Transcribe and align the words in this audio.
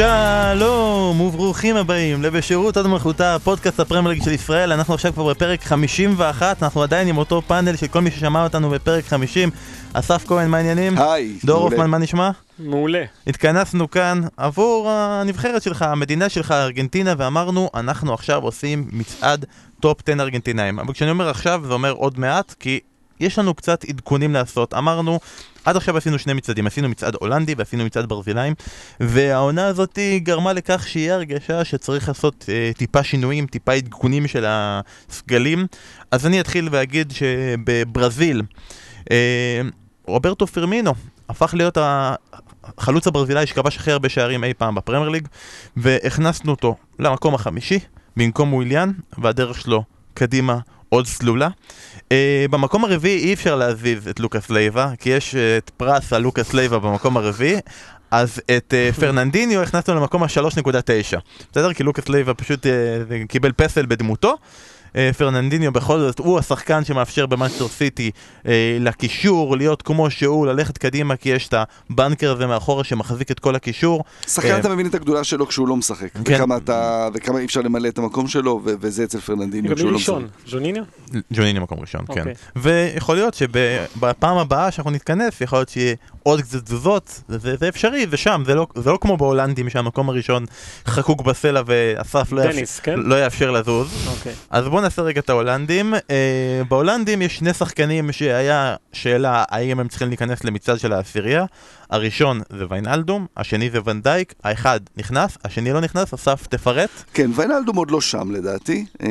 שלום 0.00 1.20
וברוכים 1.20 1.76
הבאים 1.76 2.22
לבשירות 2.22 2.76
הוד 2.76 2.86
מלכותה, 2.86 3.36
פודקאסט 3.44 3.80
הפרמיירליג 3.80 4.22
של 4.24 4.30
ישראל. 4.30 4.72
אנחנו 4.72 4.94
עכשיו 4.94 5.12
כבר 5.12 5.30
בפרק 5.30 5.62
51, 5.62 6.62
אנחנו 6.62 6.82
עדיין 6.82 7.08
עם 7.08 7.18
אותו 7.18 7.42
פאנל 7.46 7.76
של 7.76 7.86
כל 7.86 8.00
מי 8.00 8.10
ששמע 8.10 8.44
אותנו 8.44 8.70
בפרק 8.70 9.04
50. 9.04 9.50
אסף 9.92 10.24
כהן, 10.26 10.50
מה 10.50 10.56
העניינים? 10.56 10.98
היי, 10.98 11.38
דור 11.44 11.58
מעולה. 11.58 11.76
הופמן, 11.76 11.90
מה 11.90 11.98
נשמע? 11.98 12.30
מעולה. 12.58 13.04
התכנסנו 13.26 13.90
כאן 13.90 14.20
עבור 14.36 14.90
הנבחרת 14.90 15.62
שלך, 15.62 15.82
המדינה 15.82 16.28
שלך, 16.28 16.52
ארגנטינה, 16.52 17.14
ואמרנו, 17.18 17.70
אנחנו 17.74 18.14
עכשיו 18.14 18.42
עושים 18.42 18.88
מצעד 18.92 19.44
טופ 19.80 19.98
10 20.08 20.20
ארגנטינאים. 20.20 20.78
אבל 20.78 20.92
כשאני 20.92 21.10
אומר 21.10 21.28
עכשיו, 21.28 21.62
זה 21.66 21.72
אומר 21.72 21.90
עוד 21.90 22.18
מעט, 22.18 22.54
כי 22.60 22.80
יש 23.20 23.38
לנו 23.38 23.54
קצת 23.54 23.84
עדכונים 23.84 24.32
לעשות. 24.32 24.74
אמרנו, 24.74 25.20
עד 25.64 25.76
עכשיו 25.76 25.96
עשינו 25.96 26.18
שני 26.18 26.32
מצעדים, 26.32 26.66
עשינו 26.66 26.88
מצעד 26.88 27.16
הולנדי 27.20 27.54
ועשינו 27.58 27.84
מצעד 27.84 28.08
ברזילאים, 28.08 28.54
והעונה 29.00 29.66
הזאת 29.66 29.98
גרמה 30.16 30.52
לכך 30.52 30.88
שיהיה 30.88 31.14
הרגשה 31.14 31.64
שצריך 31.64 32.08
לעשות 32.08 32.44
אה, 32.48 32.70
טיפה 32.76 33.02
שינויים, 33.02 33.46
טיפה 33.46 33.72
עדכונים 33.72 34.28
של 34.28 34.44
הסגלים. 34.48 35.66
אז 36.10 36.26
אני 36.26 36.40
אתחיל 36.40 36.68
ואגיד 36.72 37.12
שבברזיל, 37.12 38.42
אה, 39.10 39.60
רוברטו 40.06 40.46
פרמינו 40.46 40.94
הפך 41.28 41.54
להיות 41.54 41.78
החלוץ 42.78 43.06
הברזילאי 43.06 43.46
שכבש 43.46 43.76
הכי 43.76 43.90
הרבה 43.90 44.08
שערים 44.08 44.44
אי 44.44 44.54
פעם 44.54 44.74
בפרמייר 44.74 45.08
ליג, 45.08 45.28
והכנסנו 45.76 46.50
אותו 46.50 46.76
למקום 46.98 47.34
החמישי 47.34 47.78
במקום 48.16 48.54
וויליאן, 48.54 48.92
והדרך 49.18 49.60
שלו 49.60 49.84
קדימה 50.14 50.58
עוד 50.90 51.06
סלולה. 51.06 51.48
אה, 51.98 52.12
במקום 52.50 52.84
הרביעי 52.84 53.18
אי 53.18 53.34
אפשר 53.34 53.56
להזיז 53.56 54.08
את 54.08 54.20
לוקאס 54.20 54.50
לייבה, 54.50 54.90
כי 54.98 55.10
יש 55.10 55.34
אה, 55.34 55.36
את 55.58 55.70
פסל 55.76 56.22
לוקאס 56.22 56.54
לייבה 56.54 56.78
במקום 56.78 57.16
הרביעי, 57.16 57.56
אז 58.10 58.42
את 58.56 58.74
אה, 58.94 59.00
פרננדיניו 59.00 59.62
הכנסנו 59.62 59.94
למקום 59.94 60.22
ה-3.9. 60.22 61.16
בסדר? 61.52 61.72
כי 61.72 61.82
לוקאס 61.82 62.08
לייבה 62.08 62.34
פשוט 62.34 62.66
אה, 62.66 62.68
קיבל 63.28 63.52
פסל 63.52 63.86
בדמותו. 63.86 64.36
אה, 64.96 65.10
פרננדיניו 65.18 65.72
בכל 65.72 66.00
זאת 66.00 66.18
הוא 66.18 66.38
השחקן 66.38 66.84
שמאפשר 66.84 67.26
במנצ'סטר 67.26 67.68
סיטי 67.68 68.10
אה, 68.46 68.76
לקישור 68.80 69.56
להיות 69.56 69.82
כמו 69.82 70.10
שהוא, 70.10 70.46
ללכת 70.46 70.78
קדימה 70.78 71.16
כי 71.16 71.28
יש 71.28 71.48
את 71.48 71.54
הבנקר 71.90 72.32
הזה 72.32 72.46
מאחורה 72.46 72.84
שמחזיק 72.84 73.30
את 73.30 73.40
כל 73.40 73.54
הקישור. 73.54 74.04
שחקן 74.26 74.50
אה, 74.50 74.58
אתה 74.58 74.68
מבין 74.68 74.86
את 74.86 74.94
הגדולה 74.94 75.24
שלו 75.24 75.46
כשהוא 75.46 75.68
לא 75.68 75.76
משחק. 75.76 76.08
כן. 76.24 76.34
וכמה 76.34 76.56
אתה, 76.56 77.08
וכמה 77.14 77.38
אי 77.38 77.44
אפשר 77.44 77.60
למלא 77.60 77.88
את 77.88 77.98
המקום 77.98 78.28
שלו, 78.28 78.60
וזה 78.64 79.04
אצל 79.04 79.20
פרננדיניו 79.20 79.76
כשהוא 79.76 79.90
לא? 79.90 79.98
משחק. 79.98 80.14
ז'וניניו? 80.46 80.84
ג'וניני 81.32 81.58
מקום 81.58 81.80
ראשון, 81.80 82.00
כן. 82.06 82.20
אוקיי. 82.20 82.34
ויכול 82.56 83.16
להיות 83.16 83.34
שבפעם 83.34 84.38
הבאה 84.38 84.70
שאנחנו 84.70 84.90
נתכנס, 84.90 85.40
יכול 85.40 85.58
להיות 85.58 85.68
שיהיה 85.68 85.94
עוד 86.22 86.40
קצת 86.40 86.64
תזוזות, 86.64 87.22
זה, 87.28 87.68
אפשרי, 87.68 88.06
ושם, 88.10 88.42
זה 88.46 88.54
לא, 88.54 88.66
זה 88.74 88.90
לא 88.90 88.98
כמו 89.00 89.16
בהולנדים 89.16 89.70
שהמקום 89.70 90.08
הראשון 90.08 90.44
חקוק 90.86 91.22
בסלע 91.22 91.62
ואסף 91.66 92.32
לא, 92.32 92.42
יאפשר, 92.42 92.82
כן? 92.82 93.00
לא 93.00 93.24
יאפשר 93.24 93.50
לזוז. 93.50 93.88
אוקיי. 94.08 94.32
אז 94.50 94.66
בואו 94.80 94.88
נעשה 94.88 95.02
רגע 95.02 95.20
את 95.20 95.30
ההולנדים. 95.30 95.94
אה, 95.94 96.62
בהולנדים 96.68 97.22
יש 97.22 97.36
שני 97.36 97.54
שחקנים 97.54 98.12
שהיה 98.12 98.76
שאלה 98.92 99.44
האם 99.48 99.80
הם 99.80 99.88
צריכים 99.88 100.08
להיכנס 100.08 100.44
למצעד 100.44 100.78
של 100.78 100.92
העשירייה. 100.92 101.44
הראשון 101.90 102.40
זה 102.58 102.64
ויינלדום, 102.70 103.26
השני 103.36 103.70
זה 103.70 103.78
ונדייק, 103.84 104.34
האחד 104.44 104.80
נכנס, 104.96 105.38
השני 105.44 105.72
לא 105.72 105.80
נכנס, 105.80 106.14
אסף 106.14 106.46
תפרט. 106.46 106.90
כן, 107.14 107.30
ויינלדום 107.34 107.76
עוד 107.76 107.90
לא 107.90 108.00
שם 108.00 108.30
לדעתי. 108.30 108.86
אה, 109.02 109.08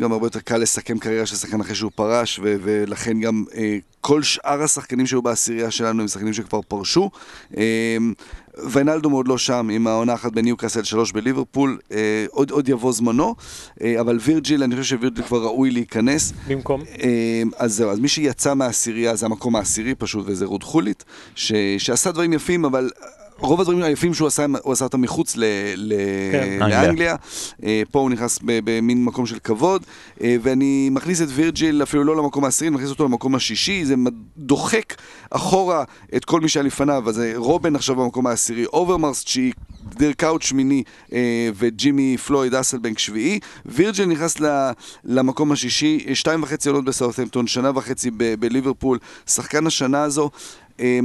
גם 0.00 0.12
הרבה 0.12 0.26
יותר 0.26 0.40
קל 0.40 0.56
לסכם 0.56 0.98
קריירה 0.98 1.26
של 1.26 1.36
שחקן 1.36 1.60
אחרי 1.60 1.74
שהוא 1.74 1.90
פרש, 1.94 2.40
ו- 2.42 2.56
ולכן 2.62 3.20
גם 3.20 3.44
אה, 3.54 3.76
כל 4.00 4.22
שאר 4.22 4.62
השחקנים 4.62 5.06
שהיו 5.06 5.22
בעשירייה 5.22 5.70
שלנו 5.70 6.02
הם 6.02 6.08
שחקנים 6.08 6.32
שכבר 6.32 6.60
פרשו. 6.68 7.10
ויינלדום 8.64 9.12
עוד 9.12 9.28
לא 9.28 9.38
שם, 9.38 9.68
עם 9.72 9.86
העונה 9.86 10.14
אחת 10.14 10.32
בניוקאסל, 10.32 10.82
שלוש 10.82 11.12
בליברפול, 11.12 11.78
אה, 11.92 12.26
עוד, 12.30 12.50
עוד 12.50 12.68
יבוא 12.68 12.92
זמנו, 12.92 13.34
אה, 13.82 14.00
אבל 14.00 14.18
וירג'יל, 14.22 14.62
אני 14.62 14.76
חושב 14.76 14.96
שווירג'יל 14.96 15.24
כבר 15.24 15.42
ראוי 15.42 15.70
להיכנס. 15.70 16.32
במקום? 16.48 16.82
אה, 17.02 17.42
אז 17.56 17.74
זהו, 17.74 17.90
אז 17.90 17.98
מי 17.98 18.08
שיצא 18.08 18.54
מהעשירייה 18.54 19.16
זה 19.16 19.26
המקום 19.26 19.56
העשירי 19.56 19.94
פשוט, 19.94 20.24
וזה 20.28 20.44
רות 20.44 20.62
חולית, 20.62 21.04
ש, 21.34 21.52
שעשה 21.78 22.12
דברים 22.12 22.32
יפים, 22.32 22.64
אבל 22.64 22.90
רוב 23.38 23.60
הדברים 23.60 23.82
היפים 23.82 24.14
שהוא 24.14 24.26
עשה, 24.28 24.46
הוא 24.62 24.72
עשה 24.72 24.84
אותם 24.84 25.00
מחוץ 25.00 25.36
ל, 25.36 25.44
ל, 25.76 25.92
כן. 26.32 26.68
לאנגליה. 26.70 27.16
אה, 27.64 27.82
פה 27.90 27.98
הוא 27.98 28.10
נכנס 28.10 28.38
ב- 28.44 28.60
במין 28.64 29.04
מקום 29.04 29.26
של 29.26 29.38
כבוד, 29.44 29.82
אה, 30.22 30.36
ואני 30.42 30.88
מכניס 30.92 31.22
את 31.22 31.28
וירג'יל 31.30 31.82
אפילו 31.82 32.04
לא 32.04 32.16
למקום 32.16 32.44
העשירי, 32.44 32.68
אני 32.68 32.74
מכניס 32.76 32.90
אותו 32.90 33.04
למקום 33.04 33.34
השישי, 33.34 33.84
זה 33.84 33.94
דוחק 34.38 34.94
אחורה 35.30 35.84
את 36.16 36.24
כל 36.24 36.40
מי 36.40 36.48
שהיה 36.48 36.64
לפניו, 36.64 37.08
אז 37.08 37.14
זה 37.14 37.32
רובן 37.36 37.76
עכשיו 37.76 37.96
במקום 37.96 38.26
העשירי, 38.26 38.64
אוברמרס 38.66 39.24
תשיעי, 39.24 39.52
דירק 39.98 40.20
קאוט 40.20 40.42
שמיני 40.42 40.82
אה, 41.12 41.18
וג'ימי 41.54 42.16
פלויד 42.26 42.54
הסלבנק 42.54 42.98
שביעי. 42.98 43.38
וירג'יל 43.66 44.06
נכנס 44.06 44.40
ל- 44.40 44.70
למקום 45.04 45.52
השישי, 45.52 46.04
אה, 46.08 46.14
שתיים 46.14 46.42
וחצי 46.42 46.68
עונות 46.68 46.84
בסאות'מפטון, 46.84 47.46
שנה 47.46 47.70
וחצי 47.74 48.10
ב- 48.16 48.34
בליברפול, 48.34 48.98
שחקן 49.26 49.66
השנה 49.66 50.02
הזו. 50.02 50.30
אה, 50.80 51.00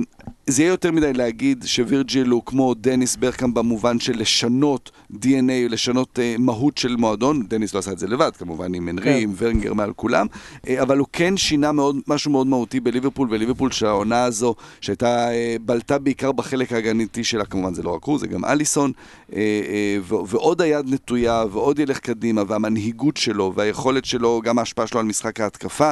זה 0.47 0.63
יהיה 0.63 0.69
יותר 0.69 0.91
מדי 0.91 1.13
להגיד 1.13 1.63
שווירג'יל 1.65 2.27
הוא 2.27 2.41
כמו 2.45 2.73
דניס 2.73 3.15
ברקאם 3.15 3.53
במובן 3.53 3.99
של 3.99 4.19
לשנות 4.19 4.91
DNA, 5.13 5.69
לשנות 5.69 6.19
אה, 6.19 6.35
מהות 6.39 6.77
של 6.77 6.95
מועדון. 6.95 7.43
דניס 7.47 7.73
לא 7.73 7.79
עשה 7.79 7.91
את 7.91 7.99
זה 7.99 8.07
לבד, 8.07 8.31
כמובן 8.37 8.73
עם 8.73 8.87
הנרי, 8.87 9.05
כן. 9.05 9.19
עם 9.21 9.33
ורנגר 9.37 9.73
מעל 9.73 9.93
כולם, 9.93 10.27
אה, 10.67 10.81
אבל 10.81 10.97
הוא 10.97 11.07
כן 11.13 11.37
שינה 11.37 11.71
מאוד, 11.71 11.95
משהו 12.07 12.31
מאוד 12.31 12.47
מהותי 12.47 12.79
בליברפול, 12.79 13.27
וליברפול 13.31 13.71
שהעונה 13.71 14.23
הזו, 14.23 14.55
שהייתה, 14.81 15.31
אה, 15.31 15.55
בלטה 15.65 15.99
בעיקר 15.99 16.31
בחלק 16.31 16.73
ההגנתי 16.73 17.23
שלה, 17.23 17.45
כמובן 17.45 17.73
זה 17.73 17.83
לא 17.83 17.95
רק 17.95 18.03
הוא, 18.03 18.19
זה 18.19 18.27
גם 18.27 18.45
אליסון, 18.45 18.91
אה, 19.33 19.39
אה, 19.39 19.97
ו- 20.01 20.27
ועוד 20.27 20.61
היד 20.61 20.85
נטויה, 20.89 21.43
ועוד 21.51 21.79
ילך 21.79 21.99
קדימה, 21.99 22.43
והמנהיגות 22.47 23.17
שלו, 23.17 23.53
והיכולת 23.55 24.05
שלו, 24.05 24.41
גם 24.43 24.59
ההשפעה 24.59 24.87
שלו 24.87 24.99
על 24.99 25.05
משחק 25.05 25.39
ההתקפה, 25.39 25.91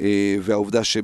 אה, 0.00 0.36
והעובדה 0.42 0.84
ש... 0.84 0.96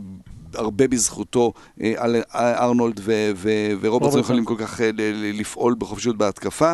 הרבה 0.57 0.89
בזכותו 0.89 1.53
אה, 1.83 1.93
על 1.97 2.17
אה, 2.35 2.65
ארנולד 2.65 3.01
ורוברטסון 3.05 3.91
רוברטסון. 3.91 4.21
יכולים 4.21 4.45
כל 4.45 4.55
כך 4.59 4.81
אה, 4.81 4.91
לפעול 5.35 5.75
בחופשיות 5.79 6.17
בהתקפה, 6.17 6.73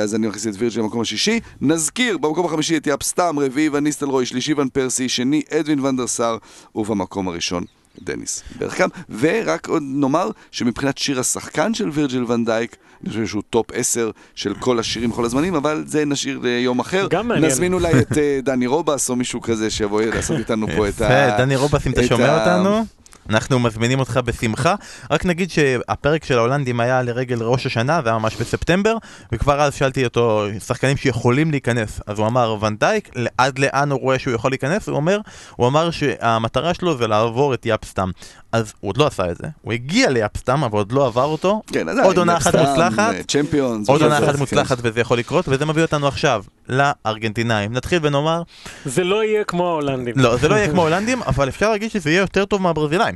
אז 0.00 0.14
אני 0.14 0.26
מכניס 0.26 0.46
את 0.46 0.52
וירג'יל 0.58 0.82
למקום 0.82 1.00
השישי. 1.00 1.40
נזכיר, 1.60 2.18
במקום 2.18 2.46
החמישי 2.46 2.76
את 2.76 2.86
יאפ 2.86 3.02
סטאם, 3.02 3.38
רביעי 3.38 3.68
ון 3.68 3.84
ניסטלרוי, 3.84 4.26
שלישי 4.26 4.54
ון 4.56 4.68
פרסי, 4.68 5.08
שני 5.08 5.42
אדווין 5.50 6.06
סאר, 6.06 6.36
ובמקום 6.74 7.28
הראשון 7.28 7.64
דניס 8.02 8.42
ברגקאמפ. 8.58 8.88
ורק 9.18 9.68
עוד 9.68 9.82
נאמר 9.86 10.30
שמבחינת 10.50 10.98
שיר 10.98 11.20
השחקן 11.20 11.74
של 11.74 11.90
וירג'יל 11.92 12.24
ואן 12.28 12.46
דייק, 12.46 12.76
אני 13.02 13.10
חושב 13.10 13.26
שהוא 13.26 13.42
טופ 13.50 13.66
10 13.72 14.10
של 14.34 14.54
כל 14.54 14.78
השירים 14.78 15.10
בכל 15.10 15.24
הזמנים, 15.24 15.54
אבל 15.54 15.84
זה 15.86 16.04
נשאיר 16.04 16.40
ליום 16.42 16.78
אחר. 16.78 17.06
גם 17.10 17.28
מעניין. 17.28 17.50
נזמין 17.50 17.72
אולי 17.72 17.98
את 17.98 18.18
דני 18.42 18.66
רובס 18.66 19.10
או 19.10 19.16
מישהו 19.16 19.40
כזה 19.40 19.70
שיבוא 19.70 20.02
לעשות 20.14 20.38
איתנו 20.38 20.66
פה 20.76 20.88
את 20.88 21.00
ה... 21.00 21.36
דני 21.38 21.56
רובס, 21.56 21.86
אם 21.86 21.92
אתה 21.92 22.00
את 22.00 22.06
שומע 22.06 22.38
אותנו, 22.38 22.84
אנחנו 23.30 23.58
מזמינים 23.58 24.00
אותך 24.00 24.20
בשמחה. 24.24 24.74
רק 25.10 25.24
נגיד 25.24 25.50
שהפרק 25.50 26.24
של 26.24 26.38
ההולנדים 26.38 26.80
היה 26.80 27.02
לרגל 27.02 27.42
ראש 27.42 27.66
השנה, 27.66 28.02
זה 28.02 28.08
היה 28.08 28.18
ממש 28.18 28.36
בספטמבר, 28.36 28.96
וכבר 29.32 29.60
אז 29.60 29.74
שאלתי 29.74 30.04
אותו, 30.04 30.46
שחקנים 30.66 30.96
שיכולים 30.96 31.50
להיכנס, 31.50 32.00
אז 32.06 32.18
הוא 32.18 32.26
אמר 32.26 32.56
ונדייק, 32.60 33.10
עד 33.38 33.58
לאן 33.58 33.90
הוא 33.92 34.00
רואה 34.00 34.18
שהוא 34.18 34.34
יכול 34.34 34.50
להיכנס? 34.50 34.88
הוא 34.88 34.96
אומר, 34.96 35.20
הוא 35.56 35.68
אמר 35.68 35.90
שהמטרה 35.90 36.74
שלו 36.74 36.96
זה 36.98 37.06
לעבור 37.06 37.54
את 37.54 37.66
יאפסטאם. 37.66 38.10
אז 38.56 38.72
הוא 38.80 38.88
עוד 38.88 38.96
לא 38.96 39.06
עשה 39.06 39.30
את 39.30 39.36
זה, 39.36 39.46
הוא 39.62 39.72
הגיע 39.72 40.10
ליאפסטאם, 40.10 40.64
אבל 40.64 40.78
עוד 40.78 40.92
לא 40.92 41.06
עבר 41.06 41.24
אותו. 41.24 41.62
כן, 41.72 41.88
עדיין, 41.88 42.04
עוד 42.06 42.18
עונה 42.18 42.36
אחת 42.36 42.50
סתם, 42.50 42.58
מוצלחת. 42.64 43.14
אה, 43.14 43.22
צ'מפיונס. 43.22 43.88
עוד 43.88 44.02
עונה 44.02 44.18
אחת 44.18 44.32
כן. 44.32 44.38
מוצלחת 44.38 44.78
וזה 44.82 45.00
יכול 45.00 45.18
לקרות, 45.18 45.44
וזה 45.48 45.66
מביא 45.66 45.82
אותנו 45.82 46.08
עכשיו 46.08 46.44
לארגנטינאים. 46.68 47.72
נתחיל 47.72 47.98
ונאמר, 48.02 48.42
זה 48.84 49.04
לא 49.04 49.24
יהיה 49.24 49.44
כמו 49.44 49.68
ההולנדים. 49.68 50.14
לא, 50.16 50.36
זה 50.36 50.48
לא 50.48 50.54
יהיה 50.54 50.70
כמו 50.70 50.82
הולנדים, 50.82 51.22
אבל 51.22 51.48
אפשר 51.48 51.70
להגיד 51.70 51.90
שזה 51.90 52.10
יהיה 52.10 52.20
יותר 52.20 52.44
טוב 52.44 52.62
מהברזילאים. 52.62 53.14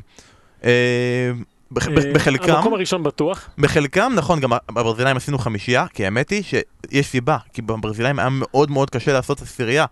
אה, 0.64 0.70
אה, 0.70 1.32
בח- 1.72 1.86
בחלקם, 2.14 2.52
המקום 2.52 2.74
הראשון 2.74 3.02
בטוח. 3.02 3.48
בחלקם, 3.58 4.12
נכון, 4.16 4.40
גם 4.40 4.50
בברזילאים 4.72 5.16
עשינו 5.16 5.38
חמישייה, 5.38 5.86
כי 5.94 6.04
האמת 6.04 6.30
היא 6.30 6.42
שיש 6.42 7.06
סיבה, 7.06 7.36
כי 7.52 7.62
בברזילאים 7.62 8.18
היה 8.18 8.28
מאוד 8.30 8.70
מאוד 8.70 8.90
קשה 8.90 9.12
לעשות 9.12 9.42
עשירייה. 9.42 9.84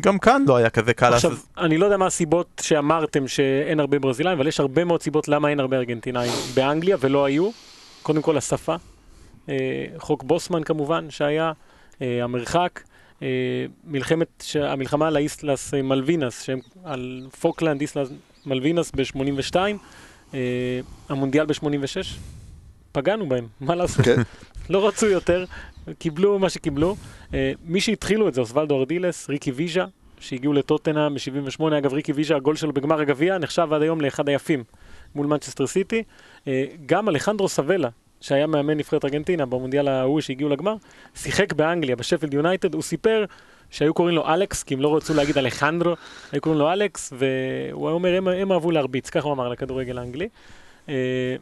גם 0.00 0.18
כאן 0.18 0.44
לא 0.48 0.56
היה 0.56 0.70
כזה 0.70 0.94
קל 0.94 1.14
עכשיו, 1.14 1.30
לעשות... 1.30 1.46
אני 1.58 1.78
לא 1.78 1.84
יודע 1.84 1.96
מה 1.96 2.06
הסיבות 2.06 2.62
שאמרתם 2.64 3.28
שאין 3.28 3.80
הרבה 3.80 3.98
ברזילאים, 3.98 4.38
אבל 4.38 4.46
יש 4.46 4.60
הרבה 4.60 4.84
מאוד 4.84 5.02
סיבות 5.02 5.28
למה 5.28 5.48
אין 5.48 5.60
הרבה 5.60 5.76
ארגנטינאים 5.76 6.32
באנגליה, 6.54 6.96
ולא 7.00 7.24
היו. 7.24 7.50
קודם 8.02 8.22
כל 8.22 8.36
השפה. 8.36 8.76
אה, 9.48 9.54
חוק 9.98 10.22
בוסמן 10.22 10.62
כמובן, 10.64 11.10
שהיה, 11.10 11.52
אה, 12.02 12.24
המרחק. 12.24 12.80
אה, 13.22 13.28
מלחמת, 13.84 14.28
ש- 14.42 14.56
המלחמה 14.56 15.06
על 15.06 15.16
ה 15.16 15.26
Islas 15.26 15.74
Malvinas, 15.74 16.42
שהם 16.42 16.58
על 16.84 17.26
פוקלנד, 17.40 17.80
Islas 17.80 18.08
Malvinas 18.46 18.90
ב-82, 18.96 19.56
אה, 20.34 20.38
המונדיאל 21.08 21.46
ב-86, 21.46 22.06
פגענו 22.92 23.28
בהם, 23.28 23.46
מה 23.60 23.74
לעשות? 23.74 24.04
כן. 24.04 24.22
לא 24.70 24.88
רצו 24.88 25.06
יותר, 25.06 25.44
קיבלו 25.98 26.38
מה 26.38 26.50
שקיבלו. 26.50 26.96
אה, 27.34 27.52
מי 27.64 27.80
שהתחילו 27.80 28.28
את 28.28 28.34
זה, 28.34 28.40
אוסוולדו 28.40 28.78
ארדילס, 28.78 29.28
ריקי 29.28 29.50
ויז'ה, 29.50 29.84
שהגיעו 30.20 30.52
לטוטנאם 30.52 31.14
ב-78, 31.14 31.78
אגב 31.78 31.92
ריקי 31.92 32.12
ויז'ה, 32.12 32.36
הגול 32.36 32.56
שלו 32.56 32.72
בגמר 32.72 33.00
הגביע, 33.00 33.38
נחשב 33.38 33.68
עד 33.72 33.82
היום 33.82 34.00
לאחד 34.00 34.28
היפים 34.28 34.64
מול 35.14 35.26
מנצ'סטר 35.26 35.66
סיטי. 35.66 36.02
אה, 36.48 36.64
גם 36.86 37.08
אלחנדרו 37.08 37.48
סבלה, 37.48 37.88
שהיה 38.20 38.46
מאמן 38.46 38.76
נבחרת 38.76 39.04
ארגנטינה 39.04 39.46
במונדיאל 39.46 39.88
ההוא 39.88 40.20
שהגיעו 40.20 40.50
לגמר, 40.50 40.74
שיחק 41.14 41.52
באנגליה, 41.52 41.96
בשפילד 41.96 42.34
יונייטד, 42.34 42.74
הוא 42.74 42.82
סיפר 42.82 43.24
שהיו 43.70 43.94
קוראים 43.94 44.16
לו 44.16 44.26
אלכס, 44.26 44.62
כי 44.62 44.74
הם 44.74 44.80
לא 44.80 44.96
רצו 44.96 45.14
להגיד 45.14 45.38
אלחנדרו, 45.38 45.94
היו 46.32 46.40
קוראים 46.40 46.60
לו 46.60 46.72
אלכס, 46.72 47.12
והוא 47.18 47.88
היה 47.88 47.94
אומר, 47.94 48.16
הם, 48.16 48.28
הם 48.28 48.52
אהבו 48.52 48.70
להרביץ, 48.70 49.10
ככה 49.10 49.24
הוא 49.24 49.34
אמר 49.34 49.48
לכדורגל 49.48 49.98
האנגלי. 49.98 50.28
אה, 50.88 51.36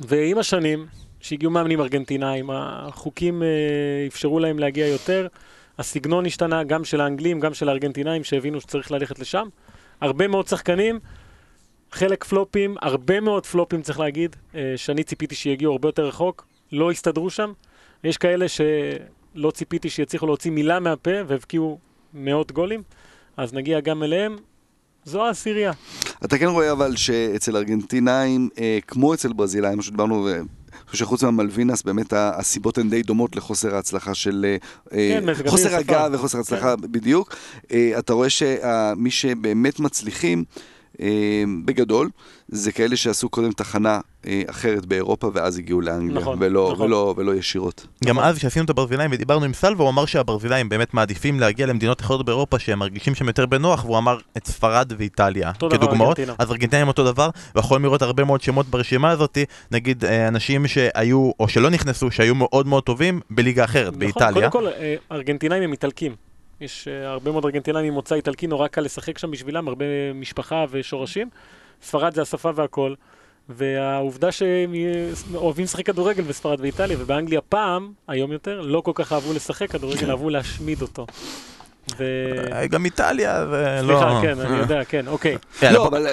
ועם 0.00 0.38
השנים, 0.38 0.86
שהגיעו 1.24 1.52
מאמנים 1.52 1.80
ארגנטינאים, 1.80 2.50
החוקים 2.52 3.42
אה, 3.42 3.48
אפשרו 4.06 4.40
להם 4.40 4.58
להגיע 4.58 4.86
יותר, 4.86 5.26
הסגנון 5.78 6.26
השתנה, 6.26 6.64
גם 6.64 6.84
של 6.84 7.00
האנגלים, 7.00 7.40
גם 7.40 7.54
של 7.54 7.68
הארגנטינאים, 7.68 8.24
שהבינו 8.24 8.60
שצריך 8.60 8.92
ללכת 8.92 9.18
לשם. 9.18 9.48
הרבה 10.00 10.28
מאוד 10.28 10.48
שחקנים, 10.48 10.98
חלק 11.92 12.24
פלופים, 12.24 12.76
הרבה 12.82 13.20
מאוד 13.20 13.46
פלופים 13.46 13.82
צריך 13.82 14.00
להגיד, 14.00 14.36
אה, 14.54 14.72
שאני 14.76 15.04
ציפיתי 15.04 15.34
שיגיעו 15.34 15.72
הרבה 15.72 15.88
יותר 15.88 16.06
רחוק, 16.06 16.46
לא 16.72 16.90
הסתדרו 16.90 17.30
שם. 17.30 17.52
יש 18.04 18.18
כאלה 18.18 18.46
שלא 18.48 19.50
ציפיתי 19.50 19.90
שיצליחו 19.90 20.26
להוציא 20.26 20.50
מילה 20.50 20.80
מהפה 20.80 21.10
והבקיעו 21.26 21.78
מאות 22.14 22.52
גולים, 22.52 22.82
אז 23.36 23.54
נגיע 23.54 23.80
גם 23.80 24.02
אליהם. 24.02 24.36
זו 25.04 25.26
העשירייה. 25.26 25.72
אתה 26.24 26.38
כן 26.38 26.46
רואה 26.46 26.72
אבל 26.72 26.96
שאצל 26.96 27.56
ארגנטינאים, 27.56 28.48
אה, 28.58 28.78
כמו 28.86 29.14
אצל 29.14 29.32
ברזילאים, 29.32 29.76
מה 29.76 29.82
שדיברנו, 29.82 30.28
אה, 30.28 30.40
חושב 30.94 31.04
שחוץ 31.04 31.22
מהמלווינס, 31.22 31.82
באמת 31.82 32.12
הסיבות 32.16 32.78
הן 32.78 32.90
די 32.90 33.02
דומות 33.02 33.36
לחוסר 33.36 33.74
ההצלחה 33.74 34.14
של... 34.14 34.56
אה, 34.92 35.20
כן, 35.20 35.30
מזג 35.30 35.48
חוסר. 35.48 35.76
הגעה 35.76 36.08
וחוסר 36.12 36.40
הצלחה, 36.40 36.76
בדיוק. 36.76 37.36
אה, 37.72 37.92
אתה 37.98 38.12
רואה 38.12 38.30
שמי 38.30 39.10
שבאמת 39.10 39.80
מצליחים, 39.80 40.44
אה, 40.56 40.73
בגדול, 41.64 42.10
זה 42.48 42.72
כאלה 42.72 42.96
שעשו 42.96 43.28
קודם 43.28 43.52
תחנה 43.52 44.00
אה, 44.26 44.42
אחרת 44.50 44.86
באירופה 44.86 45.30
ואז 45.34 45.58
הגיעו 45.58 45.80
לאנגליה, 45.80 46.20
נכון, 46.20 46.38
ולא, 46.40 46.70
נכון. 46.72 46.86
ולא, 46.86 47.14
ולא 47.16 47.34
ישירות. 47.34 47.86
גם 48.04 48.16
נכון. 48.16 48.28
אז 48.28 48.38
כשעשינו 48.38 48.64
את 48.64 48.70
הברזילאים 48.70 49.10
ודיברנו 49.12 49.44
עם 49.44 49.52
סלווה, 49.52 49.82
הוא 49.84 49.90
אמר 49.90 50.06
שהברזילאים 50.06 50.68
באמת 50.68 50.94
מעדיפים 50.94 51.40
להגיע 51.40 51.66
למדינות 51.66 52.00
אחרות 52.00 52.26
באירופה 52.26 52.58
שהם 52.58 52.78
מרגישים 52.78 53.14
שם 53.14 53.26
יותר 53.26 53.46
בנוח, 53.46 53.84
והוא 53.84 53.98
אמר 53.98 54.18
את 54.36 54.46
ספרד 54.46 54.92
ואיטליה 54.98 55.48
אותו 55.48 55.68
דבר 55.68 55.76
כדוגמאות. 55.76 56.18
ארגנטינה. 56.18 56.34
אז 56.38 56.50
ארגנטינאים 56.50 56.88
אותו 56.88 57.04
דבר, 57.04 57.30
ויכולים 57.54 57.84
לראות 57.84 58.02
הרבה 58.02 58.24
מאוד 58.24 58.40
שמות 58.40 58.66
ברשימה 58.66 59.10
הזאת, 59.10 59.38
נגיד 59.70 60.04
אה, 60.04 60.28
אנשים 60.28 60.66
שהיו, 60.66 61.30
או 61.40 61.48
שלא 61.48 61.70
נכנסו, 61.70 62.10
שהיו 62.10 62.34
מאוד 62.34 62.66
מאוד 62.66 62.82
טובים 62.82 63.20
בליגה 63.30 63.64
אחרת, 63.64 63.86
נכון, 63.86 63.98
באיטליה. 63.98 64.50
קודם 64.50 64.64
כל, 64.64 64.66
אה, 64.80 64.94
ארגנטינאים 65.12 65.62
הם 65.62 65.72
איטלקים. 65.72 66.33
יש 66.64 66.88
אה, 66.88 67.10
הרבה 67.10 67.30
מאוד 67.32 67.44
ארגנטינאים 67.44 67.86
עם 67.86 67.92
מוצא 67.94 68.14
איטלקי, 68.14 68.46
נורא 68.46 68.68
קל 68.68 68.80
לשחק 68.80 69.18
שם 69.18 69.30
בשבילם, 69.30 69.68
הרבה 69.68 69.84
משפחה 70.14 70.64
ושורשים. 70.70 71.28
ספרד 71.82 72.14
זה 72.14 72.22
השפה 72.22 72.50
והכל. 72.54 72.94
והעובדה 73.48 74.32
שהם 74.32 74.74
אה, 74.74 75.10
אוהבים 75.34 75.64
לשחק 75.64 75.86
כדורגל 75.86 76.22
בספרד 76.22 76.60
ואיטליה, 76.60 76.96
ובאנגליה 77.00 77.40
פעם, 77.40 77.92
היום 78.08 78.32
יותר, 78.32 78.60
לא 78.60 78.80
כל 78.80 78.92
כך 78.94 79.12
אהבו 79.12 79.32
לשחק 79.32 79.70
כדורגל, 79.70 80.10
אהבו 80.10 80.30
להשמיד 80.30 80.82
אותו. 80.82 81.06
ו... 81.98 82.04
אה, 82.52 82.66
גם 82.66 82.84
איטליה, 82.84 83.46
זה 83.46 83.78
לא... 83.82 83.86
סליחה, 83.98 84.18
כן, 84.22 84.40
אני 84.40 84.58
יודע, 84.58 84.84
כן, 84.84 85.06
אוקיי. 85.08 85.36
לא, 85.62 85.70
בוא- 85.78 85.88
אבל 85.88 86.06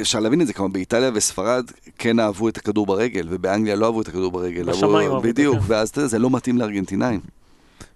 אפשר 0.00 0.20
להבין 0.20 0.40
את 0.40 0.46
זה, 0.46 0.52
כלומר 0.52 0.72
באיטליה 0.72 1.10
וספרד 1.14 1.64
כן 1.98 2.20
אהבו 2.20 2.48
את 2.48 2.56
הכדור 2.56 2.86
ברגל, 2.86 3.26
ובאנגליה 3.30 3.76
לא 3.76 3.86
אהבו 3.86 4.00
את 4.02 4.08
הכדור 4.08 4.32
ברגל. 4.32 4.62
בשמיים 4.64 5.10
אהבו- 5.10 5.20
בדיוק, 5.20 5.56
כן. 5.58 5.62
ואז 5.66 5.88
אתה 5.88 5.98
יודע, 5.98 6.08
זה 6.08 6.18
לא 6.18 6.30
מתאים 6.30 6.58
לארגנטינאים. 6.58 7.20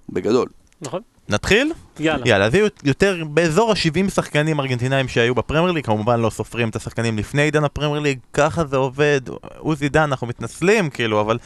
בגדול. 0.09 0.49
נכון? 0.83 1.01
נתחיל? 1.29 1.73
יאללה. 1.99 2.29
יאללה, 2.29 2.45
אז 2.45 2.55
יהיו 2.55 2.67
יותר 2.85 3.23
באזור 3.31 3.71
ה-70 3.71 4.11
שחקנים 4.11 4.61
ארגנטינאים 4.61 5.09
שהיו 5.09 5.35
בפרמייר 5.35 5.73
ליג, 5.73 5.85
כמובן 5.85 6.21
לא 6.21 6.31
סופרים 6.31 6.69
את 6.69 6.77
השחקנים 6.77 7.19
לפני 7.19 7.43
עידן 7.43 7.65
הפרמייר 7.65 8.01
ליג, 8.01 8.19
ככה 8.33 8.65
זה 8.65 8.77
עובד, 8.77 9.21
עוזי 9.59 9.89
דן, 9.89 10.01
אנחנו 10.01 10.27
מתנצלים 10.27 10.91
כאילו, 10.91 11.21
אבל 11.21 11.39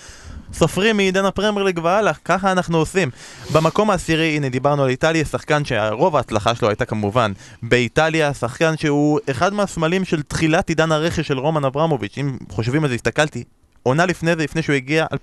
סופרים 0.53 0.97
מעידן 0.97 1.25
הפרמייר 1.25 1.65
ליג 1.65 1.79
והלאה, 1.83 2.13
ככה 2.25 2.53
אנחנו 2.53 2.79
עושים. 2.79 3.11
במקום 3.53 3.91
העשירי, 3.91 4.37
הנה 4.37 4.49
דיברנו 4.49 4.83
על 4.83 4.89
איטליה, 4.89 5.25
שחקן 5.25 5.65
שרוב 5.65 6.17
ההצלחה 6.17 6.55
שלו 6.55 6.69
הייתה 6.69 6.85
כמובן 6.85 7.33
באיטליה, 7.63 8.35
שחקן 8.35 8.77
שהוא 8.77 9.21
אחד 9.31 9.53
מהסמלים 9.55 10.05
של 10.05 10.23
תחילת 10.23 10.69
עידן 10.69 10.93
הרכש 10.93 11.29
של 11.29 11.39
רומן 11.39 11.65
אברמוביץ', 11.65 12.19
אם 12.19 12.37
חושבים 12.51 12.85
על 12.85 12.89
זה, 12.89 12.95
הסתכלתי. 12.95 13.45
עונה 13.87 14.07
לפני 14.07 14.37
זה, 14.37 14.45
לפני 14.45 14.63
שהוא 14.63 14.77
הגיע, 14.77 15.07
2002-2003, 15.15 15.17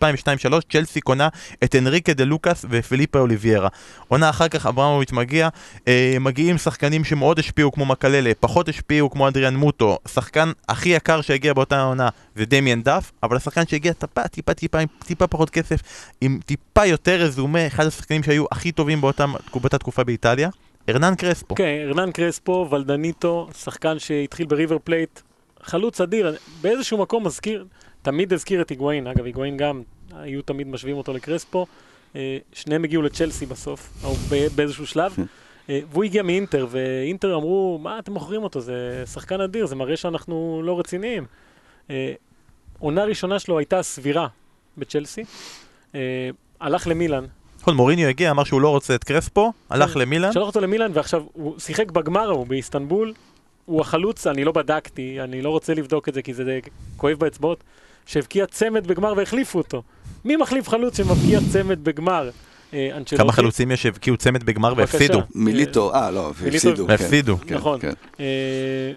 צ'לסי 0.72 1.02
קונה 1.02 1.28
את 1.64 1.76
אנריקה 1.76 2.14
דה 2.14 2.24
לוקאס 2.24 2.66
ופיליפה 2.70 3.20
אוליביירה. 3.20 3.68
עונה 4.08 4.30
אחר 4.30 4.48
כך 4.48 4.66
אברמוביץ' 4.66 5.12
מגיע, 5.12 5.50
אה, 5.88 6.18
מגיעים 6.20 6.58
שחקנים 6.58 7.04
שמאוד 7.04 7.40
השפיעו 7.40 7.72
כמו 7.72 7.86
מקללה, 7.86 8.32
פחות 8.40 8.70
השפיעו 8.70 9.10
כמו 9.10 9.28
אדריאן 9.28 9.56
מוטו, 9.56 9.98
שחקן 10.08 10.52
הכי 10.70 10.90
יקר 10.90 11.22
שהגיע 11.22 11.54
באותה 11.54 11.82
עונה 11.82 12.10
זה 12.36 12.46
דמיאן 12.46 12.82
דף, 12.82 13.12
אבל 13.24 13.38
השחקן 13.38 13.68
שהגיע 13.68 13.94
טיפה, 13.94 14.28
טיפה, 14.28 14.54
טיפה, 14.54 14.80
עם 14.80 14.88
טיפה 15.06 15.28
פחות 15.28 15.50
כסף, 15.50 15.80
עם 16.22 16.40
טיפה 16.46 16.86
יותר 16.86 17.22
רזומה, 17.22 17.68
אחד 17.68 17.86
השחקנים 17.86 18.24
שהיו 18.24 18.46
הכי 18.52 18.72
טובים 18.72 19.02
באותה, 19.02 19.26
באותה 19.54 19.78
תקופה 19.78 20.04
באיטליה, 20.04 20.50
הרנאן 20.90 21.16
קרספו. 21.16 21.56
כן, 21.56 21.78
הרנאן 21.88 22.12
קרספו, 22.12 22.68
ולדניטו, 22.72 23.50
שחקן 23.64 24.00
שהתחיל 24.00 24.46
בריבר 24.46 24.78
פלייט, 24.84 25.20
חלוץ 25.64 26.02
אדיר, 26.02 26.36
באיזשהו 26.62 26.98
מקום 26.98 27.26
מזכיר, 27.26 27.66
תמיד 28.04 28.34
הזכיר 28.34 28.62
את 28.62 28.70
היגואין, 28.70 29.08
אגב, 29.08 29.26
היגואין 29.26 29.58
גם, 29.58 29.82
היו 30.16 30.42
תמיד 30.42 30.68
משווים 30.68 30.98
אותו 30.98 31.14
לקרספו, 31.14 31.66
אה, 32.16 32.38
שניהם 32.54 32.84
הגיעו 32.84 33.02
לצ'לסי 33.02 33.46
בסוף, 33.46 33.90
או 34.04 34.14
ב- 34.14 34.48
באיזשהו 34.56 34.88
שלב, 34.88 35.16
אה, 35.70 35.80
והוא 35.92 36.04
הגיע 36.04 36.24
מאינטר, 36.24 36.68
ואינטר 36.70 37.36
אמרו, 37.36 37.80
מה 37.82 38.00
אתם 38.00 38.14
מוכרים 38.14 38.44
אותו, 38.44 38.62
זה 38.62 39.04
שחקן 39.14 39.42
אדיר, 39.42 39.66
זה 39.66 39.76
מראה 39.76 39.98
שאנחנו 39.98 40.62
לא 40.64 40.80
רציניים. 40.80 41.26
אה, 41.90 42.14
עונה 42.80 43.04
ראשונה 43.04 43.40
שלו 43.40 43.58
הייתה 43.58 43.84
סבירה 43.84 44.28
בצ'לסי, 44.78 45.24
הלך 46.60 46.88
למילאן, 46.88 47.26
נכון, 47.62 47.76
מוריניו 47.76 48.10
הגיע, 48.10 48.32
אמר 48.32 48.44
שהוא 48.44 48.62
לא 48.62 48.70
רוצה 48.70 48.96
את 48.96 49.04
קרספו, 49.04 49.54
הלך 49.70 49.90
כן. 49.90 50.00
למילאן. 50.00 50.32
שלח 50.32 50.44
אותו 50.44 50.62
למילאן, 50.62 50.92
ועכשיו 50.94 51.24
הוא 51.34 51.60
שיחק 51.60 51.92
בגמר 51.92 52.30
ההוא 52.30 52.48
באיסטנבול, 52.48 53.14
הוא 53.66 53.82
החלוץ, 53.82 54.28
אני 54.28 54.44
לא 54.44 54.52
בדקתי, 54.52 55.22
אני 55.22 55.42
לא 55.42 55.50
רוצה 55.50 55.74
לבדוק 55.74 56.10
את 56.10 56.14
זה 56.14 56.22
כי 56.22 56.34
זה 56.34 56.60
כואב 56.98 57.18
באצבעות, 57.18 57.64
שהבקיע 58.06 58.46
צמד 58.46 58.88
בגמר 58.88 59.14
והחליפו 59.18 59.58
אותו. 59.58 59.84
מי 60.26 60.36
מחליף 60.36 60.70
חלוץ 60.70 60.98
שמבקיע 60.98 61.40
צמד 61.52 61.84
בגמר? 61.84 62.30
אה, 62.74 62.90
אנצ'לוטי. 62.98 63.24
כמה 63.24 63.32
חלוצים 63.32 63.72
יש 63.72 63.84
שהבקיעו 63.84 64.18
צמד 64.18 64.44
בגמר. 64.44 64.74
והפסידו. 64.78 65.22
מיליטו, 65.36 65.94
אה, 65.94 66.12
לא, 66.12 66.30
הפסידו. 66.30 66.88
כן, 66.88 66.94
הפסידו. 66.94 67.38
כן, 67.38 67.56
נכון. 67.56 67.80
כן. 67.80 67.94
אה, 68.20 68.94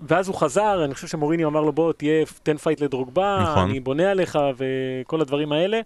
ואז 0.00 0.28
הוא 0.28 0.36
חזר, 0.36 0.84
אני 0.84 0.94
חושב 0.94 1.06
שמוריניו 1.06 1.48
אמר 1.48 1.60
לו 1.60 1.72
בוא 1.72 1.92
תהיה 1.92 2.24
תן 2.42 2.56
פייט 2.56 2.80
לדרוגבה, 2.80 3.38
נכון. 3.42 3.70
אני 3.70 3.80
בונה 3.80 4.10
עליך 4.10 4.38
וכל 4.56 5.20
הדברים 5.20 5.52
האלה. 5.52 5.80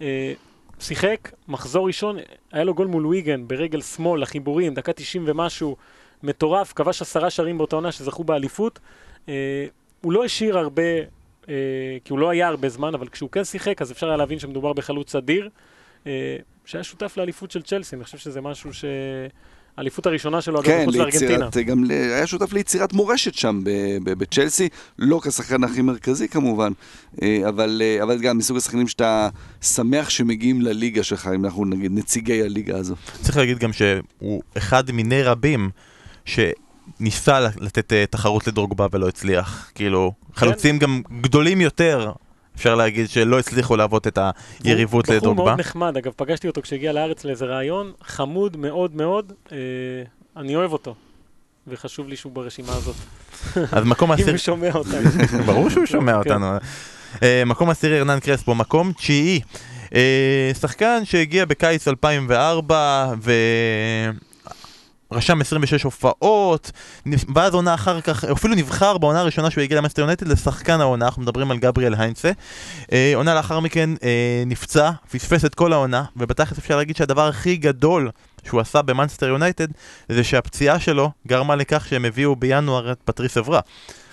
אה, 0.00 0.32
שיחק, 0.78 1.32
מחזור 1.48 1.86
ראשון, 1.86 2.16
היה 2.52 2.64
לו 2.64 2.74
גול 2.74 2.86
מול 2.86 3.06
ויגן 3.06 3.48
ברגל 3.48 3.80
שמאל, 3.80 4.22
לחיבורים, 4.22 4.74
דקה 4.74 4.92
90 4.92 5.24
ומשהו, 5.26 5.76
מטורף, 6.22 6.72
כבש 6.72 7.02
עשרה 7.02 7.30
שערים 7.30 7.58
באותה 7.58 7.76
עונה 7.76 7.92
שזכו 7.92 8.24
באליפות. 8.24 8.78
אה, 9.28 9.66
הוא 10.00 10.12
לא 10.12 10.24
השאיר 10.24 10.58
הרבה, 10.58 10.82
אה, 10.82 11.02
כי 12.04 12.12
הוא 12.12 12.18
לא 12.18 12.30
היה 12.30 12.48
הרבה 12.48 12.68
זמן, 12.68 12.94
אבל 12.94 13.08
כשהוא 13.08 13.30
כן 13.30 13.44
שיחק 13.44 13.82
אז 13.82 13.92
אפשר 13.92 14.06
היה 14.08 14.16
להבין 14.16 14.38
שמדובר 14.38 14.72
בחלוץ 14.72 15.14
אדיר, 15.14 15.48
אה, 16.06 16.36
שהיה 16.64 16.84
שותף 16.84 17.16
לאליפות 17.16 17.50
של 17.50 17.62
צ'לסי, 17.62 17.96
אני 17.96 18.04
חושב 18.04 18.18
שזה 18.18 18.40
משהו 18.40 18.74
ש... 18.74 18.84
האליפות 19.76 20.06
הראשונה 20.06 20.40
שלו, 20.40 20.60
אגב, 20.60 20.66
כן, 20.66 20.82
מחוץ 20.82 20.94
לארגנטינה. 20.94 21.44
ליצירת, 21.44 21.56
גם 21.56 21.84
ל- 21.84 21.90
היה 21.90 22.26
שותף 22.26 22.52
ליצירת 22.52 22.92
מורשת 22.92 23.34
שם 23.34 23.60
בצ'לסי, 24.04 24.68
לא 24.98 25.20
כשחקן 25.24 25.64
הכי 25.64 25.82
מרכזי 25.82 26.28
כמובן, 26.28 26.72
אה, 27.22 27.42
אבל, 27.48 27.82
אה, 27.84 28.02
אבל 28.02 28.18
גם 28.18 28.38
מסוג 28.38 28.56
השחקנים 28.56 28.88
שאתה 28.88 29.28
שמח 29.62 30.10
שמגיעים 30.10 30.62
לליגה 30.62 31.02
שלך, 31.02 31.30
אם 31.34 31.44
אנחנו 31.44 31.64
נגיד 31.64 31.92
נציגי 31.94 32.42
הליגה 32.42 32.76
הזו. 32.76 32.94
צריך 33.22 33.36
להגיד 33.36 33.58
גם 33.58 33.72
שהוא 33.72 34.42
אחד 34.56 34.90
מיני 34.90 35.22
רבים 35.22 35.70
שניסה 36.98 37.40
לתת 37.40 37.92
אה, 37.92 38.06
תחרות 38.06 38.46
לדרוגבה 38.46 38.86
ולא 38.92 39.08
הצליח. 39.08 39.70
כאילו, 39.74 40.12
כן. 40.12 40.40
חלוצים 40.40 40.78
גם 40.78 41.02
גדולים 41.20 41.60
יותר, 41.60 42.12
אפשר 42.56 42.74
להגיד, 42.74 43.08
שלא 43.08 43.38
הצליחו 43.38 43.76
להוות 43.76 44.06
את 44.06 44.18
היריבות 44.64 45.06
הוא 45.06 45.16
בחור 45.16 45.16
לדרוגבה. 45.16 45.44
מאוד 45.44 45.60
נחמד, 45.60 45.96
אגב, 45.96 46.12
פגשתי 46.16 46.48
אותו 46.48 46.62
כשהגיע 46.62 46.92
לארץ 46.92 47.24
לאיזה 47.24 47.44
ראיון, 47.44 47.92
חמוד 48.02 48.56
מאוד 48.56 48.96
מאוד, 48.96 49.32
אה, 49.52 49.56
אני 50.36 50.56
אוהב 50.56 50.72
אותו, 50.72 50.94
וחשוב 51.66 52.08
לי 52.08 52.16
שהוא 52.16 52.32
ברשימה 52.32 52.72
הזאת, 52.72 52.96
אז 53.72 53.84
מקום 53.84 54.10
אם 54.12 54.14
עשירי, 54.14 54.30
הוא 54.30 54.38
שומע 54.38 54.74
אותנו. 54.74 55.10
ברור 55.46 55.70
שהוא 55.70 55.86
שומע 55.86 56.12
כן. 56.12 56.18
אותנו. 56.18 56.46
אה, 57.22 57.42
מקום 57.46 57.70
עשירי 57.70 57.98
ארנן 57.98 58.20
קרספו, 58.20 58.54
מקום 58.54 58.92
תשיעי. 58.92 59.40
שחקן 60.60 61.04
שהגיע 61.04 61.44
בקיץ 61.44 61.88
2004 61.88 63.14
ורשם 65.14 65.40
26 65.40 65.82
הופעות, 65.82 66.70
ואז 67.34 67.54
עונה 67.54 67.74
אחר 67.74 68.00
כך, 68.00 68.24
אפילו 68.24 68.54
נבחר 68.54 68.98
בעונה 68.98 69.20
הראשונה 69.20 69.50
שהוא 69.50 69.62
הגיע 69.62 69.78
למנצ'סטר 69.78 70.02
יונייטד 70.02 70.28
לשחקן 70.28 70.80
העונה, 70.80 71.04
אנחנו 71.04 71.22
מדברים 71.22 71.50
על 71.50 71.58
גבריאל 71.58 71.94
היינצה. 71.98 72.30
אה, 72.92 73.12
עונה 73.14 73.34
לאחר 73.34 73.60
מכן 73.60 73.90
אה, 74.02 74.42
נפצע, 74.46 74.90
פספס 75.10 75.44
את 75.44 75.54
כל 75.54 75.72
העונה, 75.72 76.04
ובתכלס 76.16 76.58
אפשר 76.58 76.76
להגיד 76.76 76.96
שהדבר 76.96 77.28
הכי 77.28 77.56
גדול 77.56 78.10
שהוא 78.44 78.60
עשה 78.60 78.82
במאנסטר 78.82 79.26
יונייטד, 79.26 79.66
זה 80.08 80.24
שהפציעה 80.24 80.80
שלו 80.80 81.10
גרמה 81.26 81.56
לכך 81.56 81.86
שהם 81.88 82.04
הביאו 82.04 82.36
בינואר 82.36 82.92
את 82.92 82.98
פטריס 83.04 83.36
אוורה. 83.36 83.60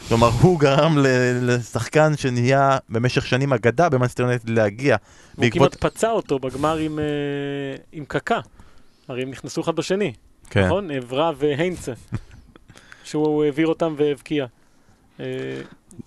כלומר, 0.08 0.30
הוא 0.42 0.60
גרם 0.60 0.98
לשחקן 1.42 2.18
שנהיה 2.18 2.78
במשך 2.90 3.26
שנים 3.26 3.54
אגדה 3.54 3.90
במאנסטר 3.90 4.24
יונייטד 4.24 4.50
להגיע. 4.50 4.96
הוא 5.36 5.46
כמעט 5.52 5.76
פצע 5.76 6.10
אותו 6.10 6.40
בגמר 6.40 6.78
עם, 6.78 7.00
אה, 7.00 7.06
עם 7.92 8.06
קקה. 8.06 8.40
הרי 9.08 9.22
הם 9.22 9.30
נכנסו 9.30 9.62
אחד 9.62 9.76
בשני, 9.76 10.14
כן. 10.52 10.66
נכון? 10.66 10.92
אברה 10.92 11.32
והיינצה. 11.38 11.94
שהוא 13.04 13.44
העביר 13.44 13.68
אותם 13.68 13.94
והבקיע. 13.98 14.46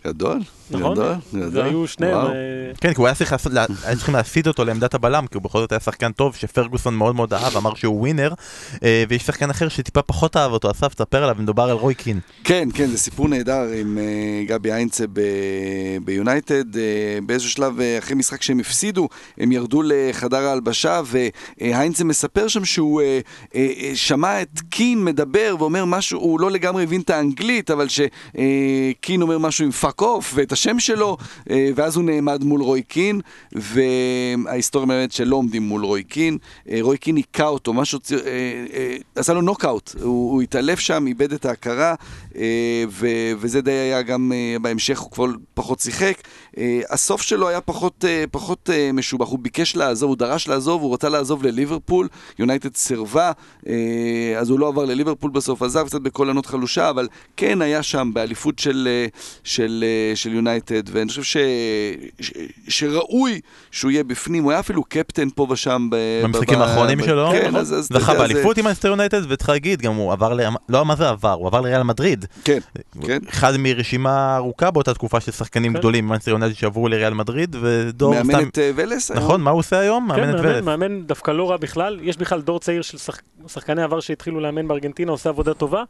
אה, 0.07 0.13
גדול, 0.13 0.41
נכון? 0.71 0.93
גדול, 0.93 1.15
זה 1.33 1.41
גדול. 1.41 1.65
היו 1.65 1.87
שניהם. 1.87 2.17
אה, 2.17 2.33
כן, 2.81 2.93
כי 2.95 3.01
הוא 3.01 3.07
היה 3.07 3.15
צריך 3.15 4.09
להסיט 4.09 4.47
אותו 4.47 4.65
לעמדת 4.65 4.95
הבלם, 4.95 5.27
כי 5.27 5.35
הוא 5.35 5.43
בכל 5.43 5.59
זאת 5.59 5.73
היה 5.73 5.81
שחקן 5.81 6.13
טוב, 6.13 6.35
שפרגוסון 6.35 6.95
מאוד 6.95 7.15
מאוד 7.15 7.35
אהב, 7.35 7.57
אמר 7.57 7.75
שהוא 7.75 8.01
ווינר, 8.01 8.33
אה, 8.83 9.05
ויש 9.09 9.23
שחקן 9.23 9.51
אחר 9.51 9.69
שטיפה 9.69 10.03
פחות 10.03 10.37
אהב 10.37 10.53
אותו, 10.53 10.71
אסף, 10.71 10.95
תספר 10.95 11.23
עליו, 11.23 11.37
מדובר 11.39 11.63
על 11.63 11.77
רוי 11.77 11.95
קין. 11.95 12.21
כן, 12.45 12.69
כן, 12.75 12.87
זה 12.87 12.99
סיפור 12.99 13.29
נהדר 13.29 13.63
עם 13.81 13.99
uh, 13.99 14.49
גבי 14.49 14.73
איינצה 14.73 15.05
ביונייטד. 16.05 16.65
באיזשהו 17.27 17.51
שלב, 17.51 17.81
אחרי 17.99 18.15
משחק 18.15 18.43
שהם 18.43 18.61
הפסידו, 18.61 19.09
הם 19.39 19.53
ירדו 19.53 19.83
לחדר 19.85 20.47
ההלבשה, 20.47 21.01
והיינצה 21.61 22.05
מספר 22.05 22.49
שם 22.49 22.65
שהוא 22.65 23.03
שמע 23.95 24.43
את 24.43 24.61
קין 24.71 25.05
מדבר 25.05 25.57
ואומר 25.59 25.85
משהו, 25.85 26.21
הוא 26.21 26.41
לא 26.41 26.51
לגמרי 26.51 26.83
הבין 26.83 27.01
את 27.01 27.11
האנגלית, 27.11 27.71
אבל 27.71 27.87
שקין 27.89 29.23
אומר 29.23 29.39
משהו 29.39 29.65
עם 29.65 29.73
fuck 29.81 30.03
off 30.03 30.33
ואת 30.35 30.53
השם 30.53 30.79
שלו, 30.79 31.17
אה, 31.41 31.53
ואז 31.75 31.97
הוא 31.97 32.05
נעמד 32.05 32.45
מול 32.45 32.63
רוי 32.63 32.83
קין, 32.83 33.21
וההיסטוריה 33.53 34.87
מלמדת 34.87 35.13
שלא 35.13 35.37
עומדים 35.37 35.63
מול 35.63 35.85
רוי 35.85 36.03
קין. 36.03 36.39
אה, 36.67 36.71
רוי 36.81 36.99
קין 36.99 37.17
היכה 37.17 37.47
אותו, 37.47 37.73
משהו, 37.73 37.99
אה, 37.99 38.13
עשה 39.15 39.33
לו 39.33 39.43
נוקאוט, 39.43 39.95
הוא, 40.03 40.33
הוא 40.33 40.43
התעלף 40.43 40.79
שם, 40.79 41.07
איבד 41.07 41.33
את 41.33 41.45
ההכרה. 41.45 41.95
אה, 42.37 42.85
ו- 42.89 43.33
וזה 43.39 43.61
די 43.61 43.71
היה 43.71 44.03
גם 44.03 44.33
אה, 44.35 44.57
בהמשך, 44.61 44.99
הוא 44.99 45.11
כבר 45.11 45.27
פחות 45.55 45.81
שיחק. 45.81 46.15
אה, 46.59 46.81
הסוף 46.91 47.23
שלו 47.23 47.49
היה 47.49 47.61
פחות, 47.61 48.05
אה, 48.09 48.25
פחות 48.31 48.71
אה, 48.73 48.91
משובח, 48.93 49.29
הוא 49.29 49.39
ביקש 49.39 49.77
לעזוב, 49.77 50.09
הוא 50.09 50.17
דרש 50.17 50.49
לעזוב, 50.49 50.83
הוא 50.83 50.95
רצה 50.95 51.09
לעזוב 51.09 51.43
לליברפול, 51.43 52.09
יונייטד 52.39 52.77
סירבה, 52.77 53.33
אה, 53.69 54.35
אז 54.39 54.51
הוא 54.51 54.59
לא 54.61 54.69
עבר 54.69 54.85
לליברפול 54.85 55.31
בסוף, 55.31 55.63
עזב 55.63 55.87
קצת 55.87 56.01
בקול 56.01 56.31
ענות 56.31 56.47
חלושה, 56.47 56.91
אבל 56.91 57.09
כן 57.37 57.63
היה 57.63 57.83
שם 57.83 58.11
באליפות 58.15 58.59
של, 58.59 58.89
אה, 58.91 59.07
של, 59.45 59.63
אה, 59.63 59.64
של 60.15 60.33
יונייטד, 60.33 60.83
ואני 60.87 61.09
חושב 61.09 61.23
ש, 61.23 61.37
ש, 62.21 62.33
שראוי 62.69 63.41
שהוא 63.71 63.91
יהיה 63.91 64.05
בפנים, 64.05 64.43
הוא 64.43 64.51
היה 64.51 64.61
אפילו 64.61 64.85
קפטן 64.85 65.29
פה 65.35 65.47
ושם. 65.51 65.89
ב- 65.91 66.21
במשחקים 66.25 66.59
האחרונים 66.59 67.03
שלו, 67.03 67.31
כן, 67.33 67.57
אז, 67.57 67.75
אז 67.75 67.87
אתה 67.87 68.01
זכה 68.01 68.15
באליפות 68.15 68.59
עם 68.59 68.65
מאנסטר 68.65 68.89
יונייטד, 68.89 69.23
וצריך 69.29 69.51
להגיד, 69.51 69.83
גם 69.83 69.95
הוא 69.95 70.13
עבר, 70.13 70.35
ל... 70.35 70.41
לא 70.69 70.85
מה 70.85 70.97
זה 70.97 71.09
עבר, 71.09 71.33
הוא 71.33 71.47
עבר 71.47 71.61
לריאל 71.61 71.83
מדריד. 71.83 72.25
כן, 72.45 72.59
כן. 73.03 73.19
אחד 73.29 73.57
מרשימה 73.59 74.37
ארוכה 74.37 74.71
באותה 74.71 74.95
תקופה 74.95 75.21
של 75.21 75.33
שחקנים 75.33 75.73
כן. 75.73 75.79
גדולים 75.79 76.07
במאנסטר 76.07 76.31
יונייטד 76.31 76.55
שעברו 76.55 76.89
לריאל 76.89 77.15
מדריד, 77.15 77.57
ודור 77.61 78.15
סתם... 78.15 78.27
מאמן 78.27 78.49
את 78.49 78.59
אה, 78.59 78.71
ולס 78.77 79.11
היום? 79.11 79.25
נכון, 79.25 79.41
מה 79.41 79.51
הוא 79.51 79.59
עושה 79.59 79.79
היום? 79.79 80.09
כן, 80.15 80.21
מאמן 80.21 80.35
את 80.35 80.41
ולז. 80.41 80.65
מאמן 80.65 81.03
דווקא 81.03 81.31
לא 81.31 81.51
רע 81.51 81.57
בכלל. 81.57 81.99
יש 82.03 82.17
בכלל 82.17 82.41
דור 82.41 82.61
צעיר 82.61 82.83
של 82.83 82.99
שח... 82.99 83.19
שחקני 83.49 83.83
עבר 83.83 84.01
שהתחילו 84.01 84.41
לאמן 84.41 84.69
בארגנטינה, 84.69 85.13
עושה 85.13 85.29
עבודה 85.29 85.55
טובה. 85.55 85.83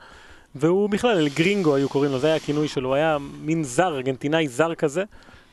והוא 0.55 0.91
בכלל, 0.91 1.17
אל 1.17 1.29
גרינגו 1.29 1.75
היו 1.75 1.89
קוראים 1.89 2.13
לו, 2.13 2.19
זה 2.19 2.27
היה 2.27 2.37
הכינוי 2.37 2.69
שלו, 2.69 2.89
הוא 2.89 2.95
היה 2.95 3.19
מין 3.41 3.65
זר, 3.65 3.95
ארגנטינאי 3.95 4.49
זר 4.49 4.75
כזה. 4.75 5.05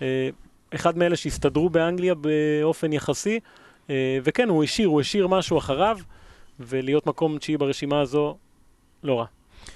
אה, 0.01 0.29
אחד 0.75 0.97
מאלה 0.97 1.15
שהסתדרו 1.15 1.69
באנגליה 1.69 2.13
באופן 2.15 2.93
יחסי. 2.93 3.39
אה, 3.89 4.19
וכן, 4.23 4.49
הוא 4.49 4.63
השאיר, 4.63 4.87
הוא 4.87 5.01
השאיר 5.01 5.27
משהו 5.27 5.57
אחריו, 5.57 5.97
ולהיות 6.59 7.07
מקום 7.07 7.37
תשיעי 7.37 7.57
ברשימה 7.57 8.01
הזו, 8.01 8.37
לא 9.03 9.19
רע. 9.19 9.25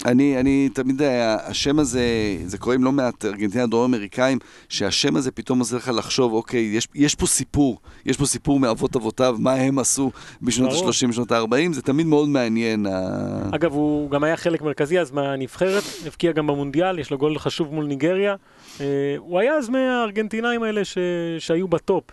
אני, 0.06 0.40
אני 0.40 0.70
תמיד, 0.74 1.02
אה, 1.02 1.48
השם 1.48 1.80
הזה, 1.80 2.04
זה 2.46 2.58
קורה 2.58 2.76
עם 2.76 2.84
לא 2.84 2.92
מעט 2.92 3.26
ארגנטינה 3.26 3.68
דרום 3.68 3.94
אמריקאים, 3.94 4.40
שהשם 4.70 5.16
הזה 5.16 5.32
פתאום 5.32 5.60
עושה 5.60 5.76
לך 5.76 5.92
לחשוב, 5.96 6.34
אוקיי, 6.34 6.60
יש, 6.60 6.88
יש 6.96 7.16
פה 7.16 7.26
סיפור, 7.28 7.80
יש 8.06 8.18
פה 8.18 8.26
סיפור 8.26 8.60
מאבות 8.60 8.96
אבותיו, 8.96 9.36
מה 9.40 9.54
הם 9.54 9.80
עשו 9.80 10.12
בשנות 10.42 10.72
ברור. 10.72 10.88
ה-30, 10.88 10.92
שנות 11.14 11.32
ה-40, 11.32 11.74
זה 11.74 11.82
תמיד 11.82 12.08
מאוד 12.08 12.30
מעניין. 12.30 12.86
ה- 12.86 13.50
אגב, 13.56 13.74
הוא 13.74 14.10
גם 14.10 14.24
היה 14.24 14.38
חלק 14.38 14.62
מרכזי 14.62 15.00
אז 15.00 15.12
מהנבחרת, 15.12 15.84
הבקיע 16.06 16.32
גם 16.32 16.48
במונדיאל, 16.48 17.00
יש 17.00 17.12
לו 17.12 17.18
גול 17.18 17.40
חשוב 17.40 17.74
מול 17.74 17.86
ניגריה. 17.86 18.36
אה, 18.82 18.86
הוא 19.18 19.40
היה 19.40 19.54
אז 19.54 19.70
מהארגנטינאים 19.70 20.64
האלה 20.64 20.86
ש... 20.86 20.98
שהיו 21.40 21.68
בטופ. 21.68 22.04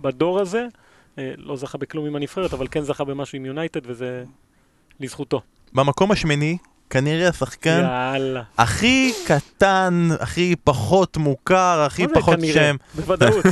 בדור 0.00 0.40
הזה. 0.40 0.66
אה, 1.18 1.32
לא 1.36 1.56
זכה 1.56 1.78
בכלום 1.78 2.06
עם 2.06 2.16
הנבחרת, 2.16 2.52
אבל 2.52 2.66
כן 2.70 2.82
זכה 2.82 3.04
במשהו 3.04 3.36
עם 3.36 3.46
יונייטד, 3.46 3.80
וזה 3.84 4.24
לזכותו. 5.00 5.40
במקום 5.72 6.12
השמיני, 6.12 6.58
כנראה 6.90 7.28
השחקן 7.28 7.80
יאללה. 7.82 8.42
הכי 8.58 9.12
קטן, 9.26 10.08
הכי 10.20 10.54
פחות 10.64 11.16
מוכר, 11.16 11.82
הכי 11.86 12.08
פחות 12.14 12.36
כנראה? 12.36 12.52
שם. 12.54 12.76
בוודאות. 12.96 13.44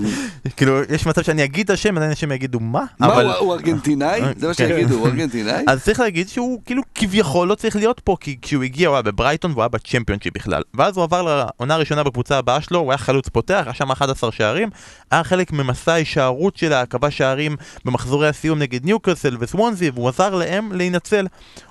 כאילו, 0.56 0.80
יש 0.88 1.06
מצב 1.06 1.22
שאני 1.22 1.44
אגיד 1.44 1.64
את 1.64 1.70
השם, 1.70 1.96
עדיין 1.96 2.10
אנשים 2.10 2.32
יגידו 2.32 2.60
מה? 2.60 2.84
מה, 2.98 3.06
אבל- 3.06 3.24
הוא, 3.26 3.34
הוא 3.34 3.54
ארגנטינאי? 3.54 4.20
זה 4.36 4.48
מה 4.48 4.54
כן. 4.54 4.68
שיגידו, 4.68 4.94
הוא 4.94 5.06
ארגנטינאי? 5.06 5.64
אז 5.68 5.84
צריך 5.84 6.00
להגיד 6.00 6.28
שהוא 6.28 6.60
כאילו 6.66 6.82
כביכול 6.94 7.48
לא 7.48 7.54
צריך 7.54 7.76
להיות 7.76 8.00
פה, 8.04 8.16
כי 8.20 8.36
כשהוא 8.42 8.62
הגיע 8.64 8.88
הוא 8.88 8.96
היה 8.96 9.02
בברייטון 9.02 9.50
והוא 9.50 9.62
היה 9.62 9.68
בצ'מפיונשיפ 9.68 10.34
בכלל. 10.34 10.62
ואז 10.74 10.96
הוא 10.96 11.04
עבר 11.04 11.22
לעונה 11.22 11.74
הראשונה 11.74 12.02
בקבוצה 12.02 12.38
הבאה 12.38 12.60
שלו, 12.60 12.78
הוא 12.78 12.92
היה 12.92 12.98
חלוץ 12.98 13.28
פותח, 13.28 13.62
היה 13.64 13.74
שם 13.74 13.90
11 13.90 14.32
שערים, 14.32 14.68
היה 15.10 15.24
חלק 15.24 15.52
ממסע 15.52 15.92
ההישארות 15.92 16.56
שלה, 16.56 16.86
כבש 16.86 17.18
שערים 17.18 17.56
במחזורי 17.84 18.28
הסיום 18.28 18.58
נגד 18.58 18.84
ניוקרסל 18.84 19.36
וסוונזי, 19.40 19.90
והוא 19.90 20.08
עזר 20.08 20.34
להם 20.34 20.72
להינצל. 20.72 21.26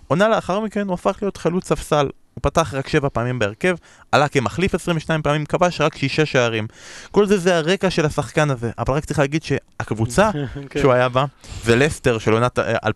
עונה 0.09 0.27
לאחר 0.29 0.59
מכן 0.59 0.87
הוא 0.87 0.93
הפך 0.93 1.17
להיות 1.21 1.37
חלוץ 1.37 1.67
ספסל. 1.67 2.09
הוא 2.33 2.41
פתח 2.41 2.73
רק 2.73 2.87
7 2.87 3.09
פעמים 3.09 3.39
בהרכב, 3.39 3.75
עלה 4.11 4.27
כמחליף 4.27 4.75
22 4.75 5.21
פעמים, 5.21 5.45
כבש 5.45 5.81
רק 5.81 5.97
6 5.97 6.19
שערים. 6.19 6.67
כל 7.11 7.25
זה 7.25 7.37
זה 7.37 7.57
הרקע 7.57 7.89
של 7.89 8.05
השחקן 8.05 8.49
הזה, 8.49 8.71
אבל 8.77 8.93
רק 8.93 9.05
צריך 9.05 9.19
להגיד 9.19 9.43
שהקבוצה 9.43 10.31
כן. 10.69 10.79
שהוא 10.79 10.93
היה 10.93 11.09
בה, 11.09 11.25
ולסטר 11.65 12.17
של 12.17 12.33
עונת 12.33 12.59
אה, 12.59 12.75
2015-2016, 12.75 12.89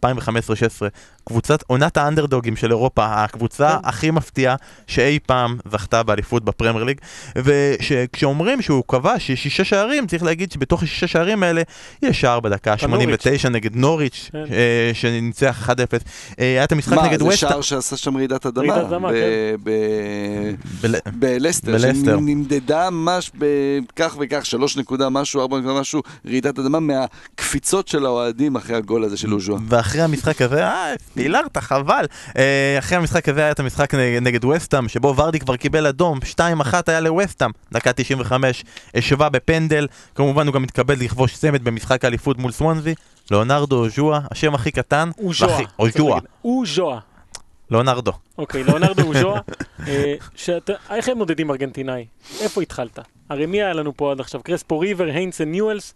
קבוצת 1.23 1.63
עונת 1.67 1.97
האנדרדוגים 1.97 2.55
של 2.55 2.71
אירופה, 2.71 3.23
הקבוצה 3.23 3.69
כן. 3.81 3.87
הכי 3.87 4.11
מפתיעה 4.11 4.55
שאי 4.87 5.19
פעם 5.25 5.57
זכתה 5.71 6.03
באליפות 6.03 6.43
בפרמייר 6.43 6.83
ליג, 6.83 6.97
וכשאומרים 7.35 8.61
שהוא 8.61 8.83
כבש 8.87 9.31
שישה 9.31 9.63
שערים, 9.63 10.07
צריך 10.07 10.23
להגיד 10.23 10.51
שבתוך 10.51 10.83
השישה 10.83 11.07
שערים 11.07 11.43
האלה 11.43 11.61
יש 12.01 12.21
שער 12.21 12.39
בדקה 12.39 12.75
בנוריץ'. 12.75 13.21
89 13.21 13.49
נגד 13.49 13.75
נוריץ', 13.75 14.29
כן. 14.31 14.37
אה, 14.37 14.91
שניצח 14.93 15.69
1-0, 15.69 15.69
אה, 16.39 16.45
היה 16.45 16.63
את 16.63 16.71
המשחק 16.71 16.93
מה, 16.93 17.07
נגד 17.07 17.19
זה 17.19 17.25
ווסטה, 17.25 17.49
שער 17.49 17.61
שעשה 17.61 17.97
שם 17.97 18.17
רעידת 18.17 18.45
אדמה? 18.45 18.73
רעידת 18.73 18.87
אדמה, 18.87 19.09
ב- 19.63 19.69
כן. 20.81 20.91
בלסטר. 21.19 21.77
שנמדדה 21.77 22.89
ממש 22.89 23.31
בכך 23.37 24.17
וכך, 24.19 24.45
שלוש 24.45 24.77
נקודה 24.77 25.09
משהו, 25.09 25.41
ארבע 25.41 25.59
נקודה 25.59 25.79
משהו, 25.79 26.01
רעידת 26.25 26.59
אדמה 26.59 26.79
מהקפיצות 26.79 27.87
של 27.87 28.05
האוהדים 28.05 28.55
אחרי 28.55 28.75
הגול 28.75 29.03
הזה 29.03 29.17
של 29.17 29.33
אוז'וע. 29.33 29.59
ואחרי 29.67 30.01
המשחק 30.01 30.41
הזה, 30.41 30.65
אה, 30.65 30.93
פילרת, 31.13 31.57
חבל. 31.57 32.05
אה, 32.37 32.75
אחרי 32.79 32.97
המשחק 32.97 33.29
הזה 33.29 33.41
היה 33.41 33.51
את 33.51 33.59
המשחק 33.59 33.93
נגד, 34.21 34.45
וסטאם, 34.45 34.89
שבו 34.89 35.15
ורדי 35.17 35.39
כבר 35.39 35.55
קיבל 35.55 35.87
אדום, 35.87 36.19
2-1 36.23 36.39
היה 36.87 36.99
לווסטאם, 36.99 37.49
דקה 37.71 37.93
95, 37.93 38.63
השווה 38.95 39.29
בפנדל, 39.29 39.87
כמובן 40.15 40.47
הוא 40.47 40.53
גם 40.53 40.63
התקבל 40.63 40.95
לכבוש 40.99 41.37
צמד 41.37 41.63
במשחק 41.63 42.05
האליפות 42.05 42.37
מול 42.37 42.51
סוונזי, 42.51 42.95
לאונרדו 43.31 43.75
אוז'ואה, 43.75 44.19
השם 44.31 44.55
הכי 44.55 44.71
קטן, 44.71 45.09
אוז'ואה. 45.79 46.19
אוז'ואה. 46.43 46.99
לאונרדו. 47.71 48.11
אוקיי, 48.37 48.63
לאונרדו 48.63 49.03
אוז'ואה. 49.03 49.39
אה, 49.87 50.15
איך 50.89 51.09
הם 51.09 51.17
מודדים 51.17 51.51
ארגנטינאי? 51.51 52.05
איפה 52.41 52.61
התחלת? 52.61 52.99
הרי 53.29 53.45
מי 53.45 53.61
היה 53.61 53.73
לנו 53.73 53.97
פה 53.97 54.11
עד 54.11 54.19
עכשיו? 54.19 54.43
קרספו 54.43 54.79
ריבר, 54.79 55.05
היינסן 55.05 55.51
ניואלס, 55.51 55.93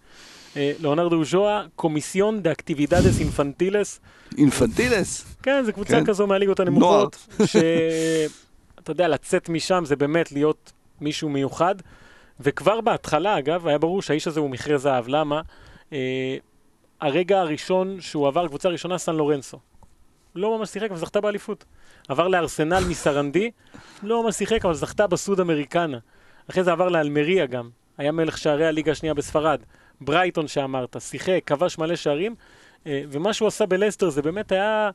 אה, 0.58 0.72
לאונרדו 0.80 1.16
אוז'ואה, 1.16 1.66
קומיסיון 1.76 2.42
דה 2.42 2.52
אקטיבידדס 2.52 3.20
אינפנטילס. 3.20 4.00
אינפנטילס? 4.38 5.36
כן, 5.44 5.64
זו 5.66 5.74
קבוצה 5.74 6.00
כן. 6.00 6.06
כזו 6.06 6.28
מהליגות 6.28 6.60
הנמוכות, 6.60 7.28
שאתה 7.46 8.92
יודע, 8.92 9.08
לצאת 9.08 9.50
משם 9.50 9.86
זה 9.86 9.96
באמת 9.96 10.32
להיות 10.32 10.72
מישהו 11.02 11.30
מיוחד. 11.30 11.76
וכבר 12.40 12.82
בהתחלה, 12.82 13.38
אגב, 13.38 13.68
היה 13.68 13.78
ברור 13.78 14.02
שהאיש 14.02 14.28
הזה 14.28 14.40
הוא 14.40 14.50
מכרה 14.50 14.78
זהב. 14.78 15.08
למה? 15.08 15.42
אה, 15.94 16.38
הרגע 17.02 17.40
הראשון 17.40 18.02
שהוא 18.02 18.28
עבר 18.28 18.44
לקבוצה 18.44 18.70
הראשונה, 18.70 18.98
סן 18.98 19.16
לורנסו. 19.16 19.60
לא 20.36 20.58
ממש 20.58 20.70
שיחק, 20.70 20.92
אבל 20.92 21.00
זכתה 21.00 21.22
באליפות. 21.22 21.66
עבר 22.08 22.28
לארסנל 22.28 22.84
מסרנדי, 22.90 23.52
לא 24.04 24.24
ממש 24.24 24.36
שיחק, 24.36 24.66
אבל 24.66 24.74
זכתה 24.74 25.08
בסוד 25.08 25.40
אמריקנה. 25.40 25.98
אחרי 26.50 26.64
זה 26.64 26.72
עבר 26.72 26.90
לאלמריה 26.90 27.46
גם. 27.46 27.70
היה 27.98 28.12
מלך 28.12 28.38
שערי 28.38 28.66
הליגה 28.66 28.92
השנייה 28.92 29.14
בספרד. 29.14 29.62
ברייטון 30.02 30.48
שאמרת, 30.48 30.96
שיחק, 31.00 31.42
כבש 31.46 31.78
מלא 31.78 31.96
שערים, 31.96 32.36
אה, 32.88 33.02
ומה 33.10 33.34
שהוא 33.34 33.48
עשה 33.48 33.66
בלסטר 33.66 34.10
זה 34.10 34.22
באמת 34.22 34.52
היה, 34.52 34.90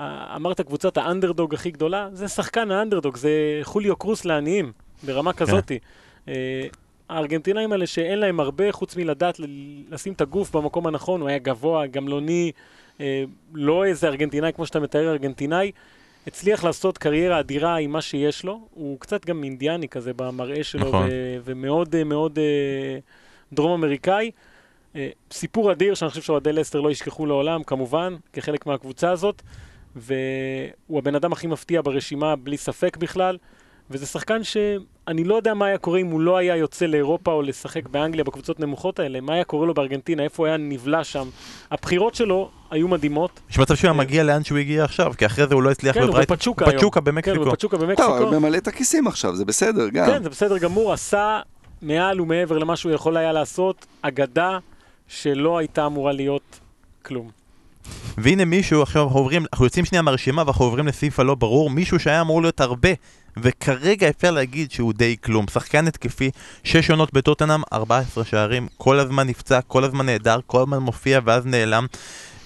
אה, 0.00 0.36
אמרת 0.36 0.60
קבוצת 0.60 0.96
האנדרדוג 0.96 1.54
הכי 1.54 1.70
גדולה, 1.70 2.08
זה 2.12 2.28
שחקן 2.28 2.70
האנדרדוג, 2.70 3.16
זה 3.16 3.30
חוליו 3.62 3.96
קרוס 3.96 4.24
לעניים, 4.24 4.72
ברמה 5.02 5.32
כזאתי. 5.32 5.78
אה, 6.28 6.66
הארגנטינאים 7.08 7.72
האלה 7.72 7.86
שאין 7.86 8.18
להם 8.18 8.40
הרבה, 8.40 8.72
חוץ 8.72 8.96
מלדעת 8.96 9.40
לשים 9.90 10.12
את 10.12 10.20
הגוף 10.20 10.56
במקום 10.56 10.86
הנכון, 10.86 11.20
הוא 11.20 11.28
היה 11.28 11.38
גבוה, 11.38 11.86
גמלוני, 11.86 12.52
לא 13.54 13.84
איזה 13.84 14.08
ארגנטינאי 14.08 14.52
כמו 14.52 14.66
שאתה 14.66 14.80
מתאר, 14.80 15.10
ארגנטינאי, 15.10 15.72
הצליח 16.26 16.64
לעשות 16.64 16.98
קריירה 16.98 17.40
אדירה 17.40 17.76
עם 17.76 17.90
מה 17.90 18.02
שיש 18.02 18.44
לו, 18.44 18.60
הוא 18.74 19.00
קצת 19.00 19.24
גם 19.24 19.44
אינדיאני 19.44 19.88
כזה 19.88 20.12
במראה 20.16 20.64
שלו, 20.64 20.88
נכון. 20.88 21.08
ו- 21.10 21.36
ומאוד 21.44 22.04
מאוד 22.04 22.38
אה, 22.38 22.98
דרום 23.52 23.72
אמריקאי. 23.72 24.30
אה, 24.96 25.08
סיפור 25.32 25.72
אדיר 25.72 25.94
שאני 25.94 26.10
חושב 26.10 26.22
שאוהדי 26.22 26.52
לסטר 26.52 26.80
לא 26.80 26.90
ישכחו 26.90 27.26
לעולם, 27.26 27.62
כמובן, 27.62 28.16
כחלק 28.32 28.66
מהקבוצה 28.66 29.10
הזאת, 29.10 29.42
והוא 29.96 30.98
הבן 30.98 31.14
אדם 31.14 31.32
הכי 31.32 31.46
מפתיע 31.46 31.80
ברשימה, 31.82 32.36
בלי 32.36 32.56
ספק 32.56 32.96
בכלל, 32.96 33.36
וזה 33.90 34.06
שחקן 34.06 34.44
שאני 34.44 35.24
לא 35.24 35.34
יודע 35.34 35.54
מה 35.54 35.66
היה 35.66 35.78
קורה 35.78 35.98
אם 35.98 36.06
הוא 36.06 36.20
לא 36.20 36.36
היה 36.36 36.56
יוצא 36.56 36.86
לאירופה 36.86 37.32
או 37.32 37.42
לשחק 37.42 37.88
באנגליה 37.88 38.24
בקבוצות 38.24 38.60
נמוכות 38.60 38.98
האלה, 38.98 39.20
מה 39.20 39.34
היה 39.34 39.44
קורה 39.44 39.66
לו 39.66 39.74
בארגנטינה, 39.74 40.22
איפה 40.22 40.42
הוא 40.42 40.46
היה 40.46 40.56
נבלע 40.56 41.04
שם. 41.04 41.28
הבחירות 41.70 42.14
שלו 42.14 42.50
היו 42.70 42.88
מדהימות. 42.88 43.40
יש 43.50 43.58
מצב 43.58 43.74
שהוא 43.74 43.88
היה 43.88 43.94
כן. 43.94 44.00
מגיע 44.00 44.22
לאן 44.22 44.44
שהוא 44.44 44.58
הגיע 44.58 44.84
עכשיו, 44.84 45.12
כי 45.18 45.26
אחרי 45.26 45.46
זה 45.46 45.54
הוא 45.54 45.62
לא 45.62 45.70
הצליח 45.70 45.94
כן, 45.94 46.02
הוא. 46.02 46.18
בפצ'וקה 46.18 46.64
היום. 46.64 46.78
פצ'וקה 46.78 47.00
כן, 47.00 47.04
במקסיקו. 47.04 47.44
הוא 47.44 47.54
פצ'וקה 47.54 47.76
טוב, 47.76 47.86
במקסיקו. 47.86 48.18
הוא 48.18 48.38
ממלא 48.38 48.56
את 48.56 48.68
הכיסים 48.68 49.06
עכשיו, 49.06 49.36
זה 49.36 49.44
בסדר, 49.44 49.88
גם. 49.88 50.06
כן, 50.06 50.22
זה 50.22 50.30
בסדר 50.30 50.58
גמור, 50.58 50.92
עשה 50.92 51.40
מעל 51.82 52.20
ומעבר 52.20 52.58
למה 52.58 52.76
שהוא 52.76 52.92
יכול 52.92 53.16
היה 53.16 53.32
לעשות, 53.32 53.86
אגדה 54.02 54.58
שלא 55.08 55.58
הייתה 55.58 55.86
אמורה 55.86 56.12
להיות 56.12 56.60
כלום. 57.02 57.30
והנה 58.18 58.44
מישהו, 58.44 58.82
עכשיו 58.82 59.04
אנחנו 59.04 59.18
עוברים, 59.18 59.44
אנחנו 59.52 59.64
יוצאים 59.64 59.84
שנייה 59.84 60.02
מהרשימה 60.02 60.42
ואנחנו 60.46 60.64
עוברים 60.64 60.86
לסעיף 60.86 61.20
הלא 61.20 61.34
ברור, 61.34 61.70
מישהו 61.70 61.98
שהיה 61.98 62.20
אמור 62.20 62.42
להיות 62.42 62.60
הרבה, 62.60 62.88
וכרגע 63.36 64.08
אפשר 64.08 64.30
להגיד 64.30 64.70
שהוא 64.70 64.92
די 64.92 65.16
כלום. 65.24 65.48
שחקן 65.48 65.86
התקפי, 65.86 66.30
שש 66.64 66.90
עונות 66.90 67.12
בטוטנאם, 67.12 67.60
14 67.72 68.24
שערים, 68.24 68.68
כל 68.76 68.98
הזמן 68.98 69.28
נפצע, 69.28 69.60
כל 69.60 69.84
הזמן 69.84 70.06
נהדר, 70.06 70.40
כל 70.46 70.62
הזמן 70.62 70.78
מופיע 70.78 71.20
ואז 71.24 71.46
נעלם. 71.46 71.86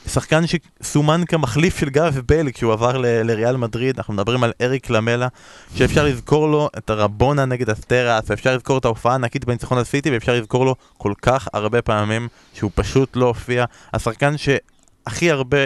שחקן 0.07 0.43
שסומן 0.47 1.23
כמחליף 1.29 1.79
של 1.79 1.89
גאב 1.91 2.21
בייל 2.29 2.51
כשהוא 2.51 2.73
עבר 2.73 2.99
ל- 2.99 3.07
לריאל 3.23 3.57
מדריד, 3.57 3.97
אנחנו 3.97 4.15
מדברים 4.15 4.45
על 4.45 4.53
אריק 4.61 4.91
למלה, 4.91 5.29
שאפשר 5.75 6.05
לזכור 6.05 6.49
לו 6.49 6.69
את 6.79 6.91
הרבונה 6.91 7.45
נגד 7.45 7.71
אסטרס, 7.71 8.31
ואפשר 8.31 8.55
לזכור 8.57 8.79
את 8.79 8.85
ההופעה 8.85 9.13
הענקית 9.13 9.45
בניצחון 9.45 9.79
על 9.79 9.85
סיטי, 9.85 10.11
ואפשר 10.11 10.35
לזכור 10.35 10.65
לו 10.65 10.75
כל 10.99 11.13
כך 11.23 11.49
הרבה 11.53 11.83
פעמים 11.83 12.29
שהוא 12.55 12.71
פשוט 12.75 13.17
לא 13.17 13.27
הופיע. 13.27 13.65
השחקן 13.93 14.35
שהכי 14.37 15.31
הרבה, 15.31 15.59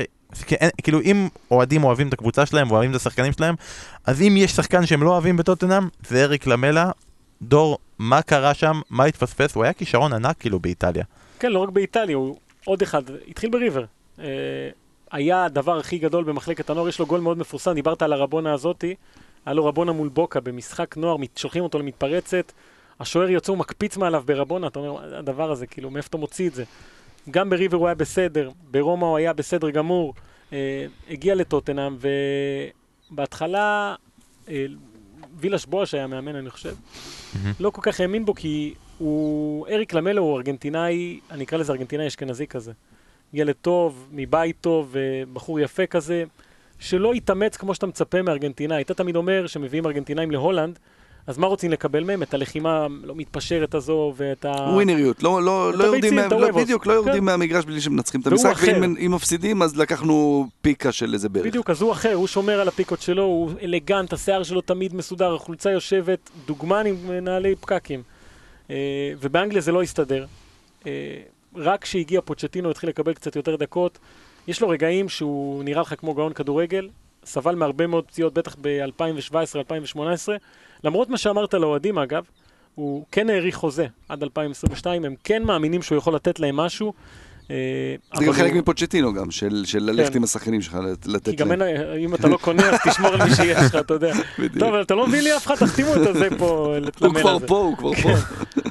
כאילו 0.83 1.01
אם 1.01 1.29
אוהדים 1.51 1.85
אוהבים 1.85 2.09
את 2.09 2.13
הקבוצה 2.13 2.47
שלהם, 2.47 2.71
אוהבים 2.71 2.91
את 2.91 2.97
השחקנים 2.97 3.33
שלהם, 3.33 3.55
אז 4.07 4.23
אם 4.23 4.35
יש 4.39 4.53
שחקן 4.53 4.87
שהם 4.87 5.03
לא 5.03 5.11
אוהבים 5.11 5.37
בטוטנאם, 5.37 5.89
זה 6.09 6.23
אריק 6.25 6.47
למלה. 6.47 6.91
דור, 7.43 7.79
מה 7.99 8.23
קרה 8.23 8.55
שם? 8.55 8.81
מה 8.91 9.05
התפספס? 9.05 9.55
הוא 9.55 9.65
היה 9.65 9.73
כישרון 9.73 10.13
ענק 10.13 10.37
כאילו 10.39 10.61
באיטליה. 10.61 11.05
כן, 11.39 11.53
לא 11.53 11.59
רק 11.59 11.69
באיטליה, 11.69 12.17
הוא 12.17 12.37
עוד 12.65 12.83
אחד, 12.83 13.03
התחיל 13.29 13.51
בריבר. 13.51 13.85
אה, 14.21 14.71
היה 15.11 15.45
הדבר 15.45 15.79
הכי 15.79 15.99
גדול 15.99 16.25
במחלקת 16.25 16.71
הנוער, 16.71 16.89
יש 16.89 16.99
לו 16.99 17.07
גול 17.07 17.21
מאוד 17.21 17.39
מפורסם, 17.39 17.73
דיברת 17.73 18.03
על 18.03 18.13
הרבונה 18.13 18.53
הזאתי, 18.53 18.95
היה 19.47 19.55
לו 19.55 19.65
רבונה 19.65 19.93
מול 19.93 20.09
בוקה 20.09 20.41
במשחק 20.41 20.97
נוער, 20.97 21.17
שולחים 21.37 21.63
אותו 21.63 21.79
למתפרצת, 21.79 22.53
השוער 23.01 23.31
יוצא, 23.31 23.53
הוא 23.53 23.59
מקפיץ 23.59 23.97
מעליו 23.97 24.23
ברבונה, 24.27 24.67
אתה 24.67 24.79
אומר, 24.79 24.93
"מה 24.93 25.19
הדבר 25.19 25.51
הזה, 25.51 25.67
כאילו, 25.67 25.91
מאיפה 25.91 26.09
אתה 26.09 26.17
מוציא 26.17 26.49
את 26.49 26.55
זה? 26.55 26.65
גם 27.31 27.51
בריבר 27.51 27.77
הוא 27.77 27.87
היה 27.87 27.95
בסדר, 27.95 28.51
ברומא 28.71 29.05
הוא 29.05 29.17
היה 29.17 29.33
בסדר 29.33 29.71
גמור, 29.71 30.15
אה, 30.53 30.87
הגיע 31.11 31.35
לטוטנאם, 31.35 31.97
ובהתחלה, 33.11 33.95
אה, 34.49 34.67
וילש 35.37 35.67
בואש 35.67 35.95
היה 35.95 36.07
מאמן, 36.07 36.37
אני 36.37 36.51
חושב, 36.51 36.75
מהמם. 37.35 37.53
לא 37.61 37.71
כל 37.71 37.83
כך 37.83 38.01
האמין 38.01 38.25
בו, 38.25 38.35
כי 38.35 38.75
הוא, 38.99 39.67
אריק 39.69 39.95
למלו 39.95 40.23
הוא 40.23 40.37
ארגנטינאי, 40.37 41.21
אני 41.31 41.45
אקרא 41.45 41.59
לזה 41.59 41.73
ארגנטינאי 41.73 42.07
אשכנזי 42.07 42.47
כזה. 42.47 42.73
ילד 43.35 43.55
טוב, 43.63 44.09
מבית 44.13 44.57
טוב, 44.61 44.97
אה, 44.97 45.23
בחור 45.33 45.61
יפה 45.61 45.87
כזה, 45.87 46.25
שלא 46.79 47.15
יתאמץ 47.15 47.57
כמו 47.57 47.75
שאתה 47.75 47.87
מצפה 47.87 48.23
מארגנטינאי. 48.23 48.83
אתה 48.83 48.95
תמיד 48.95 49.17
אומר 49.17 49.47
שמביאים 49.47 49.87
ארגנטינאים 49.87 50.31
להולנד, 50.31 50.79
אז 51.27 51.39
מה 51.39 51.47
רוצים 51.47 51.71
לקבל 51.71 52.05
מהם? 52.05 52.23
את 52.23 52.35
הלחימה 52.35 52.87
לא 53.05 53.15
מתפשרת 53.17 53.75
הזו, 53.75 54.15
ואת 54.17 54.45
ה... 54.45 54.51
ווינריות, 54.51 55.23
לא, 55.23 55.43
לא, 55.43 55.73
לא 55.75 55.85
יורדים, 55.85 56.17
מה, 56.17 56.27
לא. 56.31 56.51
בדיוק, 56.51 56.87
לא 56.87 56.93
יורדים 56.93 57.15
כן. 57.15 57.25
מהמגרש 57.25 57.65
בלי 57.65 57.81
שמנצחים 57.81 58.21
את 58.21 58.27
המשחק. 58.27 58.55
ואם 58.63 58.97
אם 59.07 59.13
מפסידים 59.15 59.63
אז 59.63 59.77
לקחנו 59.77 60.47
פיקה 60.63 60.93
של 60.93 61.15
איזה 61.15 61.29
ברך. 61.29 61.47
בדיוק, 61.47 61.71
אז 61.71 61.83
הוא 61.83 61.93
אחר, 61.93 62.15
הוא 62.15 62.27
שומר 62.27 62.61
על 62.61 62.69
הפיקות 62.69 63.03
שלו, 63.03 63.23
הוא 63.23 63.51
אלגנט, 63.63 64.13
השיער 64.13 64.43
שלו 64.43 64.61
תמיד 64.61 64.95
מסודר, 64.95 65.35
החולצה 65.35 65.71
יושבת, 65.71 66.31
דוגמן 66.47 66.87
עם 66.87 67.11
נעלי 67.23 67.57
פקקים. 67.57 68.03
אה, 68.71 68.77
ובאנגליה 69.21 69.61
זה 69.61 69.73
לא 69.73 69.83
הסתדר. 69.83 70.27
רק 71.57 71.83
כשהגיע 71.83 72.21
פוצ'טינו 72.21 72.71
התחיל 72.71 72.89
לקבל 72.89 73.15
קצת 73.15 73.37
יותר 73.37 73.57
דקות. 73.57 73.99
יש 74.49 74.61
לו 74.63 74.69
רגעים 74.69 75.09
שהוא 75.09 75.65
נראה 75.65 75.81
לך 75.81 75.95
כמו 75.99 76.15
גאון 76.15 76.33
כדורגל, 76.33 76.89
סבל 77.25 77.55
מהרבה 77.55 77.87
מאוד 77.87 78.05
פציעות, 78.05 78.35
בטח 78.35 78.57
ב-2017-2018. 78.61 79.99
למרות 80.85 81.09
מה 81.09 81.19
שאמרת 81.19 81.55
לאוהדים, 81.55 81.99
אגב, 81.99 82.25
הוא 82.75 83.05
כן 83.13 83.31
האריך 83.31 83.57
חוזה 83.57 83.87
עד 84.09 84.23
2022, 84.23 85.05
הם 85.05 85.15
כן 85.25 85.43
מאמינים 85.43 85.83
שהוא 85.83 85.99
יכול 85.99 86.15
לתת 86.15 86.41
להם 86.41 86.57
משהו. 86.57 86.93
אה, 87.51 87.95
זה 88.19 88.25
גם 88.25 88.33
חלק 88.33 88.53
מפוצ'טינו 88.53 89.15
גם, 89.15 89.31
של 89.31 89.63
של 89.65 89.79
ללכת 89.83 90.11
כן. 90.13 90.17
עם 90.19 90.25
השחקנים 90.25 90.63
שלך, 90.63 90.75
לת- 90.75 91.05
כי 91.05 91.11
לתת 91.11 91.35
גם 91.35 91.49
להם. 91.53 91.63
אין, 91.63 92.05
אם 92.05 92.15
אתה 92.15 92.29
לא 92.29 92.37
קונה, 92.37 92.63
אז 92.71 92.79
תשמור 92.89 93.11
על 93.11 93.23
מי 93.29 93.35
שיש 93.35 93.57
לך, 93.59 93.77
אתה 93.77 93.95
יודע. 93.95 94.13
בדיוק. 94.39 94.59
טוב, 94.59 94.69
אבל 94.69 94.83
אתה 94.83 94.95
לא 94.95 95.07
מביא 95.07 95.21
לי 95.21 95.37
אף 95.37 95.47
אחד, 95.47 95.55
תחתימו 95.55 95.93
את 95.95 96.07
הזה 96.07 96.29
פה, 96.39 96.77
הוא 97.01 97.15
כבר. 97.15 97.39
פה, 97.47 97.57
הוא 97.59 97.77
כבר 97.77 97.93
פה. 97.95 98.09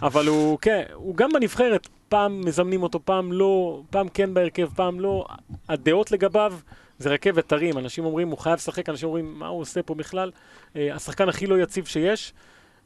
אבל 0.02 0.28
הוא, 0.28 0.58
כן, 0.62 0.82
הוא 0.94 1.16
גם 1.16 1.30
בנבחרת, 1.34 1.88
פעם 2.10 2.42
מזמנים 2.46 2.84
אותו, 2.84 3.00
פעם 3.06 3.32
לא, 3.32 3.82
פעם 3.90 4.08
כן 4.14 4.34
בהרכב, 4.34 4.68
פעם 4.76 5.00
לא. 5.00 5.26
הדעות 5.70 6.12
לגביו 6.12 6.54
זה 7.00 7.10
רכבת 7.10 7.52
הרים, 7.52 7.78
אנשים 7.78 8.06
אומרים, 8.06 8.28
הוא 8.28 8.38
חייב 8.38 8.56
לשחק, 8.56 8.90
אנשים 8.90 9.08
אומרים, 9.08 9.34
מה 9.40 9.48
הוא 9.48 9.62
עושה 9.62 9.84
פה 9.84 9.96
בכלל? 9.96 10.32
אה, 10.76 10.96
השחקן 10.96 11.30
הכי 11.30 11.48
לא 11.48 11.60
יציב 11.62 11.86
שיש, 11.86 12.34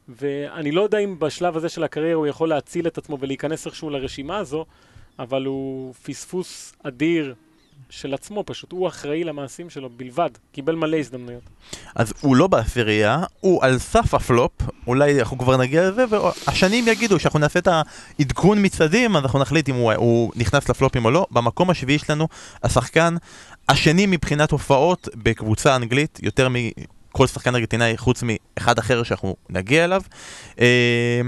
ואני 0.08 0.72
לא 0.72 0.82
יודע 0.82 0.98
אם 0.98 1.18
בשלב 1.18 1.56
הזה 1.56 1.68
של 1.68 1.84
הקריירה 1.84 2.14
הוא 2.14 2.26
יכול 2.26 2.48
להציל 2.48 2.86
את 2.86 2.98
עצמו 2.98 3.18
ולהיכנס 3.20 3.66
איכשהו 3.66 3.90
לרשימה 3.90 4.36
הזו, 4.38 4.64
אבל 5.18 5.44
הוא 5.44 5.94
פספוס 5.94 6.72
אדיר 6.82 7.34
של 7.90 8.14
עצמו 8.14 8.44
פשוט, 8.46 8.72
הוא 8.72 8.88
אחראי 8.88 9.24
למעשים 9.24 9.70
שלו 9.70 9.90
בלבד, 9.90 10.30
קיבל 10.52 10.74
מלא 10.74 10.96
הזדמנויות. 10.96 11.42
אז 11.94 12.12
הוא 12.20 12.36
לא 12.36 12.46
בעשירייה, 12.46 13.22
הוא 13.40 13.64
על 13.64 13.78
סף 13.78 14.14
הפלופ, 14.14 14.52
אולי 14.86 15.20
אנחנו 15.20 15.38
כבר 15.38 15.56
נגיע 15.56 15.90
לזה, 15.90 16.04
והשנים 16.10 16.88
יגידו 16.88 17.18
שאנחנו 17.18 17.38
נעשה 17.38 17.58
את 17.58 17.68
העדכון 18.18 18.64
מצעדים, 18.64 19.16
אז 19.16 19.22
אנחנו 19.22 19.38
נחליט 19.38 19.68
אם 19.68 19.74
הוא, 19.74 19.92
הוא 19.92 20.32
נכנס 20.36 20.68
לפלופים 20.68 21.04
או 21.04 21.10
לא. 21.10 21.26
במקום 21.30 21.70
השביעי 21.70 21.98
שלנו, 21.98 22.28
השחקן 22.62 23.16
השני 23.68 24.06
מבחינת 24.06 24.50
הופעות 24.50 25.08
בקבוצה 25.14 25.76
אנגלית, 25.76 26.18
יותר 26.22 26.48
מכל 26.48 27.26
שחקן 27.26 27.54
ארגנטינאי 27.54 27.96
חוץ 27.96 28.22
מאחד 28.22 28.78
אחר 28.78 29.02
שאנחנו 29.02 29.36
נגיע 29.50 29.84
אליו. 29.84 30.02
אה, 30.60 31.20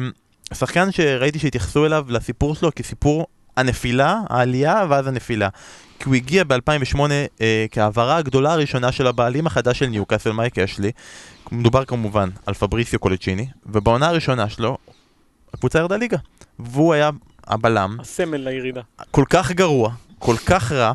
שחקן 0.55 0.93
שראיתי 0.93 1.39
שהתייחסו 1.39 1.87
אליו 1.87 2.07
לסיפור 2.09 2.55
שלו 2.55 2.71
כסיפור 2.77 3.27
הנפילה, 3.57 4.21
העלייה 4.29 4.87
ואז 4.89 5.07
הנפילה. 5.07 5.49
כי 5.99 6.05
הוא 6.05 6.15
הגיע 6.15 6.45
ב-2008 6.45 7.01
אה, 7.41 7.67
כהעברה 7.71 8.17
הגדולה 8.17 8.53
הראשונה 8.53 8.93
של 8.93 9.07
הבעלים 9.07 9.47
החדש 9.47 9.79
של 9.79 9.87
ניוקאסל, 9.87 10.33
מייק 10.33 10.59
אשלי. 10.59 10.91
מדובר 11.53 11.85
כמובן 11.85 12.29
על 12.47 12.55
פבריסיו 12.55 12.99
קולצ'יני, 12.99 13.47
ובעונה 13.67 14.09
הראשונה 14.09 14.49
שלו, 14.49 14.79
הקבוצה 15.55 15.79
ירדה 15.79 15.97
ליגה. 15.97 16.19
והוא 16.59 16.95
היה 16.95 17.11
הבלם, 17.47 17.97
הסמל 18.01 18.37
לירידה. 18.37 18.81
כל 19.11 19.25
כך 19.31 19.53
גרוע, 19.53 19.93
כל 20.19 20.37
כך 20.47 20.73
רע, 20.73 20.93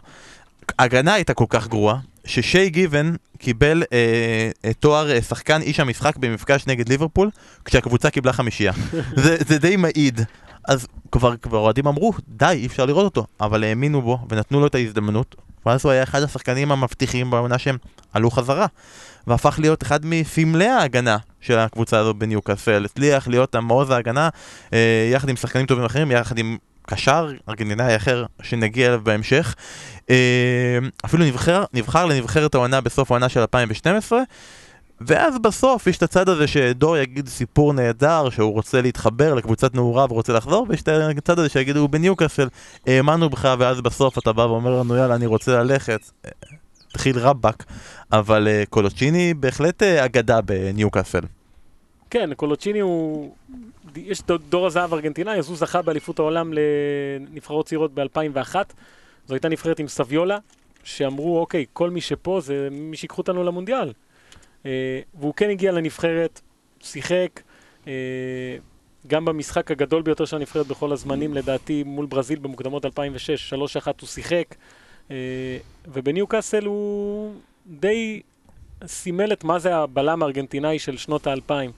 ההגנה 0.79 1.13
הייתה 1.13 1.33
כל 1.33 1.45
כך 1.49 1.67
גרועה, 1.67 1.97
ששיי 2.25 2.69
גיבן 2.69 3.15
קיבל 3.37 3.83
אה, 3.93 4.49
אה, 4.65 4.73
תואר 4.73 5.11
אה, 5.11 5.21
שחקן 5.21 5.61
איש 5.61 5.79
המשחק 5.79 6.17
במפגש 6.17 6.67
נגד 6.67 6.89
ליברפול, 6.89 7.29
כשהקבוצה 7.65 8.09
קיבלה 8.09 8.33
חמישייה. 8.33 8.73
זה, 9.23 9.37
זה 9.47 9.57
די 9.57 9.75
מעיד. 9.75 10.21
אז 10.67 10.87
כבר 11.11 11.35
כבר 11.37 11.57
אוהדים 11.57 11.87
אמרו, 11.87 12.13
די, 12.27 12.45
אי 12.45 12.65
אפשר 12.65 12.85
לראות 12.85 13.05
אותו, 13.05 13.25
אבל 13.41 13.63
האמינו 13.63 14.01
בו 14.01 14.19
ונתנו 14.29 14.59
לו 14.59 14.67
את 14.67 14.75
ההזדמנות, 14.75 15.35
ואז 15.65 15.85
הוא 15.85 15.91
היה 15.91 16.03
אחד 16.03 16.23
השחקנים 16.23 16.71
המבטיחים 16.71 17.31
בעונה 17.31 17.57
שהם 17.57 17.77
עלו 18.13 18.31
חזרה, 18.31 18.65
והפך 19.27 19.59
להיות 19.59 19.83
אחד 19.83 19.99
מסמלי 20.05 20.67
ההגנה 20.67 21.17
של 21.41 21.59
הקבוצה 21.59 21.99
הזו 21.99 22.13
בניוקאסל, 22.13 22.85
הצליח 22.85 23.27
להיות 23.27 23.55
המעוז 23.55 23.89
ההגנה, 23.89 24.29
אה, 24.73 25.09
יחד 25.13 25.29
עם 25.29 25.35
שחקנים 25.35 25.65
טובים 25.65 25.85
אחרים, 25.85 26.11
יחד 26.11 26.37
עם 26.37 26.57
קשר 26.87 27.31
ארגנטינאי 27.49 27.95
אחר 27.95 28.25
שנגיע 28.41 28.87
אליו 28.87 29.01
בהמשך. 29.03 29.55
אה, 30.09 30.77
אפילו 31.05 31.25
נבחר, 31.25 31.63
נבחר 31.73 32.05
לנבחרת 32.05 32.55
העונה 32.55 32.81
בסוף 32.81 33.11
העונה 33.11 33.29
של 33.29 33.39
2012. 33.39 34.19
ואז 35.07 35.39
בסוף 35.39 35.87
יש 35.87 35.97
את 35.97 36.03
הצד 36.03 36.29
הזה 36.29 36.47
שדור 36.47 36.97
יגיד 36.97 37.27
סיפור 37.27 37.73
נהדר 37.73 38.29
שהוא 38.29 38.53
רוצה 38.53 38.81
להתחבר 38.81 39.33
לקבוצת 39.33 39.75
נעורה 39.75 40.05
ורוצה 40.09 40.33
לחזור 40.33 40.65
ויש 40.69 40.81
את 40.81 40.87
הצד 41.17 41.39
הזה 41.39 41.49
שיגידו 41.49 41.87
בניוקאסל 41.87 42.47
האמנו 42.87 43.29
בך 43.29 43.55
ואז 43.59 43.81
בסוף 43.81 44.17
אתה 44.17 44.33
בא 44.33 44.41
ואומר 44.41 44.79
לנו 44.79 44.95
יאללה 44.95 45.15
אני 45.15 45.25
רוצה 45.25 45.63
ללכת 45.63 46.01
התחיל 46.89 47.19
רבאק 47.19 47.65
אבל 48.11 48.47
אה, 48.47 48.63
קולוצ'יני 48.69 49.33
בהחלט 49.33 49.83
אה, 49.83 50.05
אגדה 50.05 50.41
בניוקאסל 50.41 51.21
כן, 52.09 52.33
קולוצ'יני 52.33 52.79
הוא... 52.79 53.31
יש 53.95 54.21
דור 54.49 54.67
הזהב 54.67 54.93
ארגנטינאי, 54.93 55.39
אז 55.39 55.47
הוא 55.47 55.57
זכה 55.57 55.81
באליפות 55.81 56.19
העולם 56.19 56.53
לנבחרות 56.53 57.65
צעירות 57.65 57.93
ב-2001. 57.93 58.55
זו 59.27 59.33
הייתה 59.33 59.49
נבחרת 59.49 59.79
עם 59.79 59.87
סביולה, 59.87 60.37
שאמרו, 60.83 61.39
אוקיי, 61.39 61.65
כל 61.73 61.89
מי 61.89 62.01
שפה 62.01 62.39
זה 62.41 62.67
מי 62.71 62.97
שיקחו 62.97 63.21
אותנו 63.21 63.43
למונדיאל. 63.43 63.91
אה, 64.65 64.99
והוא 65.13 65.33
כן 65.33 65.49
הגיע 65.49 65.71
לנבחרת, 65.71 66.41
שיחק, 66.79 67.41
אה, 67.87 67.93
גם 69.07 69.25
במשחק 69.25 69.71
הגדול 69.71 70.01
ביותר 70.01 70.25
של 70.25 70.35
הנבחרת 70.35 70.67
בכל 70.67 70.91
הזמנים, 70.91 71.33
לדעתי, 71.33 71.83
מול 71.83 72.05
ברזיל 72.05 72.39
במוקדמות 72.39 72.85
2006, 72.85 73.53
3-1 73.53 74.01
הוא 74.01 74.07
שיחק, 74.07 74.55
אה, 75.11 75.15
ובניו 75.87 76.27
קאסל 76.27 76.65
הוא 76.65 77.33
די 77.67 78.21
סימל 78.85 79.33
את 79.33 79.43
מה 79.43 79.59
זה 79.59 79.75
הבלם 79.75 80.23
הארגנטינאי 80.23 80.79
של 80.79 80.97
שנות 80.97 81.27
האלפיים. 81.27 81.71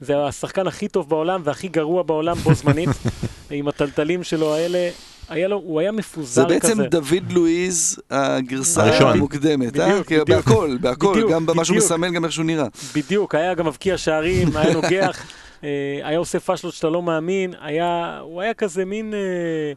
זה 0.00 0.24
השחקן 0.24 0.66
הכי 0.66 0.88
טוב 0.88 1.08
בעולם 1.08 1.40
והכי 1.44 1.68
גרוע 1.68 2.02
בעולם 2.02 2.36
בו 2.36 2.54
זמנית, 2.54 2.88
עם 3.50 3.68
הטלטלים 3.68 4.24
שלו 4.24 4.54
האלה. 4.54 4.90
היה 5.28 5.48
לו, 5.48 5.56
הוא 5.56 5.80
היה 5.80 5.92
מפוזר 5.92 6.48
זה 6.48 6.60
כזה. 6.60 6.74
בעצם 6.74 6.84
דוד 6.84 7.32
לואיז 7.32 7.98
הגרסה 8.10 8.84
הראשון. 8.84 9.12
המוקדמת, 9.12 9.78
אה? 9.78 9.88
בדיוק, 9.88 10.06
כי 10.06 10.14
בדיוק. 10.14 10.28
בהכל, 10.28 10.76
בהכל, 10.80 11.12
בדיוק, 11.12 11.30
גם 11.30 11.46
במה 11.46 11.64
שהוא 11.64 11.76
בדיוק. 11.76 11.92
מסמן, 11.92 12.14
גם 12.14 12.24
איך 12.24 12.32
שהוא 12.32 12.44
נראה. 12.44 12.66
בדיוק, 12.94 13.34
היה 13.34 13.54
גם 13.54 13.66
מבקיע 13.66 13.98
שערים, 13.98 14.56
היה 14.56 14.74
נוגח, 14.74 15.26
אה, 15.64 16.00
היה 16.02 16.18
עושה 16.18 16.40
פאשלות 16.40 16.74
שאתה 16.74 16.88
לא 16.88 17.02
מאמין, 17.02 17.54
היה, 17.60 18.18
הוא 18.22 18.42
היה 18.42 18.54
כזה 18.54 18.84
מין 18.84 19.14
אה, 19.14 19.72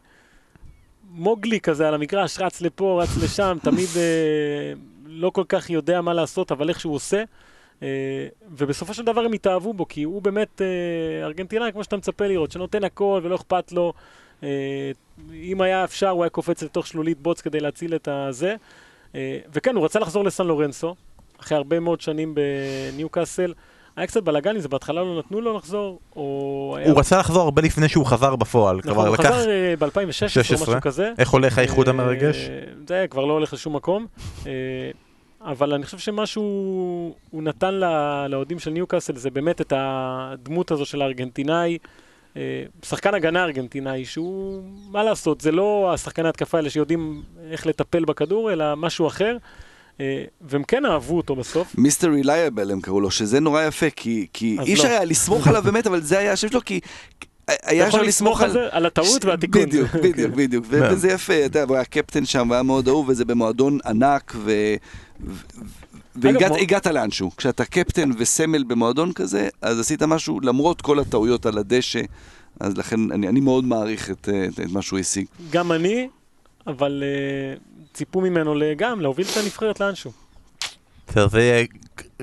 מוגלי 1.12 1.60
כזה 1.60 1.88
על 1.88 1.94
המגרש, 1.94 2.40
רץ 2.40 2.62
לפה, 2.62 3.04
רץ 3.04 3.24
לשם, 3.24 3.58
תמיד 3.64 3.90
אה, 3.96 4.74
לא 5.06 5.30
כל 5.30 5.44
כך 5.50 5.70
יודע 5.70 6.02
מה 6.02 6.14
לעשות, 6.14 6.52
אבל 6.52 6.70
איך 6.70 6.80
שהוא 6.80 6.96
עושה. 6.96 7.24
אה, 7.84 7.88
ובסופו 8.58 8.94
של 8.94 9.04
דבר 9.04 9.22
הם 9.22 9.34
התאהבו 9.34 9.74
בו, 9.74 9.88
כי 9.88 10.04
הוא 10.04 10.22
באמת 10.22 10.62
אה, 10.62 11.26
ארגנטינאי, 11.26 11.72
כמו 11.72 11.84
שאתה 11.84 11.98
מצפה 11.98 12.28
לראות, 12.28 12.52
שנותן 12.52 12.84
הכל 12.84 13.22
ולא 13.24 13.36
אכפת 13.36 13.72
לו. 13.72 13.94
אה, 14.44 14.92
אם 15.34 15.62
היה 15.62 15.84
אפשר, 15.84 16.10
הוא 16.10 16.24
היה 16.24 16.30
קופץ 16.30 16.64
לתוך 16.64 16.88
שלולית 16.88 17.18
בוץ 17.22 17.42
כדי 17.42 17.60
להציל 17.60 17.96
את 17.96 18.08
הזה. 18.12 18.56
אה, 19.16 19.40
וכן, 19.54 19.76
הוא 19.76 19.86
רצה 19.86 20.00
לחזור 20.00 20.24
לסן 20.24 20.48
לורנסו, 20.48 20.96
אחרי 21.40 21.58
הרבה 21.58 21.80
מאוד 21.80 22.02
שנים 22.02 22.36
בניו 22.36 23.10
קאסל. 23.10 23.54
היה 23.96 24.08
קצת 24.08 24.24
בלאגן 24.24 24.56
עם 24.56 24.62
זה, 24.62 24.70
בהתחלה 24.70 25.02
לא 25.02 25.20
נתנו 25.20 25.42
לו 25.42 25.58
לחזור, 25.58 26.00
או... 26.16 26.78
הוא 26.86 27.00
רצה 27.00 27.20
לחזור 27.20 27.42
הרבה 27.42 27.62
לפני 27.62 27.90
שהוא 27.90 28.06
חזר 28.06 28.36
בפועל, 28.36 28.80
נכון, 28.86 29.08
הוא. 29.08 29.16
חזר 29.18 29.46
ב-2016 29.80 30.24
או 30.24 30.30
16. 30.30 30.56
משהו 30.56 30.82
כזה. 30.82 31.12
איך 31.18 31.30
הולך 31.30 31.58
האיחוד 31.58 31.88
אה, 31.88 31.94
המרגש? 31.94 32.50
זה 32.88 33.06
כבר 33.10 33.26
לא 33.26 33.34
הולך 33.34 33.54
לשום 33.54 33.76
מקום. 33.76 34.08
אה, 34.48 34.52
אבל 35.42 35.74
אני 35.74 35.86
חושב 35.86 35.98
שמשהו 35.98 36.44
הוא 37.30 37.44
נתן 37.44 37.74
לאוהדים 38.30 38.60
של 38.60 38.72
ניוקאסל 38.72 39.16
זה 39.16 39.30
באמת 39.30 39.62
את 39.62 39.74
הדמות 39.76 40.72
הזו 40.72 40.86
של 40.86 41.02
הארגנטינאי, 41.02 41.72
אה, 41.72 41.78
שחקן 42.86 43.14
הגנה 43.14 43.44
ארגנטינאי, 43.44 44.06
שהוא, 44.06 44.62
מה 44.92 45.04
לעשות, 45.04 45.42
זה 45.42 45.52
לא 45.52 45.92
השחקני 45.94 46.30
התקפה 46.30 46.58
האלה 46.58 46.70
שיודעים 46.70 47.24
איך 47.52 47.68
לטפל 47.68 48.06
בכדור, 48.06 48.54
אלא 48.54 48.76
משהו 48.76 49.08
אחר. 49.08 49.38
אה, 50.00 50.24
והם 50.42 50.64
כן 50.64 50.86
אהבו 50.86 51.18
אותו 51.18 51.36
בסוף. 51.36 51.76
מיסטר 51.78 52.10
רילייבל 52.10 52.72
הם 52.72 52.82
קראו 52.82 53.02
לו, 53.02 53.12
שזה 53.12 53.40
נורא 53.40 53.64
יפה, 53.64 53.90
כי 53.90 54.28
כי 54.34 54.58
אי 54.66 54.74
אפשר 54.74 54.84
לא. 54.84 54.90
היה 54.90 55.06
לסמוך 55.06 55.48
עליו 55.48 55.62
באמת, 55.62 55.88
אבל 55.88 56.02
זה 56.02 56.20
היה 56.20 56.32
השם 56.32 56.50
שלו, 56.50 56.66
כי 56.66 56.80
היה 57.48 57.88
אפשר 57.88 58.02
לסמוך 58.02 58.42
על 58.42 58.46
על... 58.48 58.54
זה, 58.54 58.68
על 58.72 58.86
הטעות 58.86 59.26
והתיקון. 59.26 59.62
בדיוק, 59.62 59.96
בדיוק, 60.04 60.36
בדיוק. 60.36 60.66
כן. 60.66 60.94
וזה 60.94 61.12
יפה, 61.12 61.34
אתה 61.34 61.46
יודע, 61.46 61.64
הוא 61.64 61.76
היה 61.76 61.86
קפטן 61.86 62.26
שם, 62.26 62.48
הוא 62.48 62.54
היה 62.54 62.64
מאוד 62.64 62.88
אהוב, 62.88 63.10
וזה 63.10 63.26
במועדון 63.26 63.78
ענק, 63.86 64.34
ו... 64.36 64.52
והגעת 66.16 66.52
הגעת 66.60 66.88
לאנשהו. 66.88 67.32
כשאתה 67.38 67.66
קפטן 67.66 68.10
וסמל 68.18 68.64
במועדון 68.64 69.14
כזה, 69.14 69.50
אז 69.62 69.80
עשית 69.80 70.04
משהו 70.04 70.40
למרות 70.40 70.82
כל 70.82 71.00
הטעויות 71.00 71.46
על 71.46 71.58
הדשא. 71.58 72.02
אז 72.60 72.78
לכן 72.78 73.12
אני, 73.12 73.28
אני 73.28 73.40
מאוד 73.40 73.64
מעריך 73.64 74.12
את, 74.12 74.30
את, 74.30 74.60
את 74.60 74.72
מה 74.72 74.82
שהוא 74.82 75.00
השיג. 75.00 75.26
גם 75.52 75.72
אני, 75.72 76.08
אבל 76.68 77.04
אה, 77.06 77.58
ציפו 77.94 78.22
ממנו 78.22 78.56
גם 78.78 79.02
להוביל 79.02 79.26
את 79.32 79.38
הנבחרת 79.38 79.80
לאנשהו. 79.80 80.12
בסדר, 81.08 81.28
זה 81.28 81.42
יהיה... 81.42 81.66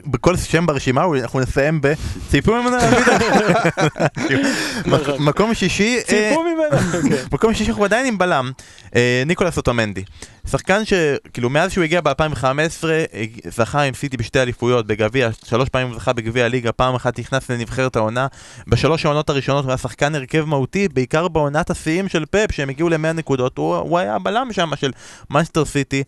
בכל 0.07 0.37
שם 0.37 0.67
ברשימה 0.67 1.05
אנחנו 1.23 1.41
נסיים 1.41 1.81
בציפו 1.81 2.55
ממנו 2.55 2.77
להביא 2.77 2.99
את 2.99 3.05
מקום 5.29 5.55
שישי, 5.55 5.97
אה, 5.97 6.03
ציפו 6.03 6.43
ממנו, 6.43 6.79
כן. 7.09 7.25
מקום 7.35 7.55
שישי 7.55 7.71
אנחנו 7.71 7.85
עדיין 7.85 8.07
עם 8.07 8.19
בלם, 8.19 8.51
אה, 8.97 9.23
ניקולס 9.27 9.57
אוטומנדי. 9.57 10.05
שחקן 10.51 10.83
שכאילו 10.85 11.51
מאז 11.51 11.73
שהוא 11.73 11.85
הגיע 11.85 12.01
ב-2015 12.01 12.85
זכה 13.49 13.83
עם 13.83 13.95
סיטי 13.95 14.17
בשתי 14.17 14.43
אליפויות 14.43 14.87
בגביע, 14.87 15.29
שלוש 15.45 15.69
פעמים 15.69 15.89
הוא 15.89 15.97
זכה 15.97 16.13
בגביע 16.13 16.45
הליגה, 16.45 16.73
פעם 16.73 16.95
אחת 16.95 17.19
נכנס 17.19 17.51
לנבחרת 17.51 17.97
העונה. 17.97 18.27
בשלוש 18.67 19.05
העונות 19.05 19.31
הראשונות 19.31 19.65
הוא 19.65 19.71
היה 19.71 19.79
שחקן 19.79 20.15
הרכב 20.15 20.45
מהותי, 20.45 20.89
בעיקר 20.89 21.29
בעונת 21.29 21.71
השיאים 21.71 22.09
של 22.09 22.25
פפ 22.27 22.53
שהם 22.53 22.69
הגיעו 22.69 22.89
ל-100 22.89 23.13
נקודות, 23.15 23.59
הוא, 23.59 23.77
הוא 23.77 23.99
היה 23.99 24.15
הבלם 24.15 24.49
שם 24.53 24.71
של 24.77 24.91
מנצ'סטר 25.31 25.65
סיטי. 25.65 26.03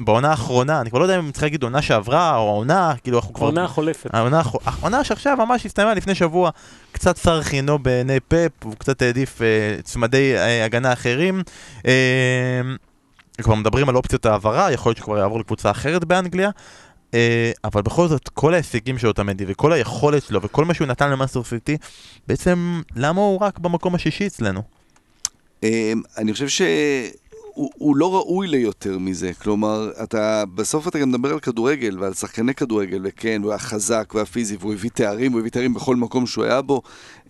אה, 0.00 0.04
בעונה 0.04 0.30
האחרונה, 0.30 0.80
אני 0.80 0.90
כבר 0.90 0.98
לא 0.98 1.04
יודע 1.04 1.18
אם 1.18 1.30
צריך 1.30 1.42
להגיד 1.42 1.62
עונה 1.62 1.82
שעברה 1.82 2.36
או 2.36 2.48
העונה, 2.48 2.94
כאילו 3.02 3.18
אנחנו 3.18 3.34
כבר... 3.34 3.46
העונה 3.46 3.64
החולפת. 3.64 4.10
העונה, 4.14 4.42
העונה 4.64 5.04
שעכשיו 5.04 5.36
ממש 5.36 5.66
הסתיימה 5.66 5.94
לפני 5.94 6.14
שבוע, 6.14 6.50
קצת 6.92 7.16
סר 7.16 7.42
חינו 7.42 7.78
בעיני 7.78 8.20
פפ, 8.20 8.52
הוא 8.64 8.74
קצת 8.78 9.02
העדיף 9.02 9.42
אה, 9.42 9.82
צמדי 9.82 10.36
אה, 10.36 10.64
הגנה 10.64 10.92
אחרים. 10.92 11.42
אה, 11.86 12.60
כבר 13.42 13.54
מדברים 13.54 13.88
על 13.88 13.96
אופציות 13.96 14.26
העברה, 14.26 14.72
יכול 14.72 14.90
להיות 14.90 14.98
שכבר 14.98 15.18
יעבור 15.18 15.40
לקבוצה 15.40 15.70
אחרת 15.70 16.04
באנגליה. 16.04 16.50
אה, 17.14 17.52
אבל 17.64 17.82
בכל 17.82 18.08
זאת, 18.08 18.28
כל 18.28 18.54
ההישגים 18.54 18.98
של 18.98 19.06
אוטמנדי 19.06 19.44
וכל 19.48 19.72
היכולת 19.72 20.22
שלו 20.22 20.42
וכל 20.42 20.64
מה 20.64 20.74
שהוא 20.74 20.86
נתן 20.86 21.10
למנצ'סטר 21.10 21.44
סיטי, 21.44 21.76
בעצם 22.26 22.80
למה 22.96 23.20
הוא 23.20 23.40
רק 23.40 23.58
במקום 23.58 23.94
השישי 23.94 24.26
אצלנו? 24.26 24.62
אמ, 25.62 26.02
אני 26.18 26.32
חושב 26.32 26.48
שהוא 26.48 26.66
הוא 27.56 27.96
לא 27.96 28.14
ראוי 28.14 28.46
ליותר 28.46 28.98
מזה. 28.98 29.32
כלומר, 29.42 29.90
אתה, 30.02 30.44
בסוף 30.54 30.88
אתה 30.88 30.98
גם 30.98 31.08
מדבר 31.08 31.32
על 31.32 31.40
כדורגל 31.40 31.96
ועל 32.00 32.14
שחקני 32.14 32.54
כדורגל, 32.54 33.00
וכן, 33.04 33.42
הוא 33.42 33.50
היה 33.50 33.58
חזק 33.58 34.12
והיה 34.14 34.26
פיזי, 34.26 34.56
והוא 34.60 34.72
הביא 34.72 34.90
תארים, 34.90 35.32
הוא 35.32 35.40
הביא 35.40 35.50
תארים 35.50 35.74
בכל 35.74 35.96
מקום 35.96 36.26
שהוא 36.26 36.44
היה 36.44 36.62
בו. 36.62 36.82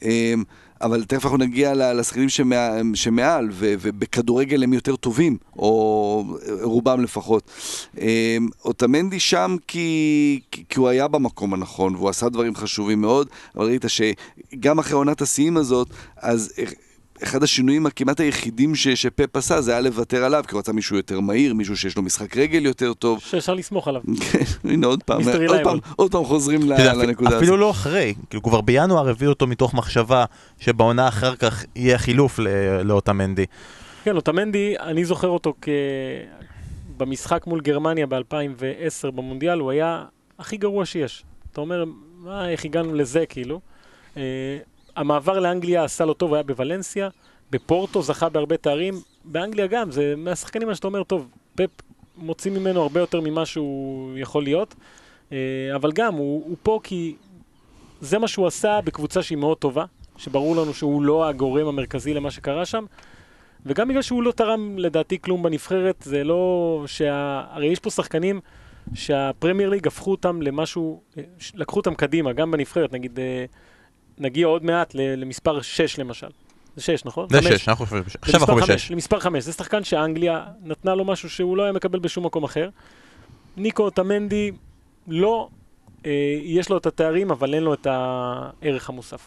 אמ, 0.02 0.44
אבל 0.80 1.04
תכף 1.04 1.24
אנחנו 1.24 1.38
נגיע 1.38 1.92
לשחקנים 1.94 2.28
שמע, 2.28 2.70
שמעל, 2.94 3.48
ו, 3.52 3.74
ובכדורגל 3.80 4.62
הם 4.62 4.72
יותר 4.72 4.96
טובים, 4.96 5.36
או 5.58 6.24
רובם 6.62 7.02
לפחות. 7.02 7.50
אמ, 7.98 8.48
אוטמנדי 8.64 9.20
שם 9.20 9.56
כי, 9.68 10.40
כי 10.50 10.78
הוא 10.78 10.88
היה 10.88 11.08
במקום 11.08 11.54
הנכון, 11.54 11.94
והוא 11.94 12.08
עשה 12.08 12.28
דברים 12.28 12.54
חשובים 12.54 13.00
מאוד, 13.00 13.28
אבל 13.56 13.66
ראית 13.66 13.84
שגם 13.88 14.78
אחרי 14.78 14.94
עונת 14.94 15.22
השיאים 15.22 15.56
הזאת, 15.56 15.88
אז 16.16 16.52
אחד 17.22 17.42
השינויים 17.42 17.86
הכמעט 17.86 18.20
היחידים 18.20 18.74
ש, 18.74 18.88
שפפ 18.88 19.36
עשה 19.36 19.60
זה 19.60 19.70
היה 19.70 19.80
לוותר 19.80 20.24
עליו, 20.24 20.44
כי 20.48 20.54
הוא 20.54 20.58
רצה 20.58 20.72
מישהו 20.72 20.96
יותר 20.96 21.20
מהיר, 21.20 21.54
מישהו 21.54 21.76
שיש 21.76 21.96
לו 21.96 22.02
משחק 22.02 22.36
רגל 22.36 22.64
יותר 22.66 22.94
טוב. 22.94 23.20
שאפשר 23.20 23.54
לסמוך 23.54 23.88
עליו. 23.88 24.02
כן, 24.32 24.38
הנה 24.64 24.86
עוד 24.86 25.02
פעם, 25.02 25.20
עוד 25.48 25.60
פעם. 25.64 25.78
עוד 25.96 26.12
פעם 26.12 26.24
חוזרים 26.24 26.60
לנקודה 26.70 27.28
הזאת. 27.30 27.42
אפילו 27.42 27.56
לא 27.56 27.70
אחרי, 27.70 28.14
כאילו 28.30 28.42
כבר 28.42 28.60
בינואר 28.60 29.08
הביאו 29.08 29.30
אותו 29.30 29.46
מתוך 29.46 29.74
מחשבה 29.74 30.24
שבעונה 30.58 31.08
אחר 31.08 31.36
כך 31.36 31.64
יהיה 31.76 31.98
חילוף 31.98 32.38
ל- 32.38 32.82
לאוטמנדי. 32.82 33.44
כן, 34.04 34.16
אוטמנדי, 34.16 34.74
אני 34.80 35.04
זוכר 35.04 35.28
אותו 35.28 35.54
כ... 35.62 35.68
במשחק 36.96 37.46
מול 37.46 37.60
גרמניה 37.60 38.06
ב-2010 38.06 39.10
במונדיאל, 39.10 39.58
הוא 39.58 39.70
היה 39.70 40.04
הכי 40.38 40.56
גרוע 40.56 40.86
שיש. 40.86 41.24
אתה 41.52 41.60
אומר, 41.60 41.84
מה, 42.18 42.48
איך 42.50 42.64
הגענו 42.64 42.94
לזה, 42.94 43.24
כאילו? 43.28 43.60
המעבר 44.96 45.38
לאנגליה 45.38 45.84
עשה 45.84 46.04
לו 46.04 46.14
טוב, 46.14 46.34
היה 46.34 46.42
בוולנסיה, 46.42 47.08
בפורטו 47.50 48.02
זכה 48.02 48.28
בהרבה 48.28 48.56
תארים, 48.56 48.94
באנגליה 49.24 49.66
גם, 49.66 49.90
זה 49.90 50.14
מהשחקנים 50.16 50.74
שאתה 50.74 50.86
אומר, 50.86 51.02
טוב, 51.02 51.28
פפ 51.54 51.70
מוציא 52.16 52.50
ממנו 52.50 52.82
הרבה 52.82 53.00
יותר 53.00 53.20
ממה 53.20 53.46
שהוא 53.46 54.18
יכול 54.18 54.42
להיות, 54.42 54.74
uh, 54.74 55.32
אבל 55.74 55.92
גם, 55.92 56.14
הוא, 56.14 56.42
הוא 56.46 56.56
פה 56.62 56.80
כי 56.82 57.16
זה 58.00 58.18
מה 58.18 58.28
שהוא 58.28 58.46
עשה 58.46 58.80
בקבוצה 58.84 59.22
שהיא 59.22 59.38
מאוד 59.38 59.56
טובה, 59.56 59.84
שברור 60.16 60.56
לנו 60.56 60.74
שהוא 60.74 61.02
לא 61.02 61.28
הגורם 61.28 61.66
המרכזי 61.66 62.14
למה 62.14 62.30
שקרה 62.30 62.66
שם, 62.66 62.84
וגם 63.66 63.88
בגלל 63.88 64.02
שהוא 64.02 64.22
לא 64.22 64.32
תרם 64.32 64.78
לדעתי 64.78 65.18
כלום 65.20 65.42
בנבחרת, 65.42 66.02
זה 66.02 66.24
לא 66.24 66.84
שה... 66.86 67.42
הרי 67.50 67.66
יש 67.66 67.80
פה 67.80 67.90
שחקנים 67.90 68.40
שהפרמייר 68.94 69.68
ליג 69.68 69.86
הפכו 69.86 70.10
אותם 70.10 70.42
למשהו, 70.42 71.00
אה, 71.18 71.22
לקחו 71.54 71.76
אותם 71.76 71.94
קדימה, 71.94 72.32
גם 72.32 72.50
בנבחרת, 72.50 72.92
נגיד, 72.92 73.18
אה, 73.18 73.44
נגיע 74.18 74.46
עוד 74.46 74.64
מעט 74.64 74.94
למספר 74.94 75.60
6 75.62 75.98
למשל. 75.98 76.26
זה 76.76 76.82
6, 76.82 77.04
נכון? 77.04 77.26
זה 77.30 77.42
חמש. 77.42 77.52
שש, 77.52 77.68
אנחנו 77.68 77.84
חושבים, 77.86 78.02
עכשיו 78.22 78.40
אנחנו 78.40 78.56
חמש, 78.56 78.70
בשש. 78.70 78.90
למספר 78.90 79.20
5, 79.20 79.44
זה 79.44 79.52
שחקן 79.52 79.84
שאנגליה 79.84 80.44
נתנה 80.64 80.94
לו 80.94 81.04
משהו 81.04 81.30
שהוא 81.30 81.56
לא 81.56 81.62
היה 81.62 81.72
מקבל 81.72 81.98
בשום 81.98 82.26
מקום 82.26 82.44
אחר. 82.44 82.68
ניקו 83.56 83.90
טמנדי, 83.90 84.50
לא, 85.08 85.48
אה, 86.06 86.10
יש 86.44 86.68
לו 86.68 86.76
את 86.78 86.86
התארים, 86.86 87.30
אבל 87.30 87.54
אין 87.54 87.62
לו 87.62 87.74
את 87.74 87.86
הערך 87.90 88.88
המוסף. 88.88 89.20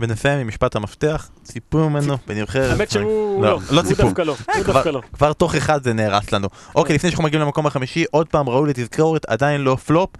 ונסיים 0.00 0.38
עם 0.38 0.48
משפט 0.48 0.76
המפתח, 0.76 1.30
ציפו 1.42 1.90
ממנו 1.90 2.14
בנבחרת. 2.26 2.70
האמת 2.70 2.90
שהוא 2.90 3.44
לא, 3.44 3.50
לא, 3.50 3.58
לא 3.70 3.80
הוא 3.80 3.88
ציפו. 3.88 4.02
דווקא 4.02 4.22
לא, 4.22 4.32
הוא 4.54 4.64
כבר- 4.64 4.72
דווקא 4.72 4.88
לא. 4.88 5.00
כבר 5.12 5.32
תוך 5.32 5.54
אחד 5.54 5.82
זה 5.84 5.92
נהרס 5.92 6.32
לנו. 6.32 6.48
אוקיי, 6.74 6.94
לפני 6.94 7.10
שאנחנו 7.10 7.24
מגיעים 7.24 7.42
למקום 7.42 7.66
החמישי, 7.66 8.04
עוד 8.10 8.28
פעם 8.28 8.48
ראוי 8.48 8.70
לתזכורת, 8.70 9.24
עדיין 9.26 9.60
לא 9.60 9.76
פלופ. 9.76 10.10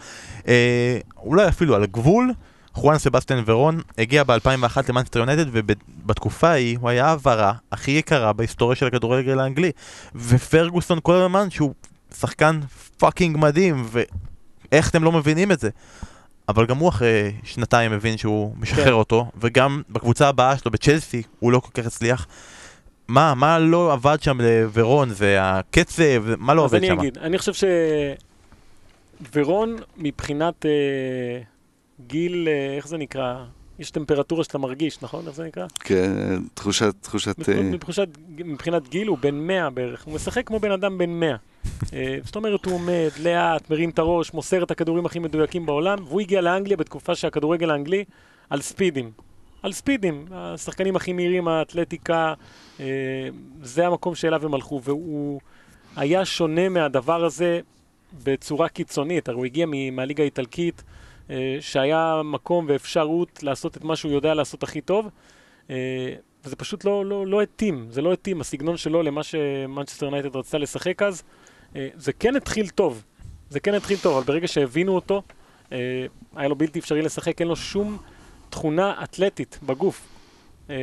אה, 0.48 0.98
אולי 1.16 1.48
אפילו 1.48 1.74
על 1.74 1.82
הגבול, 1.82 2.32
חואן 2.72 2.98
סבסטיאן 2.98 3.42
ורון 3.46 3.80
הגיע 3.98 4.24
ב-2001 4.24 4.80
למאנסטר 4.88 5.18
יונייטד 5.18 5.44
ובתקופה 5.52 6.48
ההיא 6.48 6.78
הוא 6.80 6.88
היה 6.88 7.06
העברה 7.06 7.52
הכי 7.72 7.90
יקרה 7.90 8.32
בהיסטוריה 8.32 8.76
של 8.76 8.86
הכדורגל 8.86 9.40
האנגלי 9.40 9.72
ופרגוסון 10.14 10.98
כל 11.02 11.14
הזמן 11.14 11.50
שהוא 11.50 11.74
שחקן 12.18 12.60
fucking 12.98 13.36
מדהים 13.36 13.86
ואיך 13.90 14.90
אתם 14.90 15.04
לא 15.04 15.12
מבינים 15.12 15.52
את 15.52 15.60
זה 15.60 15.70
אבל 16.48 16.66
גם 16.66 16.76
הוא 16.76 16.88
אחרי 16.88 17.32
שנתיים 17.44 17.92
מבין 17.92 18.16
שהוא 18.16 18.54
משחרר 18.58 18.84
כן. 18.84 18.92
אותו 18.92 19.30
וגם 19.40 19.82
בקבוצה 19.90 20.28
הבאה 20.28 20.58
שלו 20.58 20.70
בצ'לסי 20.70 21.22
הוא 21.38 21.52
לא 21.52 21.60
כל 21.60 21.70
כך 21.74 21.86
הצליח 21.86 22.26
מה, 23.10 23.34
מה 23.34 23.58
לא 23.58 23.92
עבד 23.92 24.18
שם 24.22 24.40
לוורון, 24.40 25.10
זה 25.10 25.36
הקצב, 25.40 26.34
מה 26.38 26.54
לא 26.54 26.64
אז 26.64 26.72
עובד 26.72 26.78
אני 26.78 26.86
שם? 26.86 26.98
אגיד, 26.98 27.18
אני 27.18 27.38
חושב 27.38 27.52
שוורון 29.34 29.76
מבחינת 29.96 30.66
אה, 30.66 31.40
גיל, 32.06 32.48
אה, 32.48 32.76
איך 32.76 32.88
זה 32.88 32.98
נקרא? 32.98 33.44
יש 33.78 33.90
טמפרטורה 33.90 34.44
שאתה 34.44 34.58
מרגיש, 34.58 35.02
נכון? 35.02 35.26
איך 35.26 35.36
זה 35.36 35.44
נקרא? 35.44 35.66
כן, 35.80 36.38
תחושת, 36.54 36.94
תחושת... 37.00 37.48
אה, 37.48 37.62
מבחינת, 38.44 38.88
גיל 38.88 39.08
הוא 39.08 39.18
בן 39.18 39.34
100 39.34 39.70
בערך, 39.70 40.04
הוא 40.04 40.14
משחק 40.14 40.46
כמו 40.46 40.58
בן 40.58 40.70
אדם 40.70 40.98
בן 40.98 41.10
100. 41.10 41.36
אה, 41.92 42.18
זאת 42.24 42.36
אומרת, 42.36 42.64
הוא 42.64 42.74
עומד 42.74 43.10
לאט, 43.22 43.70
מרים 43.70 43.90
את 43.90 43.98
הראש, 43.98 44.34
מוסר 44.34 44.62
את 44.62 44.70
הכדורים 44.70 45.06
הכי 45.06 45.18
מדויקים 45.18 45.66
בעולם, 45.66 45.98
והוא 46.04 46.20
הגיע 46.20 46.40
לאנגליה 46.40 46.76
בתקופה 46.76 47.14
שהכדורגל 47.14 47.70
האנגלי 47.70 48.04
על 48.50 48.60
ספידים. 48.60 49.10
על 49.62 49.72
ספידים, 49.72 50.24
השחקנים 50.30 50.96
הכי 50.96 51.12
מהירים, 51.12 51.48
האתלטיקה, 51.48 52.34
זה 53.62 53.86
המקום 53.86 54.14
שאליו 54.14 54.44
הם 54.44 54.54
הלכו, 54.54 54.80
והוא 54.84 55.40
היה 55.96 56.24
שונה 56.24 56.68
מהדבר 56.68 57.24
הזה 57.24 57.60
בצורה 58.24 58.68
קיצונית, 58.68 59.28
הרי 59.28 59.36
הוא 59.36 59.44
הגיע 59.44 59.66
מהליגה 59.92 60.22
האיטלקית, 60.22 60.82
שהיה 61.60 62.20
מקום 62.24 62.66
ואפשרות 62.68 63.42
לעשות 63.42 63.76
את 63.76 63.84
מה 63.84 63.96
שהוא 63.96 64.12
יודע 64.12 64.34
לעשות 64.34 64.62
הכי 64.62 64.80
טוב, 64.80 65.08
אה, 65.70 65.76
וזה 66.44 66.56
פשוט 66.56 66.84
לא, 66.84 67.06
לא, 67.06 67.26
לא 67.26 67.42
התאים, 67.42 67.86
זה 67.90 68.02
לא 68.02 68.12
התאים, 68.12 68.40
הסגנון 68.40 68.76
שלו 68.76 69.02
למה 69.02 69.22
שמנצ'סטר 69.22 70.06
יונייטד 70.06 70.36
רצתה 70.36 70.58
לשחק 70.58 71.02
אז. 71.02 71.22
אה, 71.76 71.88
זה 71.94 72.12
כן 72.12 72.36
התחיל 72.36 72.68
טוב, 72.68 73.02
זה 73.48 73.60
כן 73.60 73.74
התחיל 73.74 73.96
טוב, 74.02 74.16
אבל 74.16 74.24
ברגע 74.26 74.48
שהבינו 74.48 74.94
אותו, 74.94 75.22
אה, 75.72 76.06
היה 76.36 76.48
לו 76.48 76.56
בלתי 76.56 76.78
אפשרי 76.78 77.02
לשחק, 77.02 77.40
אין 77.40 77.48
לו 77.48 77.56
שום 77.56 77.98
תכונה 78.50 78.94
אתלטית 79.04 79.58
בגוף. 79.62 80.08
אה, 80.70 80.76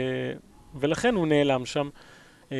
ולכן 0.79 1.15
הוא 1.15 1.27
נעלם 1.27 1.65
שם. 1.65 1.89
אה, 2.51 2.57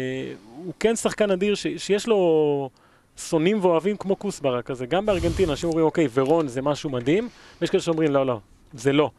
הוא 0.58 0.73
כן 0.80 0.95
שחקן 0.95 1.32
אדיר 1.32 1.56
ש- 1.56 1.67
שיש 1.78 2.08
לו 2.08 2.69
שונאים 3.17 3.60
ואוהבים 3.62 3.97
כמו 3.97 4.19
כוסברה 4.19 4.62
כזה. 4.62 4.86
גם 4.86 5.06
בארגנטינה, 5.06 5.51
אנשים 5.51 5.69
אומרים, 5.69 5.86
אוקיי, 5.86 6.08
ורון 6.13 6.47
זה 6.47 6.62
משהו 6.62 6.89
מדהים, 6.89 7.30
ויש 7.62 7.69
כאלה 7.69 7.84
שאומרים, 7.84 8.12
לא, 8.12 8.25
לא, 8.25 8.39
זה 8.73 8.93
לא. 8.93 9.12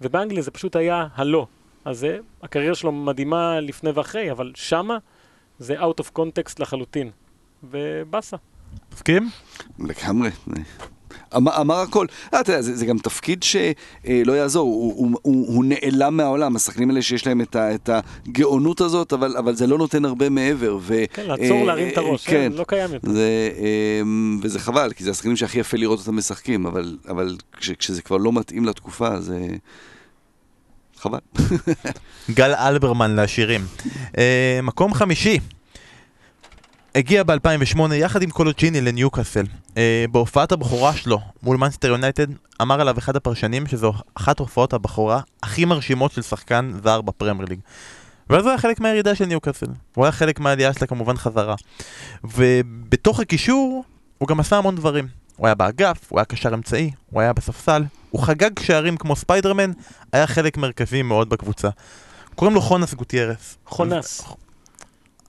ובאנגליה 0.00 0.42
זה 0.42 0.50
פשוט 0.50 0.76
היה 0.76 1.06
הלא. 1.14 1.46
אז 1.84 1.98
זה, 1.98 2.18
הקריירה 2.42 2.74
שלו 2.74 2.92
מדהימה 2.92 3.60
לפני 3.60 3.90
ואחרי, 3.90 4.30
אבל 4.30 4.52
שמה 4.54 4.98
זה 5.58 5.80
out 5.80 6.04
of 6.04 6.18
context 6.18 6.54
לחלוטין. 6.58 7.10
ובאסה. 7.64 8.36
מסכים? 8.92 9.30
לגמרי. 9.78 10.30
אמר, 11.36 11.60
אמר 11.60 11.74
הכל. 11.80 12.06
אה, 12.34 12.40
אתה 12.40 12.52
יודע, 12.52 12.62
זה, 12.62 12.76
זה 12.76 12.86
גם 12.86 12.98
תפקיד 12.98 13.42
שלא 13.42 14.32
יעזור, 14.32 14.62
הוא, 14.62 14.94
הוא, 14.96 15.18
הוא, 15.22 15.54
הוא 15.54 15.64
נעלם 15.64 16.16
מהעולם, 16.16 16.56
השחקנים 16.56 16.90
האלה 16.90 17.02
שיש 17.02 17.26
להם 17.26 17.40
את, 17.40 17.56
ה, 17.56 17.74
את 17.74 17.90
הגאונות 17.92 18.80
הזאת, 18.80 19.12
אבל, 19.12 19.36
אבל 19.36 19.54
זה 19.54 19.66
לא 19.66 19.78
נותן 19.78 20.04
הרבה 20.04 20.28
מעבר. 20.28 20.78
ו, 20.80 21.04
כן, 21.12 21.26
לעצור, 21.26 21.60
אה, 21.60 21.64
להרים 21.64 21.88
את 21.88 21.98
הראש, 21.98 22.26
כן. 22.26 22.32
כן, 22.32 22.52
לא 22.52 22.64
קיים 22.68 22.92
יותר. 22.94 23.10
זה, 23.12 23.50
אמ, 24.02 24.40
וזה 24.42 24.58
חבל, 24.58 24.92
כי 24.92 25.04
זה 25.04 25.10
השחקנים 25.10 25.36
שהכי 25.36 25.58
יפה 25.58 25.76
לראות 25.76 25.98
אותם 25.98 26.16
משחקים, 26.16 26.66
אבל, 26.66 26.98
אבל 27.08 27.36
כש, 27.52 27.70
כשזה 27.70 28.02
כבר 28.02 28.16
לא 28.16 28.32
מתאים 28.32 28.64
לתקופה, 28.64 29.20
זה 29.20 29.46
חבל. 30.96 31.18
גל 32.38 32.54
אלברמן 32.54 33.16
לשירים. 33.16 33.60
אה, 34.18 34.60
מקום 34.62 34.94
חמישי. 34.94 35.38
הגיע 36.94 37.22
ב-2008 37.22 37.94
יחד 37.94 38.22
עם 38.22 38.30
קולוצ'יני 38.30 38.80
לניוקאסל. 38.80 39.44
אה, 39.76 40.04
בהופעת 40.10 40.52
הבכורה 40.52 40.96
שלו 40.96 41.20
מול 41.42 41.56
מנסטר 41.56 41.88
יונייטד 41.88 42.26
אמר 42.62 42.80
עליו 42.80 42.98
אחד 42.98 43.16
הפרשנים 43.16 43.66
שזו 43.66 43.92
אחת 44.14 44.38
הופעות 44.38 44.72
הבכורה 44.72 45.20
הכי 45.42 45.64
מרשימות 45.64 46.12
של 46.12 46.22
שחקן 46.22 46.72
זר 46.84 47.00
בפרמייר 47.00 47.46
ליג. 47.48 47.60
ואז 48.30 48.42
הוא 48.42 48.50
היה 48.50 48.58
חלק 48.58 48.80
מהירידה 48.80 49.14
של 49.14 49.24
ניוקאסל. 49.24 49.66
הוא 49.94 50.04
היה 50.04 50.12
חלק 50.12 50.40
מהעלייה 50.40 50.72
שלה 50.72 50.86
כמובן 50.86 51.16
חזרה. 51.16 51.54
ובתוך 52.24 53.20
הקישור 53.20 53.84
הוא 54.18 54.28
גם 54.28 54.40
עשה 54.40 54.56
המון 54.56 54.76
דברים. 54.76 55.08
הוא 55.36 55.46
היה 55.46 55.54
באגף, 55.54 56.06
הוא 56.08 56.18
היה 56.18 56.24
קשר 56.24 56.54
אמצעי, 56.54 56.90
הוא 57.10 57.20
היה 57.20 57.32
בספסל, 57.32 57.82
הוא 58.10 58.22
חגג 58.22 58.50
שערים 58.60 58.96
כמו 58.96 59.16
ספיידרמן, 59.16 59.70
היה 60.12 60.26
חלק 60.26 60.56
מרכזי 60.56 61.02
מאוד 61.02 61.28
בקבוצה. 61.28 61.68
קוראים 62.34 62.54
לו 62.54 62.60
חונס 62.60 62.94
גוטיירס. 62.94 63.56
חונס. 63.66 64.22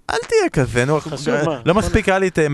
אל 0.10 0.18
תהיה 0.28 0.50
כזה, 0.54 0.86
נו, 0.86 0.98
אה? 0.98 1.62
לא 1.66 1.74
מספיק 1.76 2.10
היה 2.10 2.20
לי 2.20 2.28
את... 2.28 2.40
אה. 2.40 2.48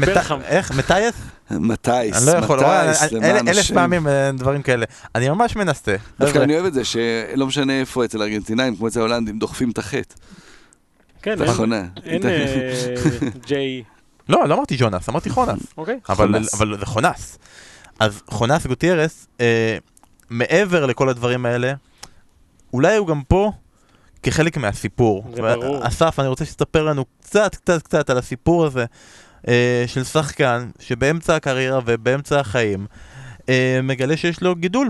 איך? 0.46 0.72
מתייס? 0.72 1.16
מטייס, 1.52 2.18
אני 2.18 2.26
לא 2.26 2.44
יכול, 2.44 2.60
מטייס, 2.60 3.04
אלף. 3.48 3.72
פעמים 3.72 4.08
אה, 4.08 4.32
דברים 4.32 4.62
כאלה. 4.62 4.86
אני 5.16 5.30
ממש 5.30 5.56
מנסה. 5.56 5.96
דווקא 6.20 6.38
אני 6.38 6.54
אוהב 6.56 6.66
את 6.66 6.74
זה, 6.74 6.86
שלא 6.86 7.48
משנה 7.48 7.80
איפה, 7.80 8.06
אצל 8.06 8.22
הארגנטינאים, 8.22 8.76
כמו 8.76 8.88
אצל 8.88 9.00
ההולנדים, 9.00 9.40
דוחפים 9.40 9.72
את 9.72 9.78
החטא. 9.78 10.16
כן, 11.22 11.36
אין- 12.06 12.22
ג'יי, 13.48 13.84
לא, 14.30 14.48
לא 14.48 14.54
אמרתי 14.54 14.76
ג'ונס, 14.80 15.10
אמרתי 15.10 15.30
חונס. 15.30 15.60
אוקיי? 15.78 16.00
אבל, 16.10 16.44
זה 16.80 16.86
חונס. 16.86 17.38
אז 18.00 18.22
חונס 18.28 18.66
גוטיירס, 18.68 19.28
מעבר 20.30 20.86
לכל 20.86 21.10
הדברים 21.10 21.46
האלה, 21.46 21.74
אולי 22.74 22.96
הוא 22.98 23.08
גם 23.08 23.22
פה 23.28 23.52
כחלק 24.24 24.58
מהסיפור. 24.58 25.24
זה 25.36 25.42
ברור. 25.42 25.88
אסף, 25.88 26.20
אני 26.20 26.28
רוצה 26.28 26.46
שתספר 26.46 26.84
לנו 26.84 27.06
קצת, 27.22 27.56
קצת, 27.56 27.82
קצת 27.82 28.10
על 28.10 28.18
הסיפור 28.18 28.66
הזה 28.66 28.86
אה, 29.48 29.84
של 29.88 30.04
שחקן 30.04 30.70
שבאמצע 30.80 31.36
הקריירה 31.36 31.80
ובאמצע 31.86 32.40
החיים 32.40 32.86
אה, 33.50 33.80
מגלה 33.84 34.18
שיש 34.18 34.42
לו 34.42 34.56
גידול. 34.56 34.90